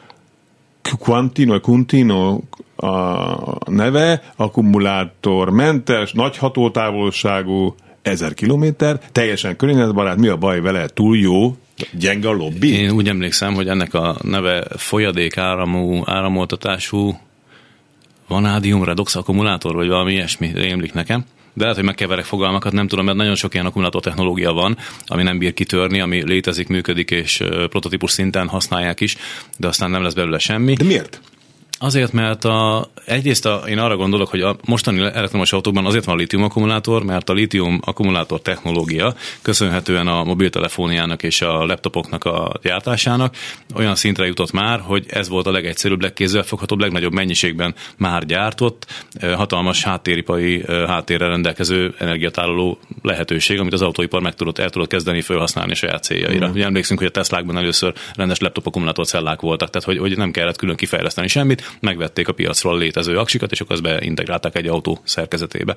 Quantino, 0.98 1.60
Quintino 1.60 2.40
a 2.76 3.70
neve, 3.70 4.22
akkumulátormentes, 4.36 6.12
nagy 6.12 6.36
hatótávolságú, 6.36 7.74
1000 8.02 8.34
kilométer, 8.34 9.00
teljesen 9.12 9.56
környezetbarát, 9.56 10.16
mi 10.16 10.28
a 10.28 10.36
baj 10.36 10.60
vele? 10.60 10.86
Túl 10.86 11.16
jó, 11.16 11.56
gyenge 11.92 12.28
a 12.28 12.32
lobby? 12.32 12.72
Én 12.72 12.90
úgy 12.90 13.08
emlékszem, 13.08 13.54
hogy 13.54 13.68
ennek 13.68 13.94
a 13.94 14.16
neve 14.22 14.64
folyadék 14.76 15.36
áramú, 15.36 16.02
áramoltatású 16.04 17.18
vanádium 18.28 18.84
redox 18.84 19.16
akkumulátor, 19.16 19.74
vagy 19.74 19.88
valami 19.88 20.12
ilyesmi 20.12 20.50
rémlik 20.54 20.92
nekem. 20.92 21.24
De 21.52 21.62
lehet, 21.62 21.76
hogy 21.76 21.84
megkeverek 21.84 22.24
fogalmakat, 22.24 22.72
nem 22.72 22.88
tudom, 22.88 23.04
mert 23.04 23.16
nagyon 23.16 23.34
sok 23.34 23.54
ilyen 23.54 23.66
akkumulátor 23.66 24.02
technológia 24.02 24.52
van, 24.52 24.76
ami 25.06 25.22
nem 25.22 25.38
bír 25.38 25.52
kitörni, 25.52 26.00
ami 26.00 26.24
létezik, 26.24 26.68
működik, 26.68 27.10
és 27.10 27.42
prototípus 27.68 28.10
szinten 28.10 28.48
használják 28.48 29.00
is, 29.00 29.16
de 29.56 29.66
aztán 29.66 29.90
nem 29.90 30.02
lesz 30.02 30.14
belőle 30.14 30.38
semmi. 30.38 30.74
De 30.74 30.84
miért? 30.84 31.20
Azért, 31.80 32.12
mert 32.12 32.44
a, 32.44 32.90
egyrészt 33.04 33.46
a, 33.46 33.62
én 33.68 33.78
arra 33.78 33.96
gondolok, 33.96 34.28
hogy 34.28 34.40
a 34.40 34.56
mostani 34.64 35.00
elektromos 35.00 35.52
autókban 35.52 35.86
azért 35.86 36.04
van 36.04 36.14
a 36.14 36.18
lítium 36.18 36.42
akkumulátor, 36.42 37.04
mert 37.04 37.28
a 37.28 37.32
lítium 37.32 37.80
akkumulátor 37.84 38.40
technológia 38.40 39.14
köszönhetően 39.42 40.06
a 40.06 40.24
mobiltelefóniának 40.24 41.22
és 41.22 41.42
a 41.42 41.66
laptopoknak 41.66 42.24
a 42.24 42.52
gyártásának 42.62 43.34
olyan 43.74 43.94
szintre 43.94 44.26
jutott 44.26 44.52
már, 44.52 44.80
hogy 44.80 45.06
ez 45.08 45.28
volt 45.28 45.46
a 45.46 45.50
legegyszerűbb, 45.50 46.00
legkézzelfoghatóbb, 46.00 46.80
legnagyobb 46.80 47.12
mennyiségben 47.12 47.74
már 47.96 48.24
gyártott, 48.24 48.86
eh, 49.12 49.34
hatalmas 49.34 49.82
háttéripai 49.82 50.62
eh, 50.66 50.86
háttérrel 50.86 51.28
rendelkező 51.28 51.94
energiatároló 51.98 52.78
lehetőség, 53.02 53.58
amit 53.58 53.72
az 53.72 53.82
autóipar 53.82 54.22
meg 54.22 54.34
tudott, 54.34 54.58
el 54.58 54.70
tudott 54.70 54.88
kezdeni 54.88 55.20
felhasználni 55.20 55.74
saját 55.74 56.02
céljaira. 56.02 56.48
Ugye 56.48 56.64
emlékszünk, 56.64 56.98
hogy 56.98 57.08
a 57.08 57.12
Teslákban 57.12 57.56
először 57.56 57.92
rendes 58.14 58.38
laptop 58.38 58.66
akkumulátor 58.66 59.06
cellák 59.06 59.40
voltak, 59.40 59.70
tehát 59.70 59.86
hogy, 59.86 59.98
hogy 59.98 60.16
nem 60.16 60.30
kellett 60.30 60.56
külön 60.56 60.76
kifejleszteni 60.76 61.28
semmit, 61.28 61.66
megvették 61.80 62.28
a 62.28 62.32
piacról 62.32 62.78
létező 62.78 63.18
aksikat, 63.18 63.52
és 63.52 63.60
akkor 63.60 63.72
azt 63.72 63.82
beintegrálták 63.82 64.56
egy 64.56 64.66
autó 64.66 65.00
szerkezetébe. 65.04 65.76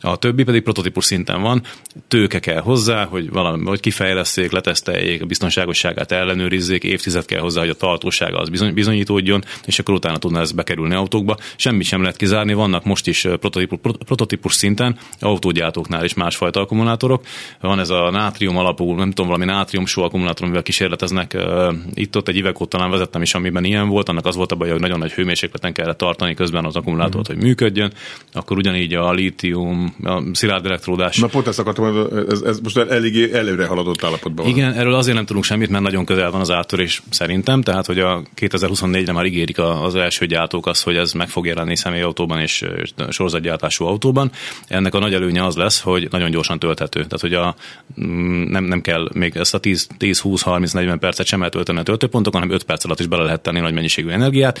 A 0.00 0.16
többi 0.16 0.44
pedig 0.44 0.62
prototípus 0.62 1.04
szinten 1.04 1.42
van, 1.42 1.62
tőke 2.08 2.38
kell 2.38 2.60
hozzá, 2.60 3.04
hogy 3.04 3.30
valami, 3.30 3.64
hogy 3.64 3.80
kifejleszték, 3.80 4.50
leteszteljék, 4.50 5.22
a 5.22 5.26
biztonságosságát 5.26 6.12
ellenőrizzék, 6.12 6.84
évtized 6.84 7.24
kell 7.24 7.40
hozzá, 7.40 7.60
hogy 7.60 7.70
a 7.70 7.74
tartósága 7.74 8.38
az 8.38 8.48
bizony, 8.48 8.74
bizonyítódjon, 8.74 9.44
és 9.66 9.78
akkor 9.78 9.94
utána 9.94 10.18
tudna 10.18 10.40
ez 10.40 10.52
bekerülni 10.52 10.94
autókba. 10.94 11.36
Semmit 11.56 11.86
sem 11.86 12.00
lehet 12.00 12.16
kizárni, 12.16 12.52
vannak 12.52 12.84
most 12.84 13.06
is 13.06 13.20
prototípus, 13.20 13.78
pro- 13.82 14.04
prototípus 14.04 14.54
szinten 14.54 14.98
autógyártóknál 15.20 16.04
is 16.04 16.14
másfajta 16.14 16.60
akkumulátorok. 16.60 17.24
Van 17.60 17.78
ez 17.78 17.90
a 17.90 18.10
nátrium 18.10 18.56
alapú, 18.56 18.94
nem 18.94 19.08
tudom, 19.08 19.26
valami 19.26 19.44
nátrium 19.44 19.86
só 19.86 20.02
akkumulátor, 20.02 20.44
amivel 20.44 20.62
kísérleteznek. 20.62 21.34
Ö, 21.34 21.72
Itt-ott 21.94 22.28
egy 22.28 22.36
évek 22.36 22.60
óta 22.60 22.70
talán 22.76 22.90
vezettem 22.90 23.22
is, 23.22 23.34
amiben 23.34 23.64
ilyen 23.64 23.88
volt, 23.88 24.08
annak 24.08 24.26
az 24.26 24.36
volt 24.36 24.52
a 24.52 24.54
baj, 24.54 24.70
hogy 24.70 24.80
nagyon 24.80 24.98
nagy 24.98 25.12
hőmérsékleten 25.32 25.72
kellett 25.72 25.98
tartani 25.98 26.34
közben 26.34 26.64
az 26.64 26.76
akkumulátort, 26.76 27.26
hogy 27.26 27.36
működjön. 27.36 27.92
Akkor 28.32 28.56
ugyanígy 28.56 28.94
a 28.94 29.12
lítium, 29.12 29.94
a 30.04 30.22
szilárd 30.32 30.66
elektródás. 30.66 31.18
Na 31.18 31.26
pont 31.26 31.46
ezt 31.46 31.58
akartam, 31.58 32.06
ez, 32.28 32.40
ez 32.40 32.60
most 32.60 32.76
eléggé 32.76 33.32
előre 33.32 33.66
haladott 33.66 34.04
állapotban 34.04 34.44
van. 34.44 34.54
Igen, 34.54 34.72
erről 34.72 34.94
azért 34.94 35.16
nem 35.16 35.26
tudunk 35.26 35.44
semmit, 35.44 35.68
mert 35.68 35.82
nagyon 35.82 36.04
közel 36.04 36.30
van 36.30 36.40
az 36.40 36.50
áttörés 36.50 37.02
szerintem, 37.10 37.62
tehát 37.62 37.86
hogy 37.86 37.98
a 37.98 38.22
2024-re 38.36 39.12
már 39.12 39.24
ígérik 39.24 39.58
az 39.58 39.94
első 39.94 40.26
gyártók 40.26 40.66
azt, 40.66 40.82
hogy 40.84 40.96
ez 40.96 41.12
meg 41.12 41.28
fog 41.28 41.46
jelenni 41.46 41.76
személyautóban 41.76 42.40
és 42.40 42.64
és 42.82 42.92
sorozatgyártású 43.08 43.84
autóban. 43.84 44.30
Ennek 44.68 44.94
a 44.94 44.98
nagy 44.98 45.14
előnye 45.14 45.44
az 45.44 45.56
lesz, 45.56 45.80
hogy 45.80 46.08
nagyon 46.10 46.30
gyorsan 46.30 46.58
tölthető. 46.58 47.00
Tehát, 47.00 47.20
hogy 47.20 47.34
a, 47.34 47.54
mm, 48.00 48.42
nem, 48.50 48.64
nem 48.64 48.80
kell 48.80 49.08
még 49.12 49.36
ezt 49.36 49.54
a 49.54 49.58
10, 49.58 49.86
10 49.96 50.20
20, 50.20 50.42
30, 50.42 50.72
40 50.72 50.98
percet 50.98 51.26
sem 51.26 51.42
eltölteni 51.42 51.78
a 51.78 51.82
töltőpontokon, 51.82 52.40
hanem 52.40 52.54
5 52.54 52.64
perc 52.64 52.84
alatt 52.84 53.00
is 53.00 53.06
bele 53.06 53.22
lehet 53.22 53.40
tenni 53.40 53.60
nagy 53.60 53.74
mennyiségű 53.74 54.08
energiát 54.08 54.60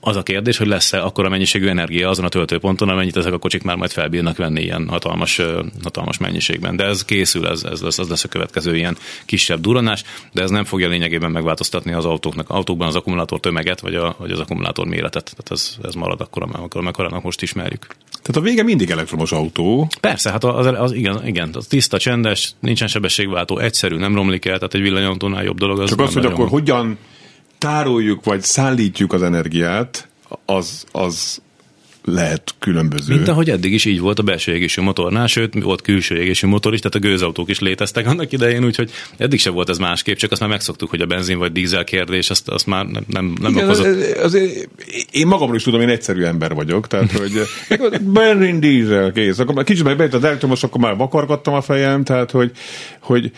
az 0.00 0.16
a 0.16 0.22
kérdés, 0.22 0.56
hogy 0.56 0.66
lesz-e 0.66 1.02
akkora 1.02 1.28
mennyiségű 1.28 1.68
energia 1.68 2.08
azon 2.08 2.24
a 2.24 2.28
töltőponton, 2.28 2.88
amennyit 2.88 3.16
ezek 3.16 3.32
a 3.32 3.38
kocsik 3.38 3.62
már 3.62 3.76
majd 3.76 3.90
felbírnak 3.90 4.36
venni 4.36 4.62
ilyen 4.62 4.88
hatalmas, 4.88 5.40
hatalmas 5.82 6.18
mennyiségben. 6.18 6.76
De 6.76 6.84
ez 6.84 7.04
készül, 7.04 7.46
ez, 7.46 7.64
ez 7.64 7.80
lesz, 7.80 7.98
az 7.98 8.08
lesz 8.08 8.24
a 8.24 8.28
következő 8.28 8.76
ilyen 8.76 8.96
kisebb 9.24 9.60
duranás, 9.60 10.02
de 10.32 10.42
ez 10.42 10.50
nem 10.50 10.64
fogja 10.64 10.88
lényegében 10.88 11.30
megváltoztatni 11.30 11.92
az 11.92 12.04
autóknak, 12.04 12.50
autókban 12.50 12.88
az 12.88 12.94
akkumulátor 12.94 13.40
tömeget, 13.40 13.80
vagy, 13.80 13.94
a, 13.94 14.14
vagy 14.18 14.30
az 14.30 14.38
akkumulátor 14.38 14.86
méretet. 14.86 15.24
Tehát 15.24 15.50
ez, 15.50 15.76
ez 15.82 15.94
marad 15.94 16.20
akkor, 16.20 16.42
amikor, 16.42 16.84
amikor 16.84 17.22
most 17.22 17.42
ismerjük. 17.42 17.86
Tehát 18.22 18.36
a 18.36 18.40
vége 18.40 18.62
mindig 18.62 18.90
elektromos 18.90 19.32
autó. 19.32 19.88
Persze, 20.00 20.30
hát 20.30 20.44
az, 20.44 20.66
az 20.66 20.92
igen, 20.92 21.26
igen, 21.26 21.50
az 21.52 21.66
tiszta, 21.66 21.98
csendes, 21.98 22.52
nincsen 22.60 22.88
sebességváltó, 22.88 23.58
egyszerű, 23.58 23.96
nem 23.96 24.14
romlik 24.14 24.44
el, 24.44 24.56
tehát 24.56 24.74
egy 24.74 24.80
villanyautónál 24.80 25.44
jobb 25.44 25.58
dolog. 25.58 25.80
Az 25.80 25.88
Csak 25.88 26.00
az, 26.00 26.12
hogy 26.12 26.26
akkor 26.26 26.48
hogyan 26.48 26.98
tároljuk 27.60 28.24
vagy 28.24 28.42
szállítjuk 28.42 29.12
az 29.12 29.22
energiát, 29.22 30.08
az, 30.44 30.84
az 30.92 31.40
lehet 32.04 32.54
különböző. 32.58 33.14
Mint 33.14 33.28
ahogy 33.28 33.50
eddig 33.50 33.72
is 33.72 33.84
így 33.84 34.00
volt 34.00 34.18
a 34.18 34.22
belső 34.22 34.54
égésű 34.54 34.82
motornál, 34.82 35.26
sőt, 35.26 35.62
volt 35.62 35.82
külső 35.82 36.16
égésű 36.16 36.46
motor 36.46 36.72
is, 36.72 36.80
tehát 36.80 36.94
a 36.94 36.98
gőzautók 36.98 37.50
is 37.50 37.58
léteztek 37.58 38.06
annak 38.06 38.32
idején, 38.32 38.64
úgyhogy 38.64 38.90
eddig 39.16 39.40
sem 39.40 39.52
volt 39.52 39.68
ez 39.68 39.78
másképp, 39.78 40.16
csak 40.16 40.30
azt 40.30 40.40
már 40.40 40.50
megszoktuk, 40.50 40.90
hogy 40.90 41.00
a 41.00 41.06
benzin 41.06 41.38
vagy 41.38 41.52
dízel 41.52 41.84
kérdés, 41.84 42.30
azt, 42.30 42.48
azt 42.48 42.66
már 42.66 42.86
nem, 42.86 43.04
nem, 43.06 43.32
nem 43.40 43.52
Igen, 43.52 43.64
okozott. 43.64 43.86
Az, 43.86 44.22
az, 44.22 44.34
én 45.10 45.26
magamról 45.26 45.56
is 45.56 45.62
tudom, 45.62 45.80
én 45.80 45.88
egyszerű 45.88 46.22
ember 46.22 46.54
vagyok, 46.54 46.86
tehát 46.86 47.12
hogy 47.12 47.46
benzin, 48.00 48.60
dízel, 48.60 49.12
kész. 49.12 49.38
Akkor 49.38 49.64
kicsit 49.64 49.84
meg 49.84 49.96
bejött 49.96 50.14
az 50.14 50.24
elektromos, 50.24 50.62
akkor 50.62 50.80
már 50.80 50.96
vakargattam 50.96 51.54
a 51.54 51.60
fejem, 51.60 52.04
tehát 52.04 52.30
hogy, 52.30 52.50
hogy 53.00 53.30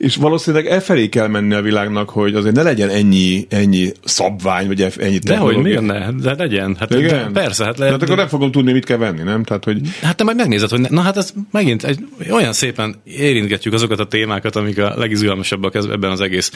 és 0.00 0.16
valószínűleg 0.16 0.66
e 0.66 0.80
felé 0.80 1.08
kell 1.08 1.26
menni 1.26 1.54
a 1.54 1.62
világnak, 1.62 2.10
hogy 2.10 2.34
azért 2.34 2.54
ne 2.54 2.62
legyen 2.62 2.88
ennyi, 2.88 3.46
ennyi 3.48 3.92
szabvány, 4.04 4.66
vagy 4.66 4.82
ennyi 4.98 5.18
De 5.18 5.36
hogy 5.36 5.56
miért 5.56 5.80
ne? 5.80 6.10
De 6.10 6.34
legyen. 6.38 6.76
Hát 6.78 6.90
Igen? 6.90 7.32
De 7.32 7.40
persze, 7.40 7.64
hát 7.64 7.78
lehet. 7.78 7.94
Hát 7.94 8.02
akkor 8.02 8.16
nem 8.16 8.28
fogom 8.28 8.50
tudni, 8.50 8.72
mit 8.72 8.84
kell 8.84 8.96
venni, 8.96 9.22
nem? 9.22 9.44
Tehát, 9.44 9.64
hogy... 9.64 9.80
Hát 10.02 10.16
te 10.16 10.24
majd 10.24 10.36
megnézed, 10.36 10.70
hogy 10.70 10.80
ne, 10.80 10.88
na 10.90 11.00
hát 11.00 11.16
ez 11.16 11.32
megint 11.50 11.84
egy, 11.84 11.98
olyan 12.30 12.52
szépen 12.52 13.00
érintgetjük 13.04 13.74
azokat 13.74 14.00
a 14.00 14.06
témákat, 14.06 14.56
amik 14.56 14.78
a 14.78 14.94
legizgalmasabbak 14.96 15.74
ebben 15.74 16.10
az 16.10 16.20
egész 16.20 16.52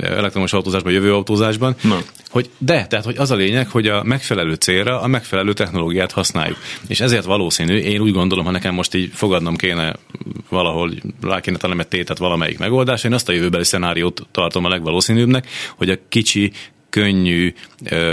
elektromos 0.00 0.52
autózásban, 0.52 0.92
jövő 0.92 1.14
autózásban, 1.14 1.74
na. 1.82 1.98
hogy 2.30 2.50
de, 2.58 2.86
tehát 2.86 3.04
hogy 3.04 3.16
az 3.18 3.30
a 3.30 3.36
lényeg, 3.36 3.68
hogy 3.68 3.86
a 3.86 4.02
megfelelő 4.02 4.54
célra 4.54 5.00
a 5.00 5.06
megfelelő 5.06 5.52
technológiát 5.52 6.12
használjuk. 6.12 6.58
És 6.86 7.00
ezért 7.00 7.24
valószínű, 7.24 7.76
én 7.76 8.00
úgy 8.00 8.12
gondolom, 8.12 8.44
ha 8.44 8.50
nekem 8.50 8.74
most 8.74 8.94
így 8.94 9.10
fogadnom 9.14 9.56
kéne 9.56 9.96
valahol, 10.48 10.92
rá 11.22 11.40
kéne 11.40 11.58
egy 11.78 11.88
tétet 11.88 12.18
valamelyik 12.18 12.58
megoldás, 12.58 12.87
megoldás. 12.88 13.04
Én 13.04 13.12
azt 13.12 13.28
a 13.28 13.32
jövőbeli 13.32 13.64
szenáriót 13.64 14.26
tartom 14.30 14.64
a 14.64 14.68
legvalószínűbbnek, 14.68 15.46
hogy 15.76 15.90
a 15.90 15.96
kicsi 16.08 16.52
könnyű, 16.90 17.54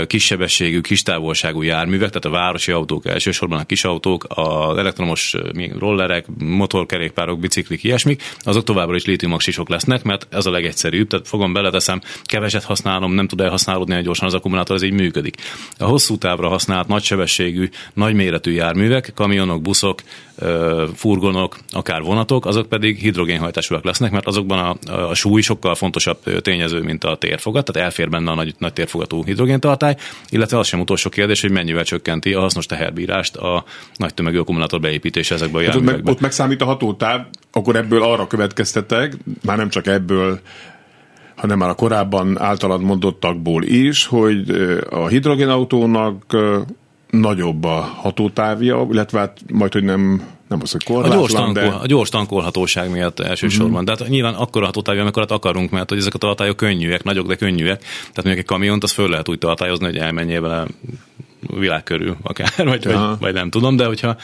kissebességű, 0.06 0.80
kistávolságú 0.80 1.62
járművek, 1.62 2.08
tehát 2.08 2.24
a 2.24 2.30
városi 2.30 2.72
autók, 2.72 3.06
elsősorban 3.06 3.58
a 3.58 3.64
kis 3.64 3.84
autók, 3.84 4.26
az 4.28 4.76
elektromos 4.76 5.34
rollerek, 5.78 6.26
motorkerékpárok, 6.38 7.38
biciklik, 7.38 7.84
ilyesmik, 7.84 8.22
azok 8.38 8.64
továbbra 8.64 8.96
is 8.96 9.04
lítiumoxisok 9.04 9.68
lesznek, 9.68 10.02
mert 10.02 10.26
ez 10.30 10.46
a 10.46 10.50
legegyszerűbb, 10.50 11.08
tehát 11.08 11.28
fogom 11.28 11.52
beleteszem, 11.52 12.00
keveset 12.24 12.64
használom, 12.64 13.12
nem 13.12 13.26
tud 13.26 13.40
elhasználódni 13.40 13.94
egy 13.94 14.04
gyorsan 14.04 14.26
az 14.26 14.34
akkumulátor, 14.34 14.76
ez 14.76 14.82
így 14.82 14.92
működik. 14.92 15.36
A 15.78 15.84
hosszú 15.84 16.18
távra 16.18 16.48
használt 16.48 16.88
nagysebességű, 16.88 17.68
nagyméretű 17.94 18.52
járművek, 18.52 19.12
kamionok, 19.14 19.62
buszok, 19.62 20.02
furgonok, 20.94 21.56
akár 21.70 22.02
vonatok, 22.02 22.46
azok 22.46 22.68
pedig 22.68 22.98
hidrogénhajtásúak 22.98 23.84
lesznek, 23.84 24.10
mert 24.10 24.26
azokban 24.26 24.58
a, 24.58 24.92
a 24.92 25.14
súly 25.14 25.40
sokkal 25.40 25.74
fontosabb 25.74 26.18
tényező, 26.40 26.80
mint 26.80 27.04
a 27.04 27.16
térfogat, 27.16 27.64
tehát 27.64 27.86
elfér 27.86 28.08
benne 28.08 28.30
a 28.30 28.34
nagy, 28.34 28.54
nagy 28.58 28.72
térfogatú 28.72 29.24
hidrogéntartály, 29.24 29.96
illetve 30.28 30.58
az 30.58 30.66
sem 30.66 30.80
utolsó 30.80 31.10
kérdés, 31.10 31.40
hogy 31.40 31.50
mennyivel 31.50 31.84
csökkenti 31.84 32.34
a 32.34 32.40
hasznos 32.40 32.66
teherbírást 32.66 33.36
a 33.36 33.64
nagy 33.96 34.14
tömegű 34.14 34.38
akkumulátor 34.38 34.80
beépítése 34.80 35.34
ezekbe 35.34 35.58
a 35.58 35.64
hát. 35.64 35.74
Ott, 35.74 35.82
meg, 35.82 36.00
ott 36.04 36.20
megszámít 36.20 36.62
a 36.62 36.64
hatótáv, 36.64 37.26
akkor 37.52 37.76
ebből 37.76 38.02
arra 38.02 38.26
következtetek, 38.26 39.16
már 39.44 39.56
nem 39.56 39.68
csak 39.68 39.86
ebből, 39.86 40.40
hanem 41.36 41.58
már 41.58 41.68
a 41.68 41.74
korábban 41.74 42.40
általad 42.40 42.82
mondottakból 42.82 43.62
is, 43.62 44.06
hogy 44.06 44.50
a 44.90 45.06
hidrogénautónak 45.06 46.36
nagyobb 47.16 47.64
a 47.64 47.80
hatótávja, 47.80 48.86
illetve 48.90 49.18
hát 49.18 49.38
majd, 49.52 49.72
hogy 49.72 49.84
nem, 49.84 50.22
nem 50.48 50.58
az, 50.62 50.72
hogy 50.72 50.84
korlátlan, 50.84 51.18
a 51.18 51.20
gyors, 51.20 51.32
tankol, 51.32 51.62
de... 51.62 51.68
a 51.68 51.86
gyors 51.86 52.08
tankolhatóság 52.08 52.90
miatt 52.90 53.20
elsősorban. 53.20 53.74
Mm-hmm. 53.74 53.84
De 53.84 53.94
hát 53.98 54.08
nyilván 54.08 54.34
akkor 54.34 54.62
a 54.62 54.64
hatótávja, 54.64 55.02
amikor 55.02 55.24
akarunk, 55.28 55.70
mert 55.70 55.88
hogy 55.88 55.98
ezek 55.98 56.14
a 56.14 56.18
tartályok 56.18 56.56
könnyűek, 56.56 57.02
nagyok, 57.02 57.26
de 57.26 57.34
könnyűek. 57.34 57.78
Tehát 57.78 58.14
mondjuk 58.14 58.38
egy 58.38 58.44
kamiont, 58.44 58.82
az 58.82 58.92
föl 58.92 59.08
lehet 59.08 59.28
úgy 59.28 59.38
tartályozni, 59.38 59.84
hogy 59.84 59.96
elmenjél 59.96 60.40
vele 60.40 60.66
világ 61.58 61.82
körül 61.82 62.16
akár, 62.22 62.50
vagy, 62.56 62.84
vagy, 62.84 62.96
vagy, 63.20 63.32
nem 63.32 63.50
tudom, 63.50 63.76
de 63.76 63.84
hogyha 63.84 64.16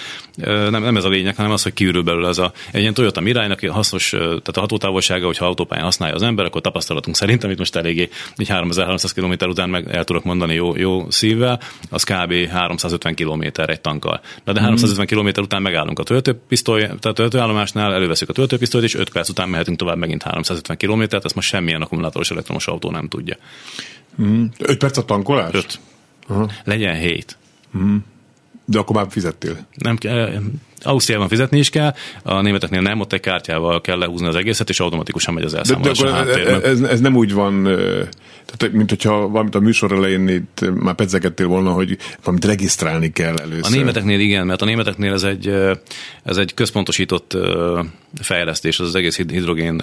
nem, 0.44 0.82
nem 0.82 0.96
ez 0.96 1.04
a 1.04 1.08
lényeg, 1.08 1.36
hanem 1.36 1.50
az, 1.50 1.62
hogy 1.62 1.72
kiürül 1.72 2.02
belőle 2.02 2.28
az 2.28 2.38
a, 2.38 2.52
egy 2.72 2.80
ilyen 2.80 2.94
Toyota 2.94 3.20
Mirai-nak 3.20 3.66
hasznos, 3.66 4.10
tehát 4.10 4.56
a 4.56 4.60
hatótávolsága, 4.60 5.26
hogyha 5.26 5.46
autópályán 5.46 5.84
használja 5.84 6.14
az 6.14 6.22
ember, 6.22 6.44
akkor 6.44 6.60
tapasztalatunk 6.60 7.16
szerint, 7.16 7.44
amit 7.44 7.58
most 7.58 7.76
eléggé 7.76 8.08
egy 8.36 8.48
3300 8.48 9.12
km 9.12 9.32
után 9.48 9.70
meg 9.70 9.88
el 9.90 10.04
tudok 10.04 10.24
mondani 10.24 10.54
jó, 10.54 10.76
jó 10.76 11.10
szívvel, 11.10 11.60
az 11.90 12.02
kb. 12.02 12.48
350 12.48 13.14
km 13.14 13.42
egy 13.42 13.80
tankkal. 13.80 14.20
Na 14.44 14.52
de 14.52 14.60
350 14.60 15.06
km 15.06 15.40
után 15.40 15.62
megállunk 15.62 15.98
a 15.98 16.02
töltőpisztoly, 16.02 16.80
tehát 16.80 17.04
a 17.04 17.12
töltőállomásnál, 17.12 17.94
előveszünk 17.94 18.30
a 18.30 18.32
töltőpisztolyt, 18.32 18.84
és 18.84 18.94
5 18.94 19.10
perc 19.10 19.28
után 19.28 19.48
mehetünk 19.48 19.78
tovább 19.78 19.96
megint 19.96 20.22
350 20.22 20.76
km-t, 20.76 21.24
ezt 21.24 21.34
most 21.34 21.48
semmilyen 21.48 21.82
akkumulátoros 21.82 22.30
elektromos 22.30 22.66
autó 22.66 22.90
nem 22.90 23.08
tudja. 23.08 23.36
Mm. 24.22 24.44
5 24.58 24.78
perc 24.78 24.96
a 24.96 25.04
tankolás? 25.04 25.54
5. 25.54 25.80
Aha. 26.32 26.50
legyen 26.64 26.94
hét. 26.94 27.38
Mm. 27.78 27.96
De 28.64 28.78
akkor 28.78 28.96
már 28.96 29.06
fizettél? 29.10 29.66
Nem 29.74 29.96
kell. 29.96 30.42
Ausztriában 30.82 31.28
fizetni 31.28 31.58
is 31.58 31.70
kell, 31.70 31.94
a 32.22 32.40
németeknél 32.40 32.80
nem, 32.80 33.00
ott 33.00 33.12
egy 33.12 33.20
kártyával 33.20 33.80
kell 33.80 33.98
lehúzni 33.98 34.26
az 34.26 34.34
egészet, 34.34 34.68
és 34.68 34.80
automatikusan 34.80 35.34
megy 35.34 35.44
az 35.44 35.54
elszámolás 35.54 35.98
de, 35.98 36.04
de 36.04 36.10
akkor 36.10 36.28
ez, 36.28 36.62
ez, 36.62 36.80
ez, 36.80 37.00
nem 37.00 37.16
úgy 37.16 37.32
van, 37.32 37.62
tehát, 38.56 38.74
mint 38.74 38.88
hogyha 38.88 39.28
valamit 39.28 39.54
a 39.54 39.60
műsor 39.60 39.92
elején 39.92 40.28
itt 40.28 40.64
már 40.74 40.94
pedzegettél 40.94 41.46
volna, 41.46 41.70
hogy 41.70 41.98
valamit 42.22 42.44
regisztrálni 42.44 43.12
kell 43.12 43.36
először. 43.36 43.64
A 43.64 43.76
németeknél 43.76 44.20
igen, 44.20 44.46
mert 44.46 44.62
a 44.62 44.64
németeknél 44.64 45.12
ez 45.12 45.22
egy, 45.22 45.48
ez 46.24 46.36
egy 46.36 46.54
központosított 46.54 47.36
fejlesztés, 48.20 48.80
az 48.80 48.86
az 48.86 48.94
egész 48.94 49.16
hidrogén 49.16 49.80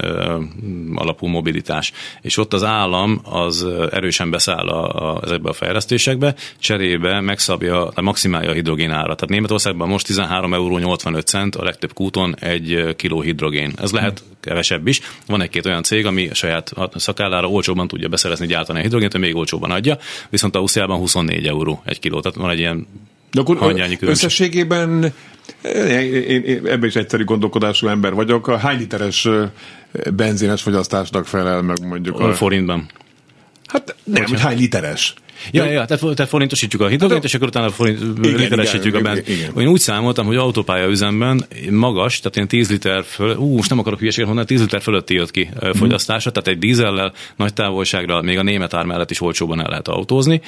alapú 0.96 1.28
mobilitás. 1.28 1.92
És 2.22 2.38
ott 2.38 2.54
az 2.54 2.64
állam 2.64 3.22
az 3.24 3.68
erősen 3.92 4.30
beszáll 4.30 4.68
a, 4.68 5.14
a, 5.14 5.22
ezekbe 5.24 5.50
a 5.50 5.54
fejlesztésekbe, 5.54 6.36
cserébe 6.60 7.20
megszabja, 7.20 7.92
maximálja 8.02 8.50
a 8.50 8.54
hidrogén 8.54 8.92
ára. 8.92 9.16
Tehát 9.16 9.30
Németországban 9.30 9.88
most 9.88 10.06
13 10.06 10.54
euró 10.54 10.78
85 10.90 11.28
cent 11.28 11.56
a 11.56 11.64
legtöbb 11.64 11.94
kúton 11.94 12.36
egy 12.40 12.96
kiló 12.96 13.22
hidrogén. 13.22 13.74
Ez 13.82 13.92
lehet 13.92 14.24
kevesebb 14.40 14.88
is. 14.88 15.02
Van 15.28 15.42
egy-két 15.42 15.66
olyan 15.66 15.84
cég, 15.84 16.06
ami 16.06 16.30
a 16.30 16.34
saját 16.34 16.74
szakállára 16.96 17.48
olcsóban 17.48 17.88
tudja 17.88 18.08
beszerezni, 18.08 18.48
gyártani 18.48 18.80
a 18.80 18.82
hidrogént, 18.82 19.18
még 19.18 19.36
olcsóban 19.36 19.72
adja, 19.72 19.98
viszont 20.30 20.56
Ausztriában 20.56 20.98
24 20.98 21.48
euró 21.48 21.82
egy 21.86 22.00
kiló. 22.00 22.20
Tehát 22.20 22.38
van 22.38 22.50
egy 22.50 22.60
ilyen 22.60 22.88
de 23.32 23.40
akkor 23.40 23.86
összességében 24.00 25.14
én, 25.64 26.14
én, 26.14 26.62
ebben 26.66 26.86
is 26.86 26.96
egyszerű 26.96 27.24
gondolkodású 27.24 27.88
ember 27.88 28.14
vagyok. 28.14 28.48
A 28.48 28.58
hány 28.58 28.78
literes 28.78 29.28
benzines 30.14 30.62
fogyasztásnak 30.62 31.26
felel 31.26 31.62
meg 31.62 31.88
mondjuk 31.88 32.20
a... 32.20 32.34
Forintban. 32.34 32.90
Hát 33.66 33.96
nem, 34.04 34.26
hogy 34.26 34.42
hány 34.42 34.58
literes. 34.58 35.14
Ja, 35.52 35.64
ja, 35.64 35.86
tehát, 35.86 36.16
tehát 36.16 36.30
forintosítjuk 36.30 36.82
a 36.82 36.88
hidrogént, 36.88 37.24
és 37.24 37.34
akkor 37.34 37.48
utána 37.48 37.70
forint, 37.70 38.00
literesítjük 38.22 38.96
a 38.96 39.02
bent. 39.02 39.28
Én 39.58 39.68
úgy 39.68 39.80
számoltam, 39.80 40.26
hogy 40.26 40.36
autópálya 40.36 40.88
üzemben 40.88 41.46
magas, 41.70 42.20
tehát 42.20 42.36
ilyen 42.36 42.48
10 42.48 42.70
liter 42.70 43.04
föl, 43.04 43.36
ú, 43.36 43.56
most 43.56 43.70
nem 43.70 43.80
akarok 43.80 44.00
hülyeséget 44.00 44.28
mondani, 44.28 44.48
10 44.48 44.62
liter 44.62 44.82
fölötti 44.82 45.14
jött 45.14 45.32
ki 45.32 45.50
fogyasztása, 45.74 46.32
tehát 46.32 46.48
egy 46.48 46.60
dízellel 46.60 47.14
nagy 47.36 47.54
távolságra 47.54 48.22
még 48.22 48.38
a 48.38 48.44
német 48.44 48.74
ár 48.74 48.86
mellett 48.86 49.12
is 49.12 49.22
olcsóban 49.22 49.62
el 49.62 49.70
lehet 49.70 49.88
autózni. 49.88 50.42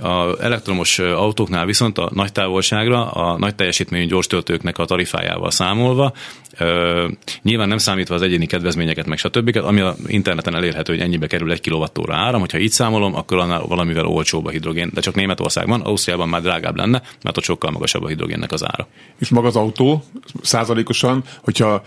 A 0.00 0.42
elektromos 0.42 0.98
autóknál 0.98 1.66
viszont 1.66 1.98
a 1.98 2.10
nagy 2.14 2.32
távolságra, 2.32 3.10
a 3.10 3.38
nagy 3.38 3.54
teljesítményű 3.54 4.06
gyors 4.06 4.26
töltőknek 4.26 4.78
a 4.78 4.84
tarifájával 4.84 5.50
számolva, 5.50 6.12
ö, 6.58 7.08
nyilván 7.42 7.68
nem 7.68 7.78
számítva 7.78 8.14
az 8.14 8.22
egyéni 8.22 8.46
kedvezményeket, 8.46 9.06
meg 9.06 9.18
stb., 9.18 9.56
ami 9.62 9.80
a 9.80 9.94
interneten 10.06 10.54
elérhető, 10.54 10.92
hogy 10.92 11.02
ennyibe 11.02 11.26
kerül 11.26 11.52
egy 11.52 11.60
kilovattóra 11.60 12.14
áram, 12.14 12.40
hogyha 12.40 12.58
így 12.58 12.70
számolom, 12.70 13.14
akkor 13.14 13.38
annál 13.38 13.62
valamivel 13.66 14.04
olcsóbb 14.34 14.46
a 14.46 14.50
hidrogén, 14.50 14.90
de 14.94 15.00
csak 15.00 15.14
Németországban, 15.14 15.80
Ausztriában 15.80 16.28
már 16.28 16.42
drágább 16.42 16.76
lenne, 16.76 17.02
mert 17.22 17.36
ott 17.36 17.44
sokkal 17.44 17.70
magasabb 17.70 18.02
a 18.02 18.08
hidrogénnek 18.08 18.52
az 18.52 18.64
ára. 18.64 18.86
És 19.18 19.28
maga 19.28 19.46
az 19.46 19.56
autó 19.56 20.04
százalékosan, 20.42 21.24
hogyha 21.42 21.84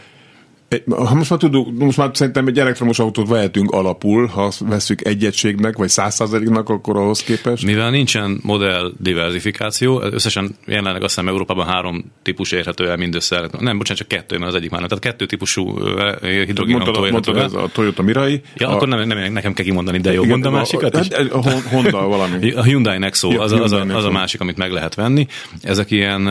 Ha 0.90 1.14
most 1.14 1.30
már 1.30 1.40
tudunk, 1.40 1.80
most 1.80 1.98
már 1.98 2.10
szerintem 2.14 2.48
egy 2.48 2.60
elektromos 2.60 3.00
autót 3.00 3.28
vehetünk 3.28 3.72
alapul, 3.72 4.26
ha 4.26 4.52
veszük 4.60 5.06
egy 5.06 5.26
egységnek, 5.26 5.78
vagy 5.78 5.90
százszázaléknak, 5.90 6.70
akkor 6.70 6.98
ahhoz 6.98 7.24
képest. 7.24 7.66
Mivel 7.66 7.90
nincsen 7.90 8.40
modell 8.44 8.92
diversifikáció, 9.00 10.02
összesen 10.02 10.56
jelenleg 10.66 11.04
azt 11.04 11.16
hiszem 11.16 11.30
Európában 11.30 11.66
három 11.66 12.12
típus 12.24 12.52
érhető 12.52 12.90
el 12.90 12.98
mindössze. 12.98 13.50
Nem, 13.60 13.78
bocsánat, 13.78 13.98
csak 13.98 14.08
kettő, 14.08 14.38
mert 14.38 14.52
az 14.52 14.58
egyik 14.58 14.70
már 14.70 14.80
nem. 14.80 14.90
Tehát 14.90 15.04
kettő 15.04 15.26
típusú 15.26 15.80
hidrogén 16.22 16.76
autó 16.76 17.06
érhető 17.06 17.36
el. 17.36 17.44
ez 17.44 17.54
a 17.54 17.70
Toyota 17.74 18.02
Mirai. 18.02 18.42
Ja, 18.56 18.70
a... 18.70 18.76
akkor 18.76 18.88
nem, 18.88 19.08
nem, 19.08 19.34
nekem 19.34 19.54
kell 19.54 19.66
kimondani, 19.66 19.98
de 19.98 20.14
jó, 20.14 20.24
igen, 20.24 20.30
mondom 20.30 20.54
a 20.54 20.58
másikat 20.58 21.00
is. 21.00 21.08
A, 21.10 21.38
a 21.38 21.42
Honda 21.70 22.08
valami. 22.08 22.52
A 22.58 22.64
Hyundai 22.64 22.98
Nexo, 22.98 23.32
ja, 23.32 23.42
az, 23.42 23.52
az, 23.52 23.72
a, 23.72 23.82
az 23.82 24.06
a 24.06 24.12
másik, 24.12 24.42
amit 24.42 24.58
meg 24.58 24.72
lehet 24.72 24.96
venni. 24.96 25.28
Ezek 25.62 25.92
ilyen 25.92 26.28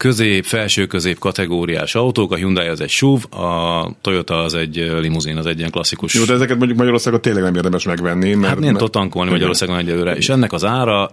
közép, 0.00 0.44
felső-közép 0.44 1.18
kategóriás 1.18 1.94
autók, 1.94 2.32
a 2.32 2.36
Hyundai 2.36 2.66
az 2.66 2.80
egy 2.80 2.88
SUV, 2.88 3.34
a 3.34 3.90
Toyota 4.00 4.42
az 4.42 4.54
egy 4.54 4.92
limuzin, 5.00 5.36
az 5.36 5.46
egy 5.46 5.58
ilyen 5.58 5.70
klasszikus. 5.70 6.14
Jó, 6.14 6.24
de 6.24 6.32
ezeket 6.32 6.56
mondjuk 6.56 6.78
Magyarországon 6.78 7.20
tényleg 7.20 7.42
nem 7.42 7.54
érdemes 7.54 7.84
megvenni. 7.84 8.34
Mert, 8.34 8.52
hát 8.52 8.58
nem 8.58 8.72
mert... 8.72 8.90
tankolni 8.90 9.30
Magyarországon 9.30 9.78
egyelőre, 9.78 10.16
és 10.16 10.28
ennek 10.28 10.52
az 10.52 10.64
ára 10.64 11.10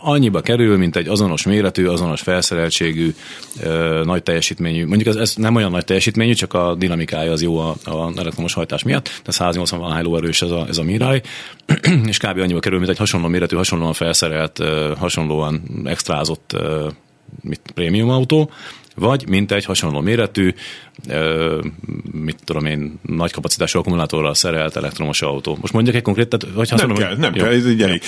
annyiba 0.00 0.40
kerül, 0.40 0.76
mint 0.76 0.96
egy 0.96 1.08
azonos 1.08 1.44
méretű, 1.44 1.86
azonos 1.86 2.20
felszereltségű, 2.20 3.14
ö, 3.62 4.02
nagy 4.04 4.22
teljesítményű. 4.22 4.86
Mondjuk 4.86 5.08
ez, 5.08 5.16
ez 5.16 5.34
nem 5.36 5.54
olyan 5.54 5.70
nagy 5.70 5.84
teljesítményű, 5.84 6.32
csak 6.32 6.52
a 6.52 6.74
dinamikája 6.74 7.32
az 7.32 7.42
jó 7.42 7.58
a, 7.58 7.74
a 7.84 8.12
elektromos 8.16 8.52
hajtás 8.52 8.82
miatt, 8.82 9.04
tehát 9.04 9.32
180 9.32 9.80
van 9.80 10.02
lóerős 10.02 10.42
ez 10.42 10.50
a, 10.50 10.66
ez 10.68 10.78
a 10.78 10.82
Mirai, 10.82 11.22
és 12.06 12.18
kb. 12.18 12.38
annyiba 12.38 12.60
kerül, 12.60 12.78
mint 12.78 12.90
egy 12.90 12.98
hasonló 12.98 13.28
méretű, 13.28 13.56
hasonlóan 13.56 13.92
felszerelt, 13.92 14.58
ö, 14.58 14.92
hasonlóan 14.98 15.62
extrázott 15.84 16.52
ö, 16.52 16.86
mit, 17.40 17.60
prémium 17.74 18.10
autó, 18.10 18.50
vagy 18.94 19.28
mint 19.28 19.52
egy 19.52 19.64
hasonló 19.64 20.00
méretű, 20.00 20.54
mit 22.12 22.36
tudom 22.44 22.66
én, 22.66 22.98
nagy 23.02 23.32
kapacitású 23.32 23.78
akkumulátorral 23.78 24.34
szerelt 24.34 24.76
elektromos 24.76 25.22
autó. 25.22 25.58
Most 25.60 25.72
mondjak 25.72 25.94
egy 25.94 26.02
konkrét, 26.02 26.28
tehát, 26.28 26.54
vagy 26.54 26.72
nem 26.76 26.94
kell, 26.94 27.08
hogy... 27.08 27.18
nem 27.18 27.34
jó. 27.34 27.42
kell, 27.42 27.52
ez 27.52 27.66
így 27.66 27.82
elég. 27.82 28.02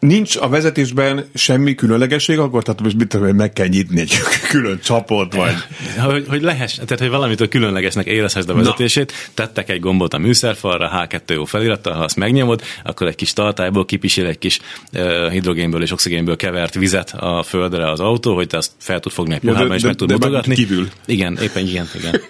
Nincs 0.00 0.36
a 0.36 0.48
vezetésben 0.48 1.24
semmi 1.34 1.74
különlegesség, 1.74 2.38
akkor 2.38 2.62
tehát 2.62 2.80
most 2.82 2.96
mit 2.96 3.08
tudom, 3.08 3.26
hogy 3.26 3.34
meg 3.34 3.52
kell 3.52 3.66
nyitni 3.66 4.00
egy 4.00 4.12
külön 4.50 4.80
csapot, 4.84 5.34
vagy... 5.34 5.54
Hogy, 5.98 6.24
hogy 6.28 6.42
lehess, 6.42 6.74
tehát 6.74 6.98
hogy 6.98 7.08
valamitől 7.08 7.48
különlegesnek 7.48 8.06
érezhessd 8.06 8.48
a 8.48 8.54
vezetését, 8.54 9.12
Na. 9.12 9.32
tettek 9.34 9.70
egy 9.70 9.80
gombot 9.80 10.14
a 10.14 10.18
műszerfalra, 10.18 11.08
H2O 11.08 11.44
felirattal, 11.46 11.92
ha 11.92 12.02
azt 12.02 12.16
megnyomod, 12.16 12.62
akkor 12.84 13.06
egy 13.06 13.14
kis 13.14 13.32
tartályból 13.32 13.84
kipisil 13.84 14.26
egy 14.26 14.38
kis 14.38 14.60
uh, 14.92 15.30
hidrogénből 15.30 15.82
és 15.82 15.90
oxigénből 15.90 16.36
kevert 16.36 16.74
vizet 16.74 17.14
a 17.16 17.42
földre 17.42 17.90
az 17.90 18.00
autó, 18.00 18.34
hogy 18.34 18.46
te 18.46 18.56
azt 18.56 18.70
fel 18.78 19.00
tud 19.00 19.12
fogni 19.12 19.34
egy 19.34 19.40
pohárba, 19.40 19.68
ja, 19.68 19.74
és 19.74 19.82
meg 19.82 19.94
tud 19.94 20.10
mutogatni. 20.10 20.54
Kívül. 20.54 20.88
Igen, 21.06 21.38
éppen 21.42 21.66
igen, 21.66 21.88
igen. 21.98 22.20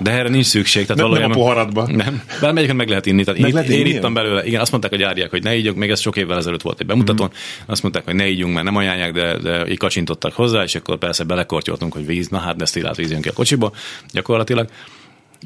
De 0.00 0.10
erre 0.10 0.28
nincs 0.28 0.46
szükség. 0.46 0.86
Tehát 0.86 1.10
nem, 1.10 1.20
nem 1.20 1.30
a 1.30 1.34
poharadba. 1.34 1.86
Nem. 1.86 2.22
Bármelyiket 2.40 2.76
meg 2.76 2.88
lehet 2.88 3.06
inni. 3.06 3.24
Tehát 3.24 3.40
meg 3.40 3.48
én, 3.48 3.54
lehet 3.54 3.70
én 3.70 3.86
ittam 3.86 4.14
belőle. 4.14 4.46
Igen, 4.46 4.60
azt 4.60 4.70
mondták 4.70 4.92
a 4.92 4.96
gyárják, 4.96 5.30
hogy 5.30 5.42
ne 5.42 5.56
ígyok, 5.56 5.76
még 5.76 5.90
ez 5.90 6.00
sok 6.00 6.16
évvel 6.16 6.36
ezelőtt 6.36 6.62
volt 6.62 6.75
egy 6.80 6.86
bemutatón. 6.86 7.28
Mm. 7.28 7.66
Azt 7.66 7.82
mondták, 7.82 8.04
hogy 8.04 8.14
ne 8.14 8.28
ígyunk, 8.28 8.52
mert 8.54 8.64
nem 8.64 8.76
ajánlják, 8.76 9.12
de, 9.12 9.38
de 9.38 9.68
így 9.68 9.78
kacsintottak 9.78 10.32
hozzá, 10.32 10.62
és 10.62 10.74
akkor 10.74 10.98
persze 10.98 11.24
belekortyoltunk, 11.24 11.92
hogy 11.92 12.06
víz, 12.06 12.28
na 12.28 12.38
hát 12.38 12.56
desztillát 12.56 12.96
víz 12.96 13.10
jön 13.10 13.20
ki 13.20 13.28
a 13.28 13.32
kocsiba, 13.32 13.72
gyakorlatilag 14.12 14.68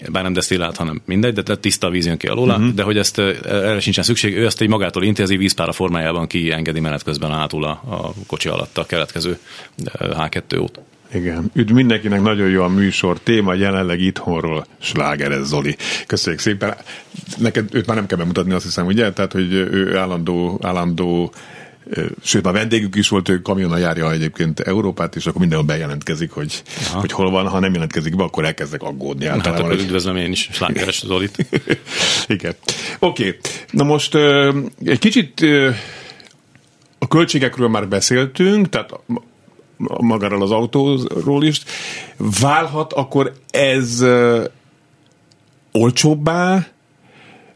bár 0.09 0.23
nem 0.23 0.33
desztillált, 0.33 0.77
hanem 0.77 1.03
mindegy, 1.05 1.35
de 1.35 1.57
tiszta 1.57 1.91
víz 1.91 2.07
jön 2.07 2.17
ki 2.17 2.27
alóla, 2.27 2.55
uh-huh. 2.55 2.75
de 2.75 2.83
hogy 2.83 2.99
ezt 2.99 3.19
erre 3.19 3.81
sincsen 3.81 4.05
szükség, 4.05 4.37
ő 4.37 4.45
ezt 4.45 4.61
egy 4.61 4.69
magától 4.69 5.05
intézi 5.05 5.37
vízpára 5.37 5.73
formájában 5.73 6.27
kiengedi 6.27 6.81
menet 6.81 7.03
közben 7.03 7.33
átul 7.33 7.65
a, 7.65 7.71
a 7.71 8.13
kocsi 8.27 8.49
alatt 8.49 8.79
a 8.79 8.87
keletkező 8.87 9.39
H2-ót. 9.99 10.81
Igen. 11.13 11.51
Üdv 11.55 11.73
mindenkinek, 11.73 12.23
nagyon 12.23 12.49
jó 12.49 12.63
a 12.63 12.69
műsor. 12.69 13.19
Téma 13.21 13.55
jelenleg 13.55 14.01
itthonról, 14.01 14.67
sláger 14.81 15.45
Zoli. 15.45 15.77
Köszönjük 16.07 16.41
szépen. 16.41 16.75
Neked 17.39 17.75
őt 17.75 17.87
már 17.87 17.97
nem 17.97 18.07
kell 18.07 18.19
bemutatni, 18.19 18.53
azt 18.53 18.65
hiszem, 18.65 18.87
ugye? 18.87 19.13
Tehát, 19.13 19.33
hogy 19.33 19.53
ő 19.53 19.97
állandó, 19.97 20.59
állandó 20.63 21.33
sőt, 22.23 22.45
már 22.45 22.53
vendégük 22.53 22.97
is 22.97 23.09
volt, 23.09 23.29
ő 23.29 23.43
kamiona 23.43 23.77
járja 23.77 24.13
egyébként 24.13 24.61
Európát, 24.61 25.17
és 25.17 25.27
akkor 25.27 25.41
mindenhol 25.41 25.67
bejelentkezik, 25.67 26.31
hogy, 26.31 26.63
hogy 26.93 27.13
hol 27.13 27.31
van, 27.31 27.49
ha 27.49 27.59
nem 27.59 27.73
jelentkezik 27.73 28.17
be, 28.17 28.23
akkor 28.23 28.45
elkezdek 28.45 28.83
aggódni. 28.83 29.25
Hát 29.25 29.47
akkor 29.47 29.69
hogy... 29.69 29.81
üdvözlöm 29.81 30.17
én 30.17 30.31
is, 30.31 30.49
slágeres 30.53 31.03
Zolit. 31.07 31.47
Igen. 32.27 32.55
Oké, 32.99 33.27
okay. 33.29 33.39
na 33.71 33.85
most 33.85 34.15
egy 34.85 34.99
kicsit 34.99 35.41
a 36.99 37.09
költségekről 37.09 37.69
már 37.69 37.89
beszéltünk, 37.89 38.69
tehát 38.69 38.93
magáról 40.01 40.43
az 40.43 40.51
autóról 40.51 41.45
is. 41.45 41.63
Válhat 42.41 42.93
akkor 42.93 43.33
ez 43.51 44.05
olcsóbbá, 45.73 46.67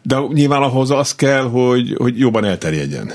de 0.03 0.17
nyilván 0.33 0.63
ahhoz 0.63 0.91
az 0.91 1.15
kell, 1.15 1.43
hogy, 1.43 1.95
hogy 1.99 2.19
jobban 2.19 2.45
elterjedjen. 2.45 3.13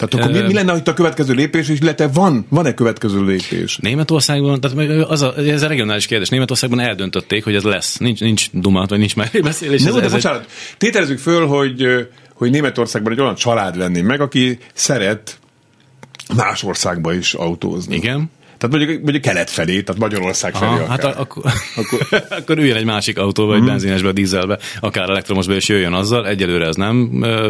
Tehát 0.00 0.14
akkor 0.14 0.42
mi, 0.42 0.46
mi 0.46 0.52
lenne 0.52 0.76
itt 0.76 0.88
a 0.88 0.94
következő 0.94 1.34
lépés, 1.34 1.68
és 1.68 1.80
illetve 1.80 2.08
van, 2.08 2.46
van-e 2.48 2.74
következő 2.74 3.24
lépés? 3.24 3.76
Németországban, 3.76 4.60
tehát 4.60 5.04
az 5.08 5.22
a, 5.22 5.36
ez 5.36 5.62
a 5.62 5.66
regionális 5.66 6.06
kérdés, 6.06 6.28
Németországban 6.28 6.80
eldöntötték, 6.80 7.44
hogy 7.44 7.54
ez 7.54 7.62
lesz. 7.62 7.96
Nincs, 7.96 8.20
nincs 8.20 8.50
duma, 8.52 8.86
vagy 8.86 8.98
nincs 8.98 9.16
megbeszélés. 9.16 9.82
Nem, 9.82 9.94
de 9.94 10.02
ez 10.02 10.12
bocsánat, 10.12 10.40
egy... 10.40 10.76
tételezzük 10.78 11.18
föl, 11.18 11.46
hogy, 11.46 12.08
hogy 12.34 12.50
Németországban 12.50 13.12
egy 13.12 13.20
olyan 13.20 13.34
család 13.34 13.76
lenni 13.76 14.00
meg, 14.00 14.20
aki 14.20 14.58
szeret 14.74 15.38
más 16.36 16.62
országba 16.62 17.14
is 17.14 17.34
autózni. 17.34 17.94
Igen. 17.94 18.30
Tehát 18.60 18.76
mondjuk, 18.76 19.02
mondjuk 19.02 19.22
kelet 19.22 19.50
felé, 19.50 19.80
tehát 19.80 20.00
Magyarország 20.00 20.54
felé 20.54 20.70
Aha, 20.70 20.86
Hát 20.86 21.04
akkor, 21.04 21.42
akkor, 21.76 22.06
akkor 22.38 22.58
üljön 22.58 22.76
egy 22.76 22.84
másik 22.84 23.18
autóba, 23.18 23.54
egy 23.54 23.60
mm. 23.60 23.66
benzinesbe, 23.66 24.12
dízelbe, 24.12 24.58
akár 24.80 25.10
elektromosba, 25.10 25.52
és 25.52 25.68
jöjjön 25.68 25.92
azzal. 25.92 26.26
Egyelőre 26.26 26.66
ez 26.66 26.76
nem 26.76 26.96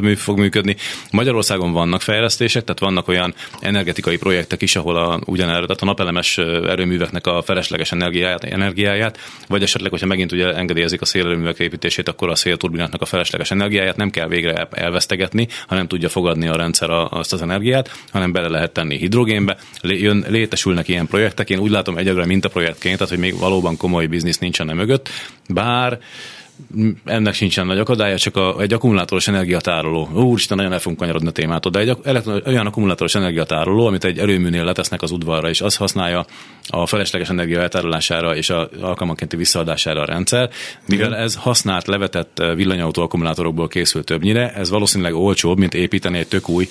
mű, 0.00 0.14
fog 0.14 0.38
működni. 0.38 0.76
Magyarországon 1.10 1.72
vannak 1.72 2.00
fejlesztések, 2.00 2.64
tehát 2.64 2.80
vannak 2.80 3.08
olyan 3.08 3.34
energetikai 3.60 4.16
projektek 4.16 4.62
is, 4.62 4.76
ahol 4.76 4.96
a, 4.96 5.20
ugyanerre, 5.26 5.66
tehát 5.66 5.82
a 5.82 5.84
napelemes 5.84 6.38
erőműveknek 6.38 7.26
a 7.26 7.42
felesleges 7.42 7.92
energiáját, 7.92 8.44
energiáját, 8.44 9.18
vagy 9.48 9.62
esetleg, 9.62 9.90
hogyha 9.90 10.06
megint 10.06 10.32
ugye 10.32 10.54
engedélyezik 10.54 11.00
a 11.00 11.04
szélerőművek 11.04 11.58
építését, 11.58 12.08
akkor 12.08 12.28
a 12.28 12.34
szélturbináknak 12.34 13.02
a 13.02 13.04
felesleges 13.04 13.50
energiáját 13.50 13.96
nem 13.96 14.10
kell 14.10 14.28
végre 14.28 14.68
elvesztegetni, 14.70 15.48
hanem 15.66 15.86
tudja 15.86 16.08
fogadni 16.08 16.48
a 16.48 16.56
rendszer 16.56 16.90
azt 16.90 17.32
az 17.32 17.42
energiát, 17.42 17.90
hanem 18.12 18.32
bele 18.32 18.48
lehet 18.48 18.72
tenni 18.72 18.96
hidrogénbe. 18.96 19.56
Jön, 19.82 20.24
létesülnek 20.28 20.88
ilyen 20.88 20.99
ilyen 21.00 21.12
projektek. 21.12 21.50
Én 21.50 21.58
úgy 21.58 21.70
látom 21.70 21.96
egyelőre 21.96 22.26
mintaprojektként, 22.26 22.94
tehát 22.94 23.12
hogy 23.12 23.22
még 23.22 23.38
valóban 23.38 23.76
komoly 23.76 24.06
biznisz 24.06 24.38
nincsen 24.38 24.66
mögött, 24.76 25.08
bár 25.48 25.98
ennek 27.04 27.34
sincsen 27.34 27.66
nagy 27.66 27.78
akadálya, 27.78 28.18
csak 28.18 28.36
a, 28.36 28.60
egy 28.60 28.72
akkumulátoros 28.72 29.28
energiatároló. 29.28 30.08
Úristen, 30.12 30.56
nagyon 30.56 30.72
el 30.72 30.78
fogunk 30.78 30.98
kanyarodni 30.98 31.28
a 31.28 31.32
témától, 31.32 31.72
de 31.72 31.78
egy 31.78 31.96
olyan 32.46 32.66
akkumulátoros 32.66 33.14
energiatároló, 33.14 33.86
amit 33.86 34.04
egy 34.04 34.18
erőműnél 34.18 34.64
letesznek 34.64 35.02
az 35.02 35.10
udvarra, 35.10 35.48
és 35.48 35.60
az 35.60 35.76
használja 35.76 36.26
a 36.68 36.86
felesleges 36.86 37.28
energia 37.28 37.60
eltárolására 37.60 38.36
és 38.36 38.50
a 38.50 38.68
alkalmankénti 38.80 39.36
visszaadására 39.36 40.00
a 40.00 40.04
rendszer. 40.04 40.50
Mivel 40.86 41.16
ez 41.16 41.34
használt, 41.34 41.86
levetett 41.86 42.42
villanyautó 42.54 43.02
akkumulátorokból 43.02 43.68
készül 43.68 44.04
többnyire, 44.04 44.52
ez 44.52 44.70
valószínűleg 44.70 45.14
olcsóbb, 45.14 45.58
mint 45.58 45.74
építeni 45.74 46.18
egy 46.18 46.28
tök 46.28 46.48
új 46.48 46.68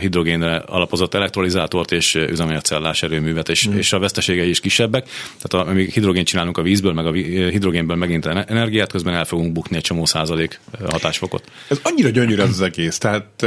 hidrogénre 0.00 0.56
alapozott 0.56 1.14
elektrolizátort 1.14 1.92
és 1.92 2.14
üzemanyagcellás 2.14 3.02
erőművet, 3.02 3.48
és, 3.48 3.68
mm. 3.68 3.76
és 3.76 3.92
a 3.92 3.98
veszteségei 3.98 4.48
is 4.48 4.60
kisebbek. 4.60 5.08
Tehát 5.42 5.68
amíg 5.68 5.92
hidrogént 5.92 6.26
csinálunk 6.26 6.58
a 6.58 6.62
vízből, 6.62 6.92
meg 6.92 7.06
a 7.06 7.12
hidrogénből 7.12 7.96
megint 7.96 8.26
energiát, 8.26 8.90
közben 8.90 9.14
el 9.14 9.23
fogunk 9.24 9.52
bukni 9.52 9.76
egy 9.76 9.82
csomó 9.82 10.04
százalék 10.04 10.60
hatásfokot. 10.90 11.50
Ez 11.68 11.80
annyira 11.82 12.08
gyönyörű 12.08 12.42
ez 12.42 12.48
az 12.48 12.60
egész. 12.60 12.98
Tehát 12.98 13.46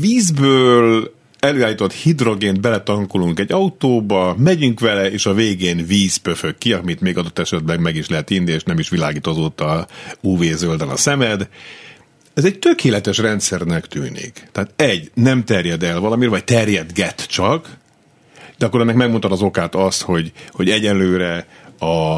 vízből 0.00 1.12
előállított 1.40 1.92
hidrogént 1.92 2.60
beletankolunk 2.60 3.38
egy 3.38 3.52
autóba, 3.52 4.34
megyünk 4.38 4.80
vele, 4.80 5.10
és 5.10 5.26
a 5.26 5.34
végén 5.34 5.86
víz 5.86 6.16
pöfög 6.16 6.58
ki, 6.58 6.72
amit 6.72 7.00
még 7.00 7.18
adott 7.18 7.38
esetben 7.38 7.80
meg 7.80 7.96
is 7.96 8.08
lehet 8.08 8.30
inni, 8.30 8.52
és 8.52 8.62
nem 8.62 8.78
is 8.78 8.88
világítozott 8.88 9.60
a 9.60 9.86
UV-zölden 10.20 10.88
a 10.88 10.96
szemed. 10.96 11.48
Ez 12.34 12.44
egy 12.44 12.58
tökéletes 12.58 13.18
rendszernek 13.18 13.86
tűnik. 13.86 14.48
Tehát 14.52 14.72
egy, 14.76 15.10
nem 15.14 15.44
terjed 15.44 15.82
el 15.82 16.00
valamire, 16.00 16.30
vagy 16.30 16.44
terjedget 16.44 17.26
csak, 17.26 17.78
de 18.58 18.66
akkor 18.66 18.80
ennek 18.80 18.94
megmutat 18.94 19.32
az 19.32 19.42
okát 19.42 19.74
azt, 19.74 20.02
hogy, 20.02 20.32
hogy 20.50 20.70
egyelőre 20.70 21.46
a, 21.78 22.14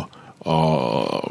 a 0.51 1.31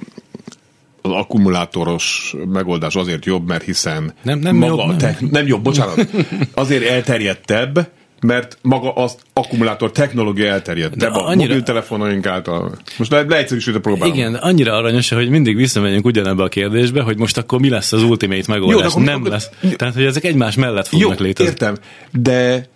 az 1.02 1.12
akkumulátoros 1.12 2.36
megoldás 2.47 2.95
azért 2.95 3.26
jobb, 3.26 3.47
mert 3.47 3.64
hiszen 3.64 4.14
nem, 4.24 4.39
nem 4.39 4.56
maga 4.56 4.76
jobb, 4.76 4.88
nem. 4.88 4.97
Te, 4.97 5.18
nem 5.32 5.47
jobb, 5.47 5.64
bocsánat, 5.64 6.08
azért 6.54 6.84
elterjedtebb, 6.84 7.89
mert 8.22 8.58
maga 8.62 8.93
az 8.93 9.16
akkumulátor 9.34 9.91
technológia 9.91 10.52
elterjedtebb 10.52 11.14
a 11.14 11.28
annyira... 11.28 11.47
mobiltelefonaink 11.47 12.26
által. 12.26 12.78
Most 12.97 13.12
le, 13.12 13.22
leegyszerűsítve 13.22 13.80
próbálom. 13.80 14.14
Igen, 14.14 14.36
annyira 14.36 14.74
aranyos, 14.74 15.10
hogy 15.10 15.30
mindig 15.30 15.56
visszamegyünk 15.56 16.06
ugyanebbe 16.06 16.43
a 16.43 16.47
kérdésbe, 16.47 17.02
hogy 17.02 17.18
most 17.18 17.38
akkor 17.38 17.60
mi 17.60 17.70
lesz 17.70 17.91
az 17.91 18.04
ultimate 18.04 18.43
megoldás. 18.47 18.82
Jó, 18.82 18.89
akkor, 18.89 19.02
nem 19.02 19.20
akkor, 19.20 19.32
lesz. 19.32 19.49
Tehát, 19.76 19.93
hogy 19.93 20.04
ezek 20.04 20.24
egymás 20.24 20.56
mellett 20.56 20.88
fognak 20.88 21.20
jó, 21.20 21.26
létezni. 21.26 21.52
értem, 21.52 21.78
de 22.12 22.70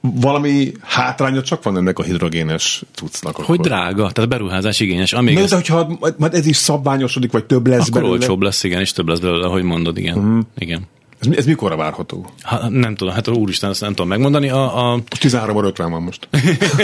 valami 0.00 0.72
hátránya 0.82 1.42
csak 1.42 1.62
van 1.62 1.76
ennek 1.76 1.98
a 1.98 2.02
hidrogénes 2.02 2.82
cuccnak. 2.94 3.32
Akkor. 3.32 3.44
Hogy 3.44 3.60
drága, 3.60 4.10
tehát 4.10 4.30
beruházás 4.30 4.80
igényes. 4.80 5.12
Amíg 5.12 5.34
Na, 5.34 5.40
ez, 5.40 5.50
de 5.50 5.56
hogyha 5.56 5.98
majd 6.16 6.34
ez 6.34 6.46
is 6.46 6.56
szabványosodik, 6.56 7.32
vagy 7.32 7.44
több 7.44 7.66
lesz 7.66 7.88
akkor 7.88 8.00
belőle. 8.00 8.10
olcsóbb 8.12 8.40
lesz, 8.42 8.64
igen, 8.64 8.80
és 8.80 8.92
több 8.92 9.08
lesz 9.08 9.18
belőle, 9.18 9.46
ahogy 9.46 9.62
mondod, 9.62 9.98
igen. 9.98 10.18
Uh-huh. 10.18 10.40
igen. 10.58 10.86
Ez, 11.20 11.36
ez 11.36 11.46
mikorra 11.46 11.76
várható? 11.76 12.30
Ha, 12.42 12.68
nem 12.68 12.94
tudom, 12.94 13.14
hát 13.14 13.28
úristen, 13.28 13.70
ezt 13.70 13.80
nem 13.80 13.90
tudom 13.90 14.08
megmondani. 14.08 14.48
A, 14.48 14.90
a, 14.90 14.94
Most 14.94 15.20
13 15.20 15.56
óra 15.56 15.66
50 15.66 15.90
van 15.90 16.02
most. 16.02 16.28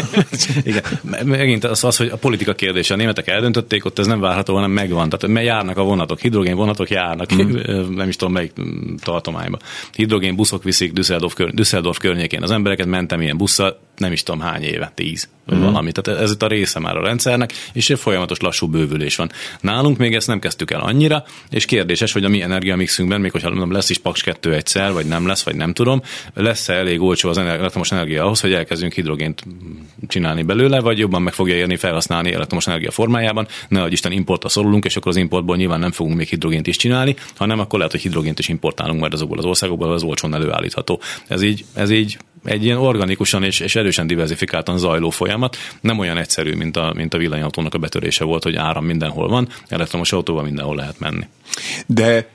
igen, 0.63 0.83
Me- 1.03 1.25
megint 1.25 1.65
az, 1.65 1.85
az, 1.85 1.97
hogy 1.97 2.09
a 2.09 2.17
politika 2.17 2.55
kérdése, 2.55 2.95
a 2.95 2.97
németek 2.97 3.27
eldöntötték, 3.27 3.85
ott 3.85 3.99
ez 3.99 4.07
nem 4.07 4.21
várható, 4.21 4.55
hanem 4.55 4.71
megvan. 4.71 5.09
Tehát 5.09 5.35
mert 5.35 5.47
járnak 5.47 5.77
a 5.77 5.83
vonatok, 5.83 6.21
hidrogén 6.21 6.57
vonatok 6.57 6.91
járnak, 6.91 7.35
mm. 7.43 7.95
nem 7.95 8.09
is 8.09 8.17
tudom 8.17 8.35
melyik 8.35 8.53
mm, 8.61 8.95
tartományba. 8.95 9.59
Hidrogén 9.93 10.37
buszok 10.37 10.63
viszik 10.63 10.93
Düsseldorf, 10.93 11.35
kör, 11.35 11.55
Düsseldorf 11.55 11.99
környékén 11.99 12.43
az 12.43 12.51
embereket, 12.51 12.87
mentem 12.87 13.21
ilyen 13.21 13.37
busszal, 13.37 13.79
nem 13.97 14.13
is 14.13 14.23
tudom 14.23 14.41
hány 14.41 14.63
éve, 14.63 14.93
tíz, 14.95 15.29
vagy 15.47 15.59
valami. 15.59 15.93
Tehát 15.93 16.21
ez 16.21 16.31
itt 16.31 16.43
a 16.43 16.47
része 16.47 16.79
már 16.81 16.97
a 16.97 17.03
rendszernek, 17.03 17.53
és 17.73 17.91
egy 17.91 17.99
folyamatos 17.99 18.39
lassú 18.39 18.67
bővülés 18.67 19.17
van. 19.17 19.31
Nálunk 19.61 19.99
még 19.99 20.15
ezt 20.15 20.27
nem 20.27 20.39
kezdtük 20.39 20.71
el 20.71 20.81
annyira, 20.81 21.25
és 21.51 21.65
kérdéses, 21.65 22.13
hogy 22.13 22.25
a 22.25 22.29
mi 22.29 22.43
energiamixünkben, 22.43 23.21
még 23.21 23.31
hogyha 23.31 23.51
nem 23.51 23.73
lesz 23.73 23.91
is 23.91 23.99
Paks 23.99 24.23
2 24.27 24.55
egyszer, 24.55 24.93
vagy 24.93 25.07
nem 25.07 25.27
lesz, 25.27 25.43
vagy 25.43 25.57
nem 25.57 25.73
tudom, 25.73 26.03
lesz-e 26.35 26.75
elég 26.75 27.01
olcsó 27.01 27.29
az 27.29 27.39
elektromos 27.39 27.93
energia 27.93 28.25
ahhoz, 28.25 28.41
hogy 28.41 28.53
elkezdjünk 28.53 28.93
hidrogént 28.93 29.45
csinálni 30.09 30.43
belőle, 30.43 30.81
vagy 30.81 30.99
jobban 30.99 31.23
meg 31.23 31.33
fogja 31.33 31.55
érni 31.55 31.77
felhasználni 31.77 32.33
elektromos 32.33 32.67
energia 32.67 32.91
formájában. 32.91 33.47
Ne 33.69 33.83
adj 33.83 33.93
Isten 33.93 34.13
importra 34.13 34.49
szorulunk, 34.49 34.85
és 34.85 34.97
akkor 34.97 35.11
az 35.11 35.17
importból 35.17 35.57
nyilván 35.57 35.81
nem 35.81 35.93
fogunk 35.93 36.17
még 36.17 36.29
hidrogént 36.29 36.67
is 36.67 36.77
csinálni, 36.77 37.17
hanem 37.37 37.61
akkor 37.61 37.79
lehet, 37.79 37.93
hogy 37.93 38.03
hidrogént 38.03 38.39
is 38.39 38.49
importálunk 38.49 39.01
majd 39.01 39.13
azokból 39.13 39.39
az 39.39 39.45
országokból, 39.45 39.93
az 39.93 40.03
olcsón 40.03 40.35
előállítható. 40.35 41.01
Ez 41.29 41.43
így, 41.43 41.65
ez 41.75 41.91
így 41.91 42.19
egy 42.45 42.65
ilyen 42.65 42.79
organikusan 42.79 43.43
és, 43.43 43.61
és 43.61 43.77
erősen 43.77 44.07
diversifikáltan 44.07 44.79
zajló 44.79 45.11
folyamat, 45.11 45.57
nem 45.81 45.99
olyan 45.99 46.17
egyszerű, 46.17 46.55
mint 46.55 46.77
a, 46.77 46.93
mint 46.97 47.15
a 47.15 47.19
villanyautónak 47.19 47.75
a 47.75 47.79
betörése 47.79 48.25
volt, 48.25 48.43
hogy 48.43 48.57
áram 48.57 48.85
mindenhol 48.85 49.29
van, 49.29 49.49
elektromos 49.69 50.13
autóval 50.13 50.43
mindenhol 50.43 50.77
lehet 50.77 50.99
menni. 50.99 51.27
De 51.87 52.35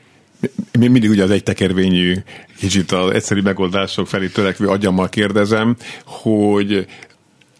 mi 0.79 0.87
mindig 0.87 1.09
ugye 1.09 1.23
az 1.23 1.29
egy 1.29 1.43
tekervényű, 1.43 2.15
kicsit 2.57 2.91
az 2.91 3.11
egyszerű 3.13 3.41
megoldások 3.41 4.07
felé 4.07 4.27
törekvő 4.27 4.67
agyammal 4.67 5.09
kérdezem, 5.09 5.75
hogy 6.05 6.87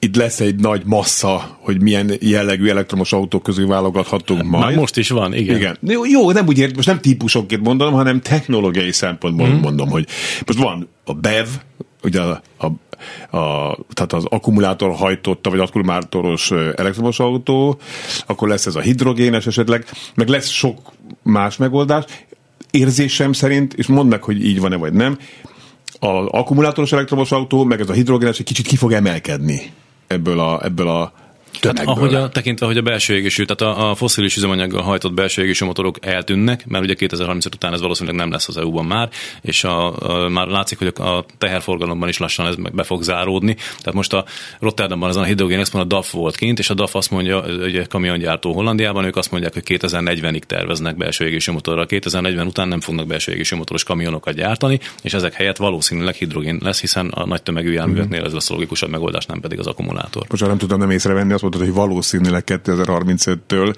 itt 0.04 0.16
lesz 0.16 0.40
egy 0.40 0.56
nagy 0.56 0.82
massza, 0.86 1.58
hogy 1.60 1.82
milyen 1.82 2.12
jellegű 2.20 2.70
elektromos 2.70 3.14
autók 3.14 3.44
közül 3.44 3.68
válogathatunk 3.68 4.44
majd. 4.44 4.64
Már 4.64 4.76
most 4.76 4.98
is 4.98 5.10
van, 5.10 5.34
igen. 5.34 5.56
Igen. 5.56 5.78
Jó, 5.82 6.06
jó, 6.06 6.32
nem 6.32 6.48
úgy 6.48 6.58
ért, 6.58 6.76
most 6.76 6.88
nem 6.88 7.00
típusokként 7.00 7.62
mondom, 7.62 7.94
hanem 7.94 8.22
technológiai 8.22 8.92
szempontból 8.92 9.48
mm. 9.48 9.60
mondom, 9.60 9.90
hogy 9.90 10.08
most 10.46 10.60
van 10.60 10.88
a 11.06 11.14
BEV, 11.14 11.48
ugye 12.04 12.22
a, 12.22 12.42
a, 12.58 12.66
a, 13.38 13.78
tehát 13.94 14.14
az 14.14 14.26
akkumulátor 14.26 14.96
hajtotta, 14.96 15.50
vagy 15.50 15.60
akkumulátoros 15.60 16.52
elektromos 16.52 17.20
autó, 17.20 17.80
akkor 18.26 18.48
lesz 18.48 18.66
ez 18.66 18.76
a 18.76 18.82
hidrogénes 18.82 19.48
esetleg, 19.48 19.86
meg 20.16 20.28
lesz 20.28 20.50
sok 20.50 20.92
más 21.24 21.58
megoldás. 21.58 22.06
Érzésem 22.72 23.34
szerint, 23.34 23.74
és 23.74 23.88
mondd 23.88 24.10
meg, 24.10 24.24
hogy 24.24 24.46
így 24.46 24.60
van-e 24.60 24.76
vagy 24.76 24.94
nem, 24.94 25.18
az 26.00 26.26
akkumulátoros 26.28 26.92
elektromos 26.92 27.32
autó, 27.32 27.64
meg 27.64 27.80
ez 27.80 27.90
a 27.90 27.94
hidrogénes 27.94 28.40
egy 28.40 28.46
kicsit 28.46 28.68
ki 28.68 28.76
fog 28.76 28.92
emelkedni 28.92 29.72
ebből 30.08 30.40
a, 30.40 30.64
ebből 30.64 30.88
a 30.88 31.14
Hát, 31.62 31.76
tömegből. 31.76 32.04
ahogy 32.04 32.16
a, 32.16 32.30
tekintve, 32.30 32.66
hogy 32.66 32.78
a 32.78 32.82
belső 32.82 33.16
égésű, 33.16 33.46
tehát 33.46 33.76
a, 33.78 33.90
a 33.90 33.96
foszilis 33.96 34.36
üzemanyaggal 34.36 34.82
hajtott 34.82 35.14
belső 35.14 35.42
égésű 35.42 35.66
motorok 35.66 36.06
eltűnnek, 36.06 36.68
mert 36.68 36.84
ugye 36.84 36.94
2035 36.94 37.56
után 37.56 37.74
ez 37.74 37.82
valószínűleg 37.82 38.20
nem 38.20 38.32
lesz 38.32 38.48
az 38.48 38.58
EU-ban 38.58 38.86
már, 38.86 39.10
és 39.42 39.64
a, 39.64 40.00
a, 40.00 40.30
már 40.30 40.48
látszik, 40.48 40.78
hogy 40.78 40.88
a 40.88 41.26
teherforgalomban 41.38 42.10
is 42.10 42.18
lassan 42.18 42.48
ez 42.48 42.56
be 42.74 42.84
fog 42.84 43.04
záródni. 43.04 43.54
Tehát 43.54 43.94
most 43.94 44.14
a 44.14 44.26
Rotterdamban 44.60 45.10
ezen 45.10 45.24
a 45.24 45.26
hidrogén 45.26 45.60
expo 45.60 45.80
a 45.80 45.84
DAF 45.84 46.12
volt 46.12 46.36
kint, 46.36 46.60
és 46.60 46.70
a 46.70 46.74
DAF 46.74 46.96
azt 46.96 47.12
mondja, 47.12 47.42
ugye 47.42 47.84
kamiongyártó 47.84 48.54
Hollandiában, 48.54 49.06
ők 49.06 49.16
azt 49.16 49.32
mondják, 49.32 49.54
hogy 49.54 49.64
2040-ig 49.66 50.42
terveznek 50.44 50.98
belső 50.98 51.26
égésű 51.26 51.52
motorral. 51.52 51.86
2040 51.86 52.48
után 52.48 52.68
nem 52.68 52.80
fognak 52.80 53.08
belső 53.08 53.32
égésű 53.32 53.56
motoros 53.56 53.84
kamionokat 53.84 54.34
gyártani, 54.34 54.80
és 55.02 55.14
ezek 55.14 55.34
helyett 55.34 55.58
valószínűleg 55.58 56.16
hidrogén 56.16 56.60
lesz, 56.64 56.80
hiszen 56.80 57.08
a 57.08 57.26
nagy 57.26 57.44
tömegű 57.44 57.72
járműveknél 57.72 58.24
ez 58.24 58.34
lesz 58.34 58.50
a 58.50 58.54
logikusabb 58.54 58.90
megoldás, 58.90 59.26
nem 59.26 59.40
pedig 59.40 59.60
az 59.60 59.68
akkumulátor. 59.68 60.26
Már 60.40 60.50
nem 60.50 60.58
tudtam 60.58 60.80
nem 60.80 60.90
észrevenni, 60.90 61.34
azt 61.34 61.44
mondtad, 61.52 61.76
hogy 61.76 61.90
valószínűleg 61.90 62.44
2035-től 62.46 63.76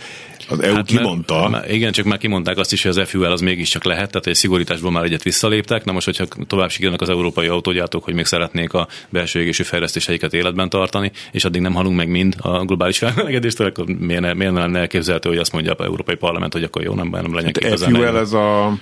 az 0.49 0.59
EU 0.59 0.73
hát 0.73 0.85
kimondta. 0.85 1.39
Mert, 1.39 1.51
mert, 1.51 1.71
igen, 1.71 1.91
csak 1.91 2.05
már 2.05 2.17
kimondták 2.17 2.57
azt 2.57 2.73
is, 2.73 2.83
hogy 2.83 2.97
az 2.97 3.09
FUL 3.09 3.25
az 3.25 3.41
mégiscsak 3.41 3.83
lehet, 3.83 4.11
tehát 4.11 4.27
egy 4.27 4.35
szigorításból 4.35 4.91
már 4.91 5.03
egyet 5.03 5.23
visszaléptek. 5.23 5.85
Na 5.85 5.91
most, 5.91 6.05
hogyha 6.05 6.25
tovább 6.47 6.69
sikerülnek 6.69 7.01
az 7.01 7.09
európai 7.09 7.47
autógyártók, 7.47 8.03
hogy 8.03 8.13
még 8.13 8.25
szeretnék 8.25 8.73
a 8.73 8.87
belső 9.09 9.39
égésű 9.39 9.63
fejlesztéseiket 9.63 10.33
életben 10.33 10.69
tartani, 10.69 11.11
és 11.31 11.45
addig 11.45 11.61
nem 11.61 11.73
halunk 11.73 11.95
meg 11.95 12.07
mind 12.07 12.35
a 12.39 12.65
globális 12.65 12.97
felmelegedéstől, 12.97 13.67
akkor 13.67 13.85
miért, 13.85 14.35
miért 14.35 14.53
ne 14.53 14.59
lenne 14.59 14.79
elképzelhető, 14.79 15.29
hogy 15.29 15.37
azt 15.37 15.51
mondja 15.51 15.73
a 15.73 15.83
Európai 15.83 16.15
Parlament, 16.15 16.53
hogy 16.53 16.63
akkor 16.63 16.83
jó, 16.83 16.93
nem, 16.93 17.07
nem 17.09 17.35
legyen 17.35 17.51
Hát 17.61 17.79
FUL 17.79 18.17
ez 18.17 18.33
a 18.33 18.73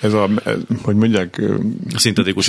ez 0.00 0.12
a, 0.12 0.28
hogy 0.82 0.94
mondják, 0.94 1.42
A 1.94 1.98
szintetikus 1.98 2.48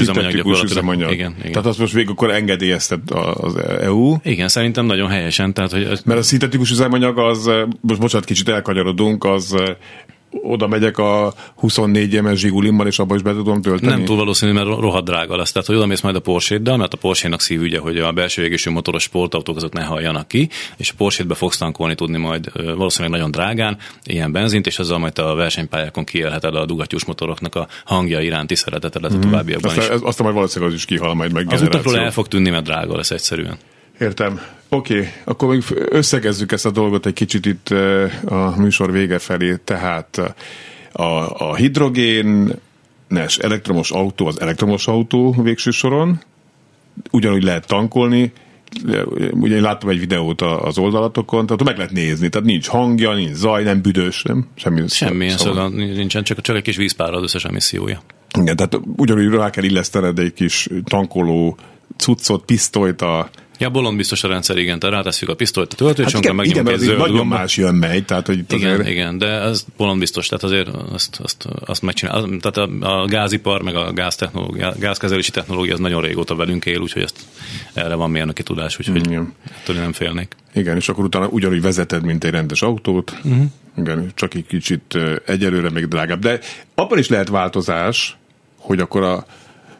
üzemanyag. 0.63 1.11
Igen, 1.11 1.35
igen. 1.39 1.51
Tehát 1.51 1.67
azt 1.67 1.79
most 1.79 1.93
végig 1.93 2.09
akkor 2.09 2.31
engedélyeztet 2.31 3.11
az 3.33 3.55
EU. 3.81 4.15
Igen, 4.23 4.47
szerintem 4.47 4.85
nagyon 4.85 5.09
helyesen. 5.09 5.53
Tehát, 5.53 5.71
hogy 5.71 5.83
ez, 5.83 6.01
Mert 6.05 6.19
a 6.19 6.23
szintetikus 6.23 6.71
üzemanyag 6.71 7.17
az, 7.17 7.45
most 7.81 7.99
bocsánat, 7.99 8.25
kicsit 8.27 8.49
elkanyarodunk, 8.49 9.23
az 9.23 9.55
oda 10.31 10.67
megyek 10.67 10.97
a 10.97 11.33
24 11.55 12.15
emes 12.15 12.39
zsigulimmal, 12.39 12.87
és 12.87 12.99
abba 12.99 13.15
is 13.15 13.21
be 13.21 13.31
tudom 13.31 13.61
tölteni. 13.61 13.91
Nem 13.91 14.05
túl 14.05 14.15
valószínű, 14.15 14.51
mert 14.51 14.67
rohadt 14.67 15.05
drága 15.05 15.35
lesz. 15.35 15.51
Tehát, 15.51 15.67
hogy 15.67 15.77
oda 15.77 15.85
mész 15.85 16.01
majd 16.01 16.15
a 16.15 16.19
Porsche-ddel, 16.19 16.77
mert 16.77 16.93
a 16.93 16.97
Porsche-nak 16.97 17.41
szívügye, 17.41 17.79
hogy 17.79 17.97
a 17.97 18.11
belső 18.11 18.43
égésű 18.43 18.71
motoros 18.71 19.03
sportautók 19.03 19.55
azok 19.55 19.73
ne 19.73 19.83
halljanak 19.83 20.27
ki, 20.27 20.49
és 20.77 20.89
a 20.89 20.93
Porsche-be 20.97 21.33
fogsz 21.33 21.57
tankolni 21.57 21.95
tudni 21.95 22.17
majd 22.17 22.51
valószínűleg 22.53 23.11
nagyon 23.11 23.31
drágán 23.31 23.77
ilyen 24.03 24.31
benzint, 24.31 24.67
és 24.67 24.79
ezzel 24.79 24.97
majd 24.97 25.19
a 25.19 25.35
versenypályákon 25.35 26.03
kiélheted 26.03 26.55
a 26.55 26.65
dugattyús 26.65 27.05
motoroknak 27.05 27.55
a 27.55 27.67
hangja 27.85 28.21
iránti 28.21 28.55
szeretetedet 28.55 29.13
a 29.13 29.19
továbbiakban 29.19 29.71
is. 29.71 29.77
Aztán, 29.77 29.95
ez, 29.95 30.01
aztán 30.03 30.23
majd 30.23 30.35
valószínűleg 30.35 30.73
az 30.73 30.79
is 30.79 30.85
kihal 30.85 31.13
majd 31.13 31.33
meg 31.33 31.45
Az 31.49 31.61
utakról 31.61 31.97
el 31.97 32.11
fog 32.11 32.27
tűnni, 32.27 32.49
mert 32.49 32.63
drága 32.63 32.95
lesz 32.95 33.11
egyszerűen. 33.11 33.57
Értem. 33.99 34.41
Oké, 34.69 34.97
okay. 34.97 35.09
akkor 35.23 35.49
még 35.49 35.63
összegezzük 35.89 36.51
ezt 36.51 36.65
a 36.65 36.71
dolgot 36.71 37.05
egy 37.05 37.13
kicsit 37.13 37.45
itt 37.45 37.69
eh, 37.69 38.11
a 38.25 38.53
műsor 38.57 38.91
vége 38.91 39.19
felé. 39.19 39.55
Tehát 39.63 40.17
eh, 40.17 41.05
a, 41.05 41.49
a 41.49 41.55
hidrogénes 41.55 42.57
elektromos 43.39 43.91
autó 43.91 44.27
az 44.27 44.41
elektromos 44.41 44.87
autó 44.87 45.35
végső 45.41 45.71
soron, 45.71 46.21
ugyanúgy 47.11 47.43
lehet 47.43 47.67
tankolni, 47.67 48.33
ugye 49.31 49.55
én 49.55 49.61
láttam 49.61 49.89
egy 49.89 49.99
videót 49.99 50.41
az 50.41 50.77
oldalatokon, 50.77 51.45
tehát 51.45 51.63
meg 51.63 51.77
lehet 51.77 51.91
nézni, 51.91 52.29
tehát 52.29 52.47
nincs 52.47 52.67
hangja, 52.67 53.13
nincs 53.13 53.33
zaj, 53.33 53.63
nem 53.63 53.81
büdös, 53.81 54.23
nem? 54.23 54.47
Semmi 54.55 54.87
Semmilyen 54.87 55.37
szabad. 55.37 55.55
szaga 55.55 55.69
nincsen, 55.75 56.23
csak, 56.23 56.41
csak 56.41 56.55
egy 56.55 56.61
kis 56.61 56.75
vízpár 56.75 57.13
az 57.13 57.23
összes 57.23 57.43
emissziója. 57.43 58.01
Igen, 58.39 58.55
tehát 58.55 58.79
ugyanúgy 58.95 59.33
rá 59.33 59.49
kell 59.49 59.63
illesztened 59.63 60.19
egy 60.19 60.33
kis 60.33 60.69
tankoló 60.83 61.57
cuccot, 61.97 62.45
pisztolyt 62.45 63.01
a 63.01 63.29
Ja, 63.59 63.69
bolond 63.69 63.97
biztos 63.97 64.23
a 64.23 64.27
rendszer, 64.27 64.57
igen, 64.57 64.79
tehát 64.79 64.95
rátesszük 64.95 65.29
a 65.29 65.35
pisztolyt 65.35 65.73
a 65.73 65.75
töltőcsonkra, 65.75 66.33
Hát 66.35 66.45
igen, 66.45 66.45
igen, 66.45 66.63
megnyomjuk 66.63 66.65
mert 66.65 66.77
egy 66.77 66.87
zöld 66.87 66.97
nagyon 66.99 67.17
gombot. 67.17 67.37
más 67.37 67.57
jön 67.57 67.75
megy, 67.75 68.05
tehát 68.05 68.25
hogy 68.27 68.43
Igen, 68.49 68.73
azért... 68.73 68.89
igen, 68.89 69.17
de 69.17 69.27
ez 69.27 69.65
bolond 69.77 69.99
biztos, 69.99 70.27
tehát 70.27 70.43
azért 70.43 70.67
azt, 70.67 71.19
azt, 71.23 71.47
azt 71.65 71.81
megcsinál. 71.81 72.29
Tehát 72.41 72.57
a, 72.81 73.01
a 73.01 73.05
gázipar, 73.05 73.61
meg 73.61 73.75
a 73.75 73.93
gáztechnológia, 73.93 74.73
gázkezelési 74.79 75.31
technológia 75.31 75.73
az 75.73 75.79
nagyon 75.79 76.01
régóta 76.01 76.35
velünk 76.35 76.65
él, 76.65 76.79
úgyhogy 76.79 77.01
ezt 77.01 77.15
erre 77.73 77.95
van 77.95 78.09
mérnöki 78.11 78.43
tudás, 78.43 78.77
úgyhogy 78.79 79.05
Igen. 79.07 79.33
ettől 79.51 79.75
nem 79.75 79.93
félnék. 79.93 80.35
Igen, 80.53 80.75
és 80.75 80.89
akkor 80.89 81.03
utána 81.03 81.27
ugyanúgy 81.27 81.61
vezeted, 81.61 82.03
mint 82.03 82.23
egy 82.23 82.31
rendes 82.31 82.61
autót. 82.61 83.11
Uh-huh. 83.23 83.43
Igen, 83.77 84.11
csak 84.15 84.33
egy 84.33 84.45
kicsit 84.45 84.97
egyelőre 85.25 85.69
még 85.69 85.87
drágább. 85.87 86.19
De 86.19 86.39
abban 86.75 86.97
is 86.97 87.07
lehet 87.07 87.29
változás, 87.29 88.17
hogy 88.57 88.79
akkor 88.79 89.03
a 89.03 89.25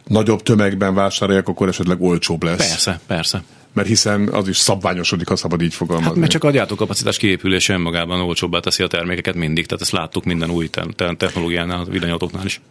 nagyobb 0.08 0.44
tömegben 0.44 0.94
vásárolják, 0.94 1.48
akkor 1.48 1.68
esetleg 1.68 2.02
olcsóbb 2.02 2.44
lesz. 2.44 2.58
Persze, 2.58 3.00
persze. 3.08 3.44
Mert 3.74 3.88
hiszen 3.88 4.28
az 4.28 4.48
is 4.48 4.58
szabványosodik, 4.58 5.28
ha 5.28 5.36
szabad 5.36 5.62
így 5.62 5.74
fogalmazni. 5.74 6.10
Hát 6.10 6.20
mert 6.20 6.32
csak 6.32 6.44
a 6.44 6.52
gyártókapacitás 6.52 7.18
kiépülése 7.18 7.74
önmagában 7.74 8.20
olcsóbbá 8.20 8.60
teszi 8.60 8.84
a 8.84 8.88
termékeket 8.88 9.36
mindig, 9.36 9.66
tehát 9.66 9.82
ezt 9.82 9.92
láttuk 9.92 10.24
minden 10.24 10.50
új 10.50 10.68
te- 10.68 10.86
te- 10.96 11.16
technológiánál, 11.16 11.86
villanyautóknál 11.86 12.46
is. 12.46 12.62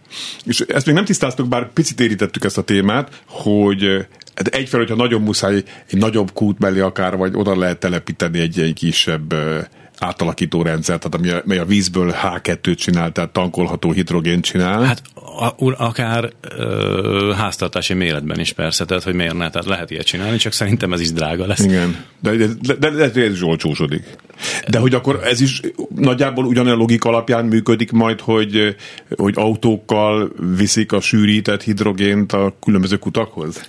És 0.44 0.61
ezt 0.61 0.86
még 0.86 0.94
nem 0.94 1.05
tisztáztuk, 1.05 1.49
bár 1.49 1.72
picit 1.72 2.01
érítettük 2.01 2.44
ezt 2.44 2.59
a 2.59 2.62
témát, 2.62 3.22
hogy 3.26 3.84
eh, 3.84 4.05
hát 4.34 4.46
egyfelől, 4.46 4.86
hogyha 4.86 5.03
nagyon 5.03 5.22
muszáj, 5.22 5.55
egy 5.90 5.99
nagyobb 5.99 6.32
kút 6.32 6.59
mellé 6.59 6.80
akár, 6.80 7.16
vagy 7.16 7.32
oda 7.34 7.59
lehet 7.59 7.78
telepíteni 7.78 8.38
egy, 8.38 8.61
egy 8.61 8.74
kisebb 8.74 9.34
átalakító 9.99 10.62
rendszert, 10.62 11.01
tehát 11.01 11.14
ami 11.14 11.28
a, 11.28 11.42
mely 11.44 11.59
a 11.59 11.64
vízből 11.64 12.14
H2-t 12.22 12.76
csinál, 12.76 13.12
tehát 13.12 13.30
tankolható 13.30 13.92
hidrogént 13.92 14.44
csinál. 14.44 14.82
Hát 14.82 15.03
a, 15.38 15.84
akár 15.84 16.32
ö, 16.57 17.32
háztartási 17.36 17.94
méretben 17.94 18.40
is 18.40 18.53
persze, 18.53 18.84
tehát 18.84 19.03
hogy 19.03 19.14
miért 19.14 19.34
ne, 19.34 19.51
tehát 19.51 19.66
lehet 19.66 19.90
ilyet 19.90 20.07
csinálni, 20.07 20.36
csak 20.36 20.53
szerintem 20.53 20.92
ez 20.92 21.01
is 21.01 21.12
drága 21.12 21.46
lesz. 21.46 21.64
Igen. 21.64 22.05
De, 22.20 22.36
de, 22.36 22.46
de, 22.61 22.74
de, 22.74 22.90
de 22.90 23.22
ez 23.22 23.32
is 23.32 23.42
olcsósodik. 23.42 24.16
De 24.68 24.78
hogy 24.78 24.94
akkor 24.94 25.20
ez 25.24 25.40
is 25.40 25.61
nagyjából 25.94 26.44
ugyanolyan 26.44 26.78
logika 26.78 27.09
alapján 27.09 27.44
működik 27.44 27.90
majd, 27.90 28.20
hogy, 28.20 28.76
hogy 29.16 29.34
autókkal 29.36 30.32
viszik 30.57 30.92
a 30.92 31.01
sűrített 31.01 31.62
hidrogént 31.62 32.32
a 32.32 32.57
különböző 32.61 32.96
kutakhoz? 32.96 33.68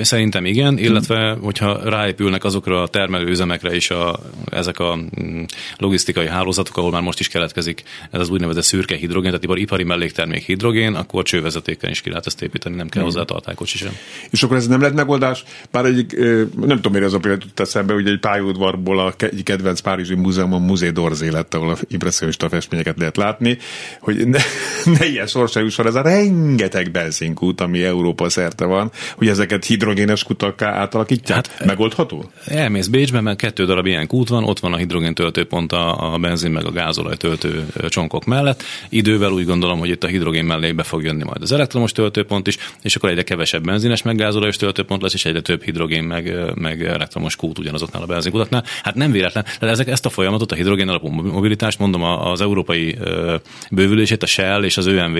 Szerintem 0.00 0.44
igen, 0.44 0.78
illetve 0.78 1.36
hogyha 1.42 1.90
ráépülnek 1.90 2.44
azokra 2.44 2.82
a 2.82 2.88
termelőüzemekre 2.88 3.74
is 3.74 3.90
a, 3.90 4.18
ezek 4.50 4.78
a 4.78 4.96
mm, 4.96 5.42
logisztikai 5.76 6.26
hálózatok, 6.26 6.76
ahol 6.76 6.90
már 6.90 7.02
most 7.02 7.20
is 7.20 7.28
keletkezik 7.28 7.82
ez 8.10 8.20
az 8.20 8.28
úgynevezett 8.28 8.62
szürke 8.62 8.96
hidrogén, 8.96 9.38
tehát 9.40 9.58
ipari 9.58 9.84
melléktermék 9.84 10.42
hidrogén, 10.42 10.94
akkor 10.94 11.22
csővezetéken 11.22 11.90
is 11.90 12.00
ki 12.00 12.08
lehet 12.08 12.26
ezt 12.26 12.42
építeni, 12.42 12.76
nem 12.76 12.88
kell 12.88 13.02
hozzá 13.02 13.22
tartálykocsi 13.22 13.76
sem. 13.76 13.92
És 14.30 14.42
akkor 14.42 14.56
ez 14.56 14.66
nem 14.66 14.80
lett 14.80 14.94
megoldás? 14.94 15.44
Bár 15.70 15.84
egyik, 15.84 16.16
nem 16.56 16.76
tudom, 16.76 16.92
miért 16.92 17.06
ez 17.06 17.12
a 17.12 17.18
például 17.18 17.42
jut 17.46 17.60
eszembe, 17.60 17.94
ugye 17.94 18.10
egy 18.10 18.18
pályaudvarból 18.18 18.98
a 18.98 19.14
egy 19.18 19.42
kedvenc 19.42 19.80
Párizsi 19.80 20.14
Múzeumon 20.14 20.62
Muzé 20.62 20.90
d'Orzé 20.94 21.32
lett, 21.32 21.54
ahol 21.54 21.70
a 21.70 21.76
impressionista 21.88 22.48
festményeket 22.48 22.98
lehet 22.98 23.16
látni, 23.16 23.58
hogy 24.00 24.28
ne, 24.28 24.38
ne 24.98 25.06
ilyen 25.06 25.26
sorsa 25.26 25.60
jusson 25.60 25.86
ez 25.86 25.94
a 25.94 26.02
rengeteg 26.02 26.90
benzinkút, 26.90 27.60
ami 27.60 27.82
Európa 27.84 28.28
szerte 28.28 28.64
van, 28.64 28.90
hogy 29.16 29.28
ezeket 29.28 29.64
hidrogénes 29.64 30.22
kutakká 30.22 30.72
átalakítják. 30.72 31.46
Hát, 31.46 31.66
Megoldható? 31.66 32.30
Elmész 32.44 32.86
Bécsben, 32.86 33.22
mert 33.22 33.38
kettő 33.38 33.64
darab 33.64 33.86
ilyen 33.86 34.06
kút 34.06 34.28
van, 34.28 34.44
ott 34.44 34.58
van 34.58 34.72
a 34.72 34.76
hidrogén 34.76 35.14
töltőpont 35.40 35.72
a, 35.72 36.12
a 36.12 36.18
benzin 36.18 36.50
meg 36.50 36.66
a 36.66 36.70
gázolaj 36.70 37.16
töltő 37.16 37.66
csonkok 37.88 38.24
mellett. 38.24 38.62
Idővel 38.88 39.30
úgy 39.30 39.44
gondolom, 39.44 39.78
hogy 39.78 39.88
itt 39.88 40.04
a 40.04 40.06
hidrogén 40.06 40.44
mellé 40.44 40.72
be 40.72 40.82
fog 40.82 41.02
jönni 41.02 41.24
majd 41.24 41.42
az 41.42 41.52
elektromos 41.52 41.92
töltőpont 41.92 42.46
is, 42.46 42.56
és 42.82 42.96
akkor 42.96 43.10
egyre 43.10 43.22
kevesebb 43.22 43.64
benzines 43.64 44.02
meg 44.02 44.16
gázolajos 44.16 44.56
töltőpont 44.56 45.02
lesz, 45.02 45.14
és 45.14 45.24
egyre 45.24 45.40
több 45.40 45.62
hidrogén 45.62 46.02
meg, 46.02 46.52
meg 46.54 46.84
elektromos 46.84 47.36
kút 47.36 47.58
ugyanazoknál 47.58 48.02
a 48.02 48.06
benzinkutaknál. 48.06 48.64
Hát 48.82 48.94
nem 48.94 49.10
véletlen, 49.10 49.44
de 49.60 49.66
ezek, 49.66 49.88
ezt 49.88 50.06
a 50.06 50.10
folyamatot, 50.10 50.52
a 50.52 50.54
hidrogén 50.54 50.88
alapú 50.88 51.08
mobilitást, 51.08 51.78
mondom, 51.78 52.02
az 52.02 52.40
európai 52.40 52.98
bővülését, 53.70 54.22
a 54.22 54.26
Shell 54.26 54.64
és 54.64 54.76
az 54.76 54.86
ÖMV 54.86 55.18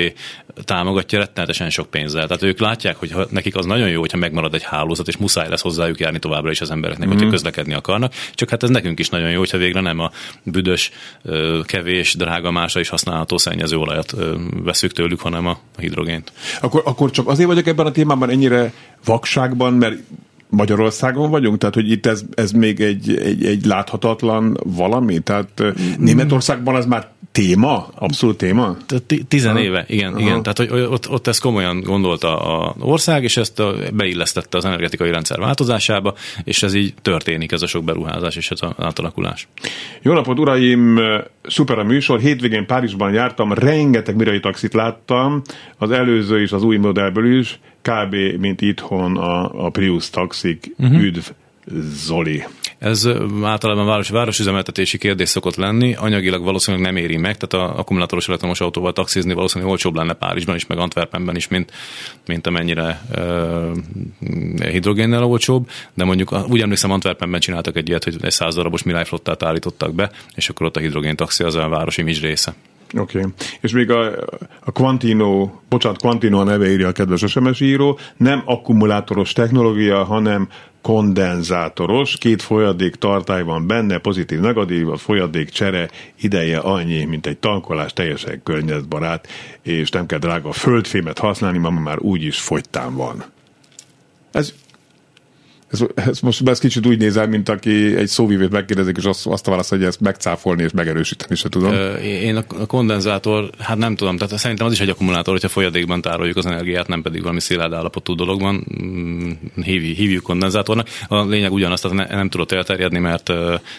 támogatja 0.64 1.18
rettenetesen 1.18 1.70
sok 1.70 1.90
pénzzel. 1.90 2.26
Tehát 2.26 2.42
ők 2.42 2.60
látják, 2.60 2.96
hogy 2.96 3.14
nekik 3.30 3.56
az 3.56 3.64
nagyon 3.64 3.88
jó, 3.88 4.00
hogyha 4.00 4.18
megmarad 4.18 4.54
egy 4.54 4.62
hálózat, 4.62 5.08
és 5.08 5.16
muszáj 5.16 5.48
lesz 5.48 5.62
hozzájuk 5.62 6.00
járni 6.00 6.18
továbbra 6.18 6.50
is 6.50 6.60
az 6.60 6.70
embereknek, 6.70 7.06
mm. 7.06 7.10
hogyha 7.10 7.26
mhm. 7.26 7.34
közlekedni 7.34 7.74
akarnak. 7.74 8.12
Csak 8.34 8.50
hát 8.50 8.62
ez 8.62 8.70
nekünk 8.70 8.98
is 8.98 9.08
nagyon 9.08 9.30
jó, 9.30 9.38
hogyha 9.38 9.58
végre 9.58 9.80
nem 9.80 9.98
a 9.98 10.09
büdös, 10.42 10.90
kevés, 11.64 12.14
drága 12.14 12.50
másra 12.50 12.80
is 12.80 12.88
használható 12.88 13.38
szennyező 13.38 13.76
olajat 13.76 14.14
veszük 14.64 14.92
tőlük, 14.92 15.20
hanem 15.20 15.46
a 15.46 15.58
hidrogént. 15.78 16.32
Akkor, 16.60 16.82
akkor 16.84 17.10
csak 17.10 17.28
azért 17.28 17.48
vagyok 17.48 17.66
ebben 17.66 17.86
a 17.86 17.90
témában 17.90 18.30
ennyire 18.30 18.72
vakságban, 19.04 19.72
mert 19.72 19.96
Magyarországon 20.50 21.30
vagyunk? 21.30 21.58
Tehát, 21.58 21.74
hogy 21.74 21.90
itt 21.90 22.06
ez, 22.06 22.22
ez 22.34 22.52
még 22.52 22.80
egy, 22.80 23.16
egy, 23.16 23.44
egy 23.44 23.64
láthatatlan 23.64 24.58
valami? 24.64 25.18
Tehát 25.18 25.62
mm. 25.62 26.04
Németországban 26.04 26.74
az 26.74 26.86
már 26.86 27.08
téma? 27.32 27.88
Abszolút 27.94 28.36
téma? 28.36 28.76
Tizen 29.28 29.56
éve, 29.56 29.84
igen, 29.88 30.12
Aha. 30.12 30.20
igen. 30.20 30.42
Tehát, 30.42 30.58
hogy 30.58 30.80
ott, 30.80 31.10
ott 31.10 31.26
ezt 31.26 31.40
komolyan 31.40 31.80
gondolta 31.80 32.38
a 32.38 32.74
ország, 32.78 33.22
és 33.22 33.36
ezt 33.36 33.60
a, 33.60 33.74
beillesztette 33.92 34.56
az 34.56 34.64
energetikai 34.64 35.10
rendszer 35.10 35.38
változásába, 35.38 36.14
és 36.44 36.62
ez 36.62 36.74
így 36.74 36.94
történik, 37.02 37.52
ez 37.52 37.62
a 37.62 37.66
sok 37.66 37.84
beruházás 37.84 38.36
és 38.36 38.50
ez 38.50 38.58
az 38.62 38.70
átalakulás. 38.78 39.48
Jó 40.02 40.12
napot, 40.12 40.38
uraim! 40.38 41.00
Szuper 41.42 41.78
a 41.78 41.84
műsor. 41.84 42.20
Hétvégén 42.20 42.66
Párizsban 42.66 43.12
jártam, 43.12 43.52
rengeteg 43.52 44.16
mirai 44.16 44.40
taxit 44.40 44.74
láttam, 44.74 45.42
az 45.78 45.90
előző 45.90 46.42
és 46.42 46.52
az 46.52 46.62
új 46.62 46.76
modellből 46.76 47.38
is 47.38 47.58
kb. 47.82 48.14
mint 48.38 48.60
itthon 48.60 49.16
a, 49.16 49.64
a 49.64 49.70
Prius 49.70 50.10
taxik, 50.10 50.74
uh-huh. 50.78 51.02
üdv 51.02 51.30
Zoli. 52.06 52.44
Ez 52.78 53.08
általában 53.42 53.86
város, 53.86 54.08
városüzemeltetési 54.08 54.98
kérdés 54.98 55.28
szokott 55.28 55.56
lenni, 55.56 55.94
anyagilag 55.94 56.42
valószínűleg 56.42 56.86
nem 56.86 57.02
éri 57.02 57.16
meg, 57.16 57.36
tehát 57.36 57.68
a 57.68 57.78
akkumulátoros 57.78 58.28
elektromos 58.28 58.60
autóval 58.60 58.92
taxizni 58.92 59.34
valószínűleg 59.34 59.70
olcsóbb 59.72 59.94
lenne 59.94 60.12
Párizsban 60.12 60.54
is, 60.54 60.66
meg 60.66 60.78
Antwerpenben 60.78 61.36
is, 61.36 61.48
mint, 61.48 61.72
mint 62.26 62.46
amennyire 62.46 63.02
uh, 63.16 63.76
hidrogénnel 64.70 65.24
olcsóbb, 65.24 65.70
de 65.94 66.04
mondjuk 66.04 66.48
úgy 66.48 66.60
emlékszem 66.60 66.90
Antwerpenben 66.90 67.40
csináltak 67.40 67.76
egy 67.76 67.88
ilyet, 67.88 68.04
hogy 68.04 68.16
egy 68.20 68.30
száz 68.30 68.54
darabos 68.54 68.82
Mirai 68.82 69.04
flottát 69.04 69.42
állítottak 69.42 69.94
be, 69.94 70.10
és 70.34 70.48
akkor 70.48 70.66
ott 70.66 70.76
a 70.76 70.80
hidrogén 70.80 71.16
taxi 71.16 71.44
az 71.44 71.54
a 71.54 71.68
városi 71.68 72.00
image 72.00 72.20
része. 72.20 72.54
Oké. 72.98 73.18
Okay. 73.18 73.30
És 73.60 73.72
még 73.72 73.90
a, 73.90 74.10
a 74.60 74.72
Quantino, 74.72 75.50
bocsánat, 75.68 76.00
Quantino 76.00 76.40
a 76.40 76.44
neve 76.44 76.70
írja 76.70 76.88
a 76.88 76.92
kedves 76.92 77.24
SMS 77.26 77.60
író, 77.60 77.98
nem 78.16 78.42
akkumulátoros 78.44 79.32
technológia, 79.32 80.04
hanem 80.04 80.48
kondenzátoros, 80.82 82.16
két 82.16 82.42
folyadék 82.42 82.94
tartály 82.94 83.42
van 83.42 83.66
benne, 83.66 83.98
pozitív, 83.98 84.40
negatív, 84.40 84.88
a 84.88 84.96
folyadék 84.96 85.48
csere 85.48 85.90
ideje 86.20 86.58
annyi, 86.58 87.04
mint 87.04 87.26
egy 87.26 87.38
tankolás, 87.38 87.92
teljesen 87.92 88.42
környezetbarát, 88.42 89.28
és 89.62 89.90
nem 89.90 90.06
kell 90.06 90.18
drága 90.18 90.52
földfémet 90.52 91.18
használni, 91.18 91.58
ma 91.58 91.70
már 91.70 91.98
úgyis 91.98 92.40
fogytán 92.40 92.94
van. 92.96 93.24
Ez 94.32 94.54
ez, 95.70 95.80
ez 95.94 96.20
most 96.20 96.48
ez 96.48 96.58
kicsit 96.58 96.86
úgy 96.86 96.98
nézel, 96.98 97.26
mint 97.26 97.48
aki 97.48 97.96
egy 97.96 98.06
szóvívét 98.06 98.50
megkérdezik, 98.50 98.96
és 98.96 99.04
azt, 99.04 99.26
azt 99.26 99.46
a 99.46 99.50
válasz, 99.50 99.68
hogy 99.68 99.84
ezt 99.84 100.00
megcáfolni 100.00 100.62
és 100.62 100.70
megerősíteni 100.72 101.34
se 101.34 101.48
tudom. 101.48 101.74
Én 102.02 102.36
a 102.36 102.66
kondenzátor, 102.66 103.50
hát 103.58 103.76
nem 103.76 103.96
tudom, 103.96 104.16
tehát 104.16 104.38
szerintem 104.38 104.66
az 104.66 104.72
is 104.72 104.80
egy 104.80 104.88
akkumulátor, 104.88 105.32
hogyha 105.32 105.48
folyadékban 105.48 106.00
tároljuk 106.00 106.36
az 106.36 106.46
energiát, 106.46 106.88
nem 106.88 107.02
pedig 107.02 107.20
valami 107.20 107.40
szilárd 107.40 107.72
állapotú 107.72 108.14
dologban. 108.14 108.66
Mm, 108.82 109.30
hívjuk, 109.62 109.96
hívjuk 109.96 110.22
kondenzátornak. 110.22 110.88
A 111.08 111.24
lényeg 111.24 111.52
ugyanaz, 111.52 111.80
tehát 111.80 112.08
nem 112.10 112.28
tudott 112.28 112.52
elterjedni, 112.52 112.98
mert 112.98 113.32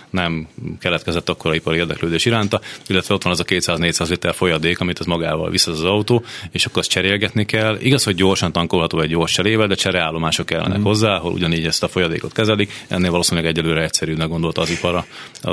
nem 0.10 0.48
keletkezett 0.80 1.30
akkor 1.30 1.52
a 1.52 1.56
ipari 1.56 1.78
érdeklődés 1.78 2.26
iránta, 2.26 2.62
illetve 2.88 3.14
ott 3.14 3.24
van 3.24 3.32
az 3.32 3.40
a 3.40 3.44
200-400 3.44 4.10
liter 4.10 4.34
folyadék, 4.34 4.80
amit 4.80 5.00
az 5.00 5.06
magával 5.06 5.50
visz 5.50 5.68
az 5.68 5.84
autó, 5.84 6.24
és 6.52 6.66
akkor 6.66 6.78
azt 6.78 6.90
cserélgetni 6.90 7.46
kell. 7.46 7.78
Igaz, 7.80 8.04
hogy 8.04 8.16
gyorsan 8.16 8.52
tankolható 8.52 9.00
egy 9.00 9.10
gyors 9.10 9.32
cserével, 9.32 9.68
de 9.68 9.76
csereállomások 9.76 10.46
kellenek 10.46 10.80
mm. 10.80 10.84
hozzá, 10.84 11.16
ahol 11.16 11.32
ugyanígy 11.32 11.66
ezt 11.66 11.81
ezt 11.82 11.90
a 11.90 12.00
folyadékot 12.00 12.32
kezelik, 12.32 12.86
ennél 12.88 13.12
valószínűleg 13.12 13.50
egyelőre 13.50 13.84
egyszerűnek 13.84 14.28
gondolta 14.28 14.62
az 14.62 14.70
ipara. 14.70 15.06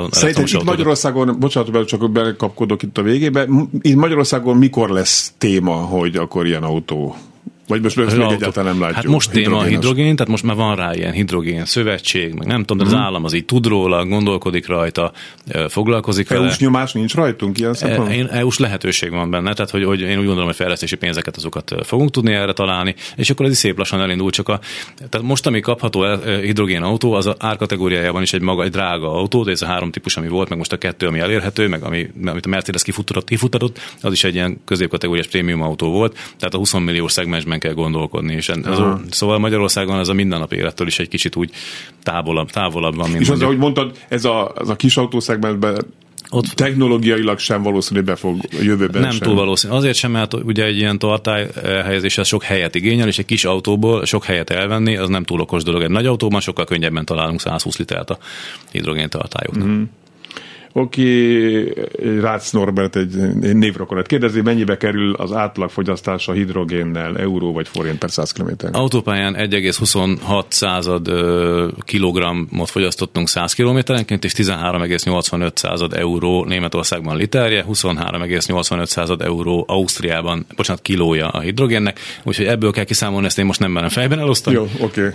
Szerintem 0.09 0.43
itt 0.45 0.63
Magyarországon, 0.63 1.39
bocsánat, 1.39 1.87
csak 1.87 2.11
bekapkodok 2.11 2.83
itt 2.83 2.97
a 2.97 3.01
végébe, 3.01 3.47
itt 3.81 3.95
Magyarországon 3.95 4.57
mikor 4.57 4.89
lesz 4.89 5.33
téma, 5.37 5.75
hogy 5.75 6.15
akkor 6.15 6.45
ilyen 6.45 6.63
autó 6.63 7.15
vagy 7.69 7.81
most, 7.81 7.95
most 7.95 8.17
még 8.17 8.31
egyáltalán 8.31 8.71
nem 8.71 8.79
látjuk. 8.79 8.95
Hát 8.95 9.13
most 9.13 9.31
téma 9.31 9.57
a 9.57 9.63
hidrogén, 9.63 10.15
tehát 10.15 10.31
most 10.31 10.43
már 10.43 10.55
van 10.55 10.75
rá 10.75 10.93
ilyen 10.93 11.11
hidrogén 11.11 11.65
szövetség, 11.65 12.33
meg 12.33 12.47
nem 12.47 12.63
tudom, 12.63 12.77
de 12.77 12.83
az 12.83 12.91
mhm. 12.91 13.01
állam 13.01 13.23
az 13.23 13.33
így 13.33 13.45
tud 13.45 13.65
róla, 13.65 14.05
gondolkodik 14.05 14.67
rajta, 14.67 15.11
foglalkozik 15.67 16.29
vele. 16.29 16.43
EU-s 16.43 16.59
nyomás 16.59 16.91
nincs 16.91 17.13
rajtunk 17.13 17.59
ilyen 17.59 17.73
szempontból? 17.73 18.29
E, 18.29 18.37
EU-s 18.37 18.57
lehetőség 18.57 19.11
van 19.11 19.29
benne, 19.29 19.53
tehát 19.53 19.71
hogy, 19.71 19.83
hogy 19.83 20.01
én 20.01 20.17
úgy 20.17 20.25
gondolom, 20.25 20.45
hogy 20.45 20.55
fejlesztési 20.55 20.95
pénzeket 20.95 21.35
azokat 21.35 21.75
fogunk 21.83 22.11
tudni 22.11 22.33
erre 22.33 22.53
találni, 22.53 22.95
és 23.15 23.29
akkor 23.29 23.45
ez 23.45 23.51
is 23.51 23.57
szép 23.57 23.77
lassan 23.77 24.01
elindul, 24.01 24.31
csak 24.31 24.49
a, 24.49 24.59
tehát 25.09 25.27
most, 25.27 25.47
ami 25.47 25.59
kapható 25.59 26.05
hidrogén 26.41 26.81
autó, 26.81 27.13
az 27.13 27.25
a 27.25 27.35
árkategóriájában 27.39 28.21
is 28.21 28.33
egy 28.33 28.41
maga, 28.41 28.63
egy 28.63 28.71
drága 28.71 29.11
autó, 29.11 29.43
de 29.43 29.51
ez 29.51 29.61
a 29.61 29.65
három 29.65 29.91
típus, 29.91 30.17
ami 30.17 30.27
volt, 30.27 30.49
meg 30.49 30.57
most 30.57 30.71
a 30.71 30.77
kettő, 30.77 31.07
ami 31.07 31.19
elérhető, 31.19 31.67
meg 31.67 31.83
ami, 31.83 32.09
amit 32.25 32.45
a 32.45 32.49
Mercedes 32.49 32.83
kifutatott, 32.83 33.27
kifutatott, 33.27 33.79
az 34.01 34.11
is 34.11 34.23
egy 34.23 34.33
ilyen 34.33 34.61
középkategóriás 34.65 35.27
prémium 35.27 35.61
autó 35.61 35.91
volt, 35.91 36.13
tehát 36.37 36.53
a 36.53 36.57
20 36.57 36.73
milliós 36.73 37.11
szegmensben 37.11 37.58
kell 37.59 37.73
gondolkodni. 37.73 38.33
És 38.33 38.49
ez, 38.49 38.57
szóval 39.09 39.39
Magyarországon 39.39 39.99
ez 39.99 40.07
a 40.07 40.13
mindennapi 40.13 40.55
élettől 40.55 40.87
is 40.87 40.99
egy 40.99 41.07
kicsit 41.07 41.35
úgy 41.35 41.51
távolabb, 42.03 42.49
távolabb 42.49 42.95
van. 42.95 43.09
Mint 43.09 43.21
és 43.21 43.29
az, 43.29 43.41
ahogy 43.41 43.57
mondtad, 43.57 43.97
ez 44.07 44.25
a, 44.25 44.51
az 44.55 44.69
a 44.69 44.75
kis 44.75 44.97
autószegmensben 44.97 45.85
ott 46.31 46.45
technológiailag 46.45 47.39
sem 47.39 47.61
valószínű, 47.61 48.01
be 48.01 48.15
fog 48.15 48.37
a 48.51 48.61
jövőben 48.61 49.01
Nem 49.01 49.11
sem. 49.11 49.19
túl 49.19 49.35
valószínű. 49.35 49.73
Azért 49.73 49.95
sem, 49.95 50.11
mert 50.11 50.33
ugye 50.33 50.63
egy 50.63 50.77
ilyen 50.77 50.99
tartály 50.99 51.47
helyezés 51.63 52.17
az 52.17 52.27
sok 52.27 52.43
helyet 52.43 52.75
igényel, 52.75 53.07
és 53.07 53.17
egy 53.17 53.25
kis 53.25 53.45
autóból 53.45 54.05
sok 54.05 54.23
helyet 54.23 54.49
elvenni, 54.49 54.97
az 54.97 55.09
nem 55.09 55.23
túl 55.23 55.39
okos 55.39 55.63
dolog. 55.63 55.81
Egy 55.81 55.89
nagy 55.89 56.05
autóban 56.05 56.39
sokkal 56.39 56.65
könnyebben 56.65 57.05
találunk 57.05 57.41
120 57.41 57.77
litert 57.77 58.09
a 58.09 58.17
hidrogén 58.71 59.09
tartályoknak. 59.09 59.67
Mm-hmm. 59.67 59.83
Oké, 60.73 61.73
Rácz 62.21 62.51
Norbert 62.51 62.95
egy 62.95 63.15
névrokonat 63.53 64.07
kérdezi, 64.07 64.41
mennyibe 64.41 64.77
kerül 64.77 65.13
az 65.13 65.31
átlagfogyasztás 65.31 66.27
a 66.27 66.31
hidrogénnel, 66.31 67.17
euró 67.17 67.53
vagy 67.53 67.67
forint 67.67 67.97
per 67.97 68.11
100 68.11 68.31
km? 68.31 68.49
Autópályán 68.71 69.35
1,26 69.37 70.43
század 70.47 71.11
kilogrammot 71.85 72.69
fogyasztottunk 72.69 73.27
100 73.27 73.53
kilométerenként, 73.53 74.23
és 74.23 74.33
13,85 74.33 75.55
század 75.55 75.93
euró 75.93 76.45
Németországban 76.45 77.17
literje, 77.17 77.65
23,85 77.69 78.85
század 78.85 79.21
euró 79.21 79.65
Ausztriában, 79.67 80.45
bocsánat, 80.55 80.81
kilója 80.81 81.27
a 81.27 81.39
hidrogénnek, 81.39 81.99
úgyhogy 82.23 82.45
ebből 82.45 82.71
kell 82.71 82.83
kiszámolni, 82.83 83.25
ezt 83.25 83.39
én 83.39 83.45
most 83.45 83.59
nem 83.59 83.71
merem 83.71 83.89
fejben 83.89 84.19
elosztani. 84.19 84.55
Jó, 84.55 84.63
oké. 84.63 85.01
Okay. 85.01 85.11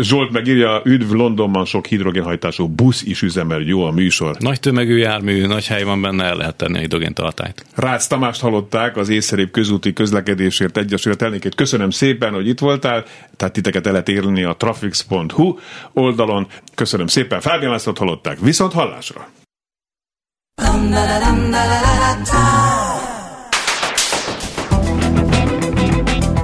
Zsolt 0.00 0.30
megírja, 0.30 0.80
üdv 0.84 1.12
Londonban 1.12 1.64
sok 1.64 1.86
hidrogénhajtású 1.86 2.68
busz 2.68 3.02
is 3.02 3.22
üzemel, 3.22 3.60
jó 3.60 3.84
a 3.84 3.90
műsor. 3.90 4.36
Nagy 4.38 4.60
tömegű 4.60 4.96
jármű, 4.96 5.46
nagy 5.46 5.66
hely 5.66 5.82
van 5.82 6.00
benne, 6.00 6.24
el 6.24 6.36
lehet 6.36 6.56
tenni 6.56 6.76
a 6.76 6.80
hidrogéntartályt. 6.80 7.66
Rácz 7.74 8.06
Tamást 8.06 8.40
hallották, 8.40 8.96
az 8.96 9.08
észszerűbb 9.08 9.50
közúti 9.50 9.92
közlekedésért 9.92 10.76
Egyesület 10.76 11.22
elnékét. 11.22 11.54
Köszönöm 11.54 11.90
szépen, 11.90 12.32
hogy 12.32 12.48
itt 12.48 12.58
voltál, 12.58 13.04
tehát 13.36 13.54
titeket 13.54 13.86
el 13.86 13.92
lehet 13.92 14.08
érni 14.08 14.42
a 14.42 14.56
trafix.hu 14.56 15.58
oldalon. 15.92 16.46
Köszönöm 16.74 17.06
szépen, 17.06 17.40
Fábián 17.40 17.70
Lászlót 17.70 17.98
hallották. 17.98 18.38
Viszont 18.40 18.72
hallásra! 18.72 19.28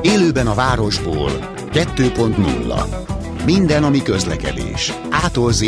Élőben 0.02 0.46
a 0.46 0.54
városból 0.54 1.30
2.0 1.72 3.19
Minden, 3.44 3.84
ami 3.84 4.02
közlekedés. 4.02 4.92
Ától 5.10 5.52
z 5.52 5.64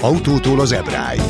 autótól 0.00 0.60
az 0.60 0.72
ebráig. 0.72 1.20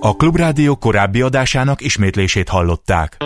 A 0.00 0.16
Klubrádió 0.16 0.76
korábbi 0.76 1.20
adásának 1.20 1.80
ismétlését 1.80 2.48
hallották. 2.48 3.16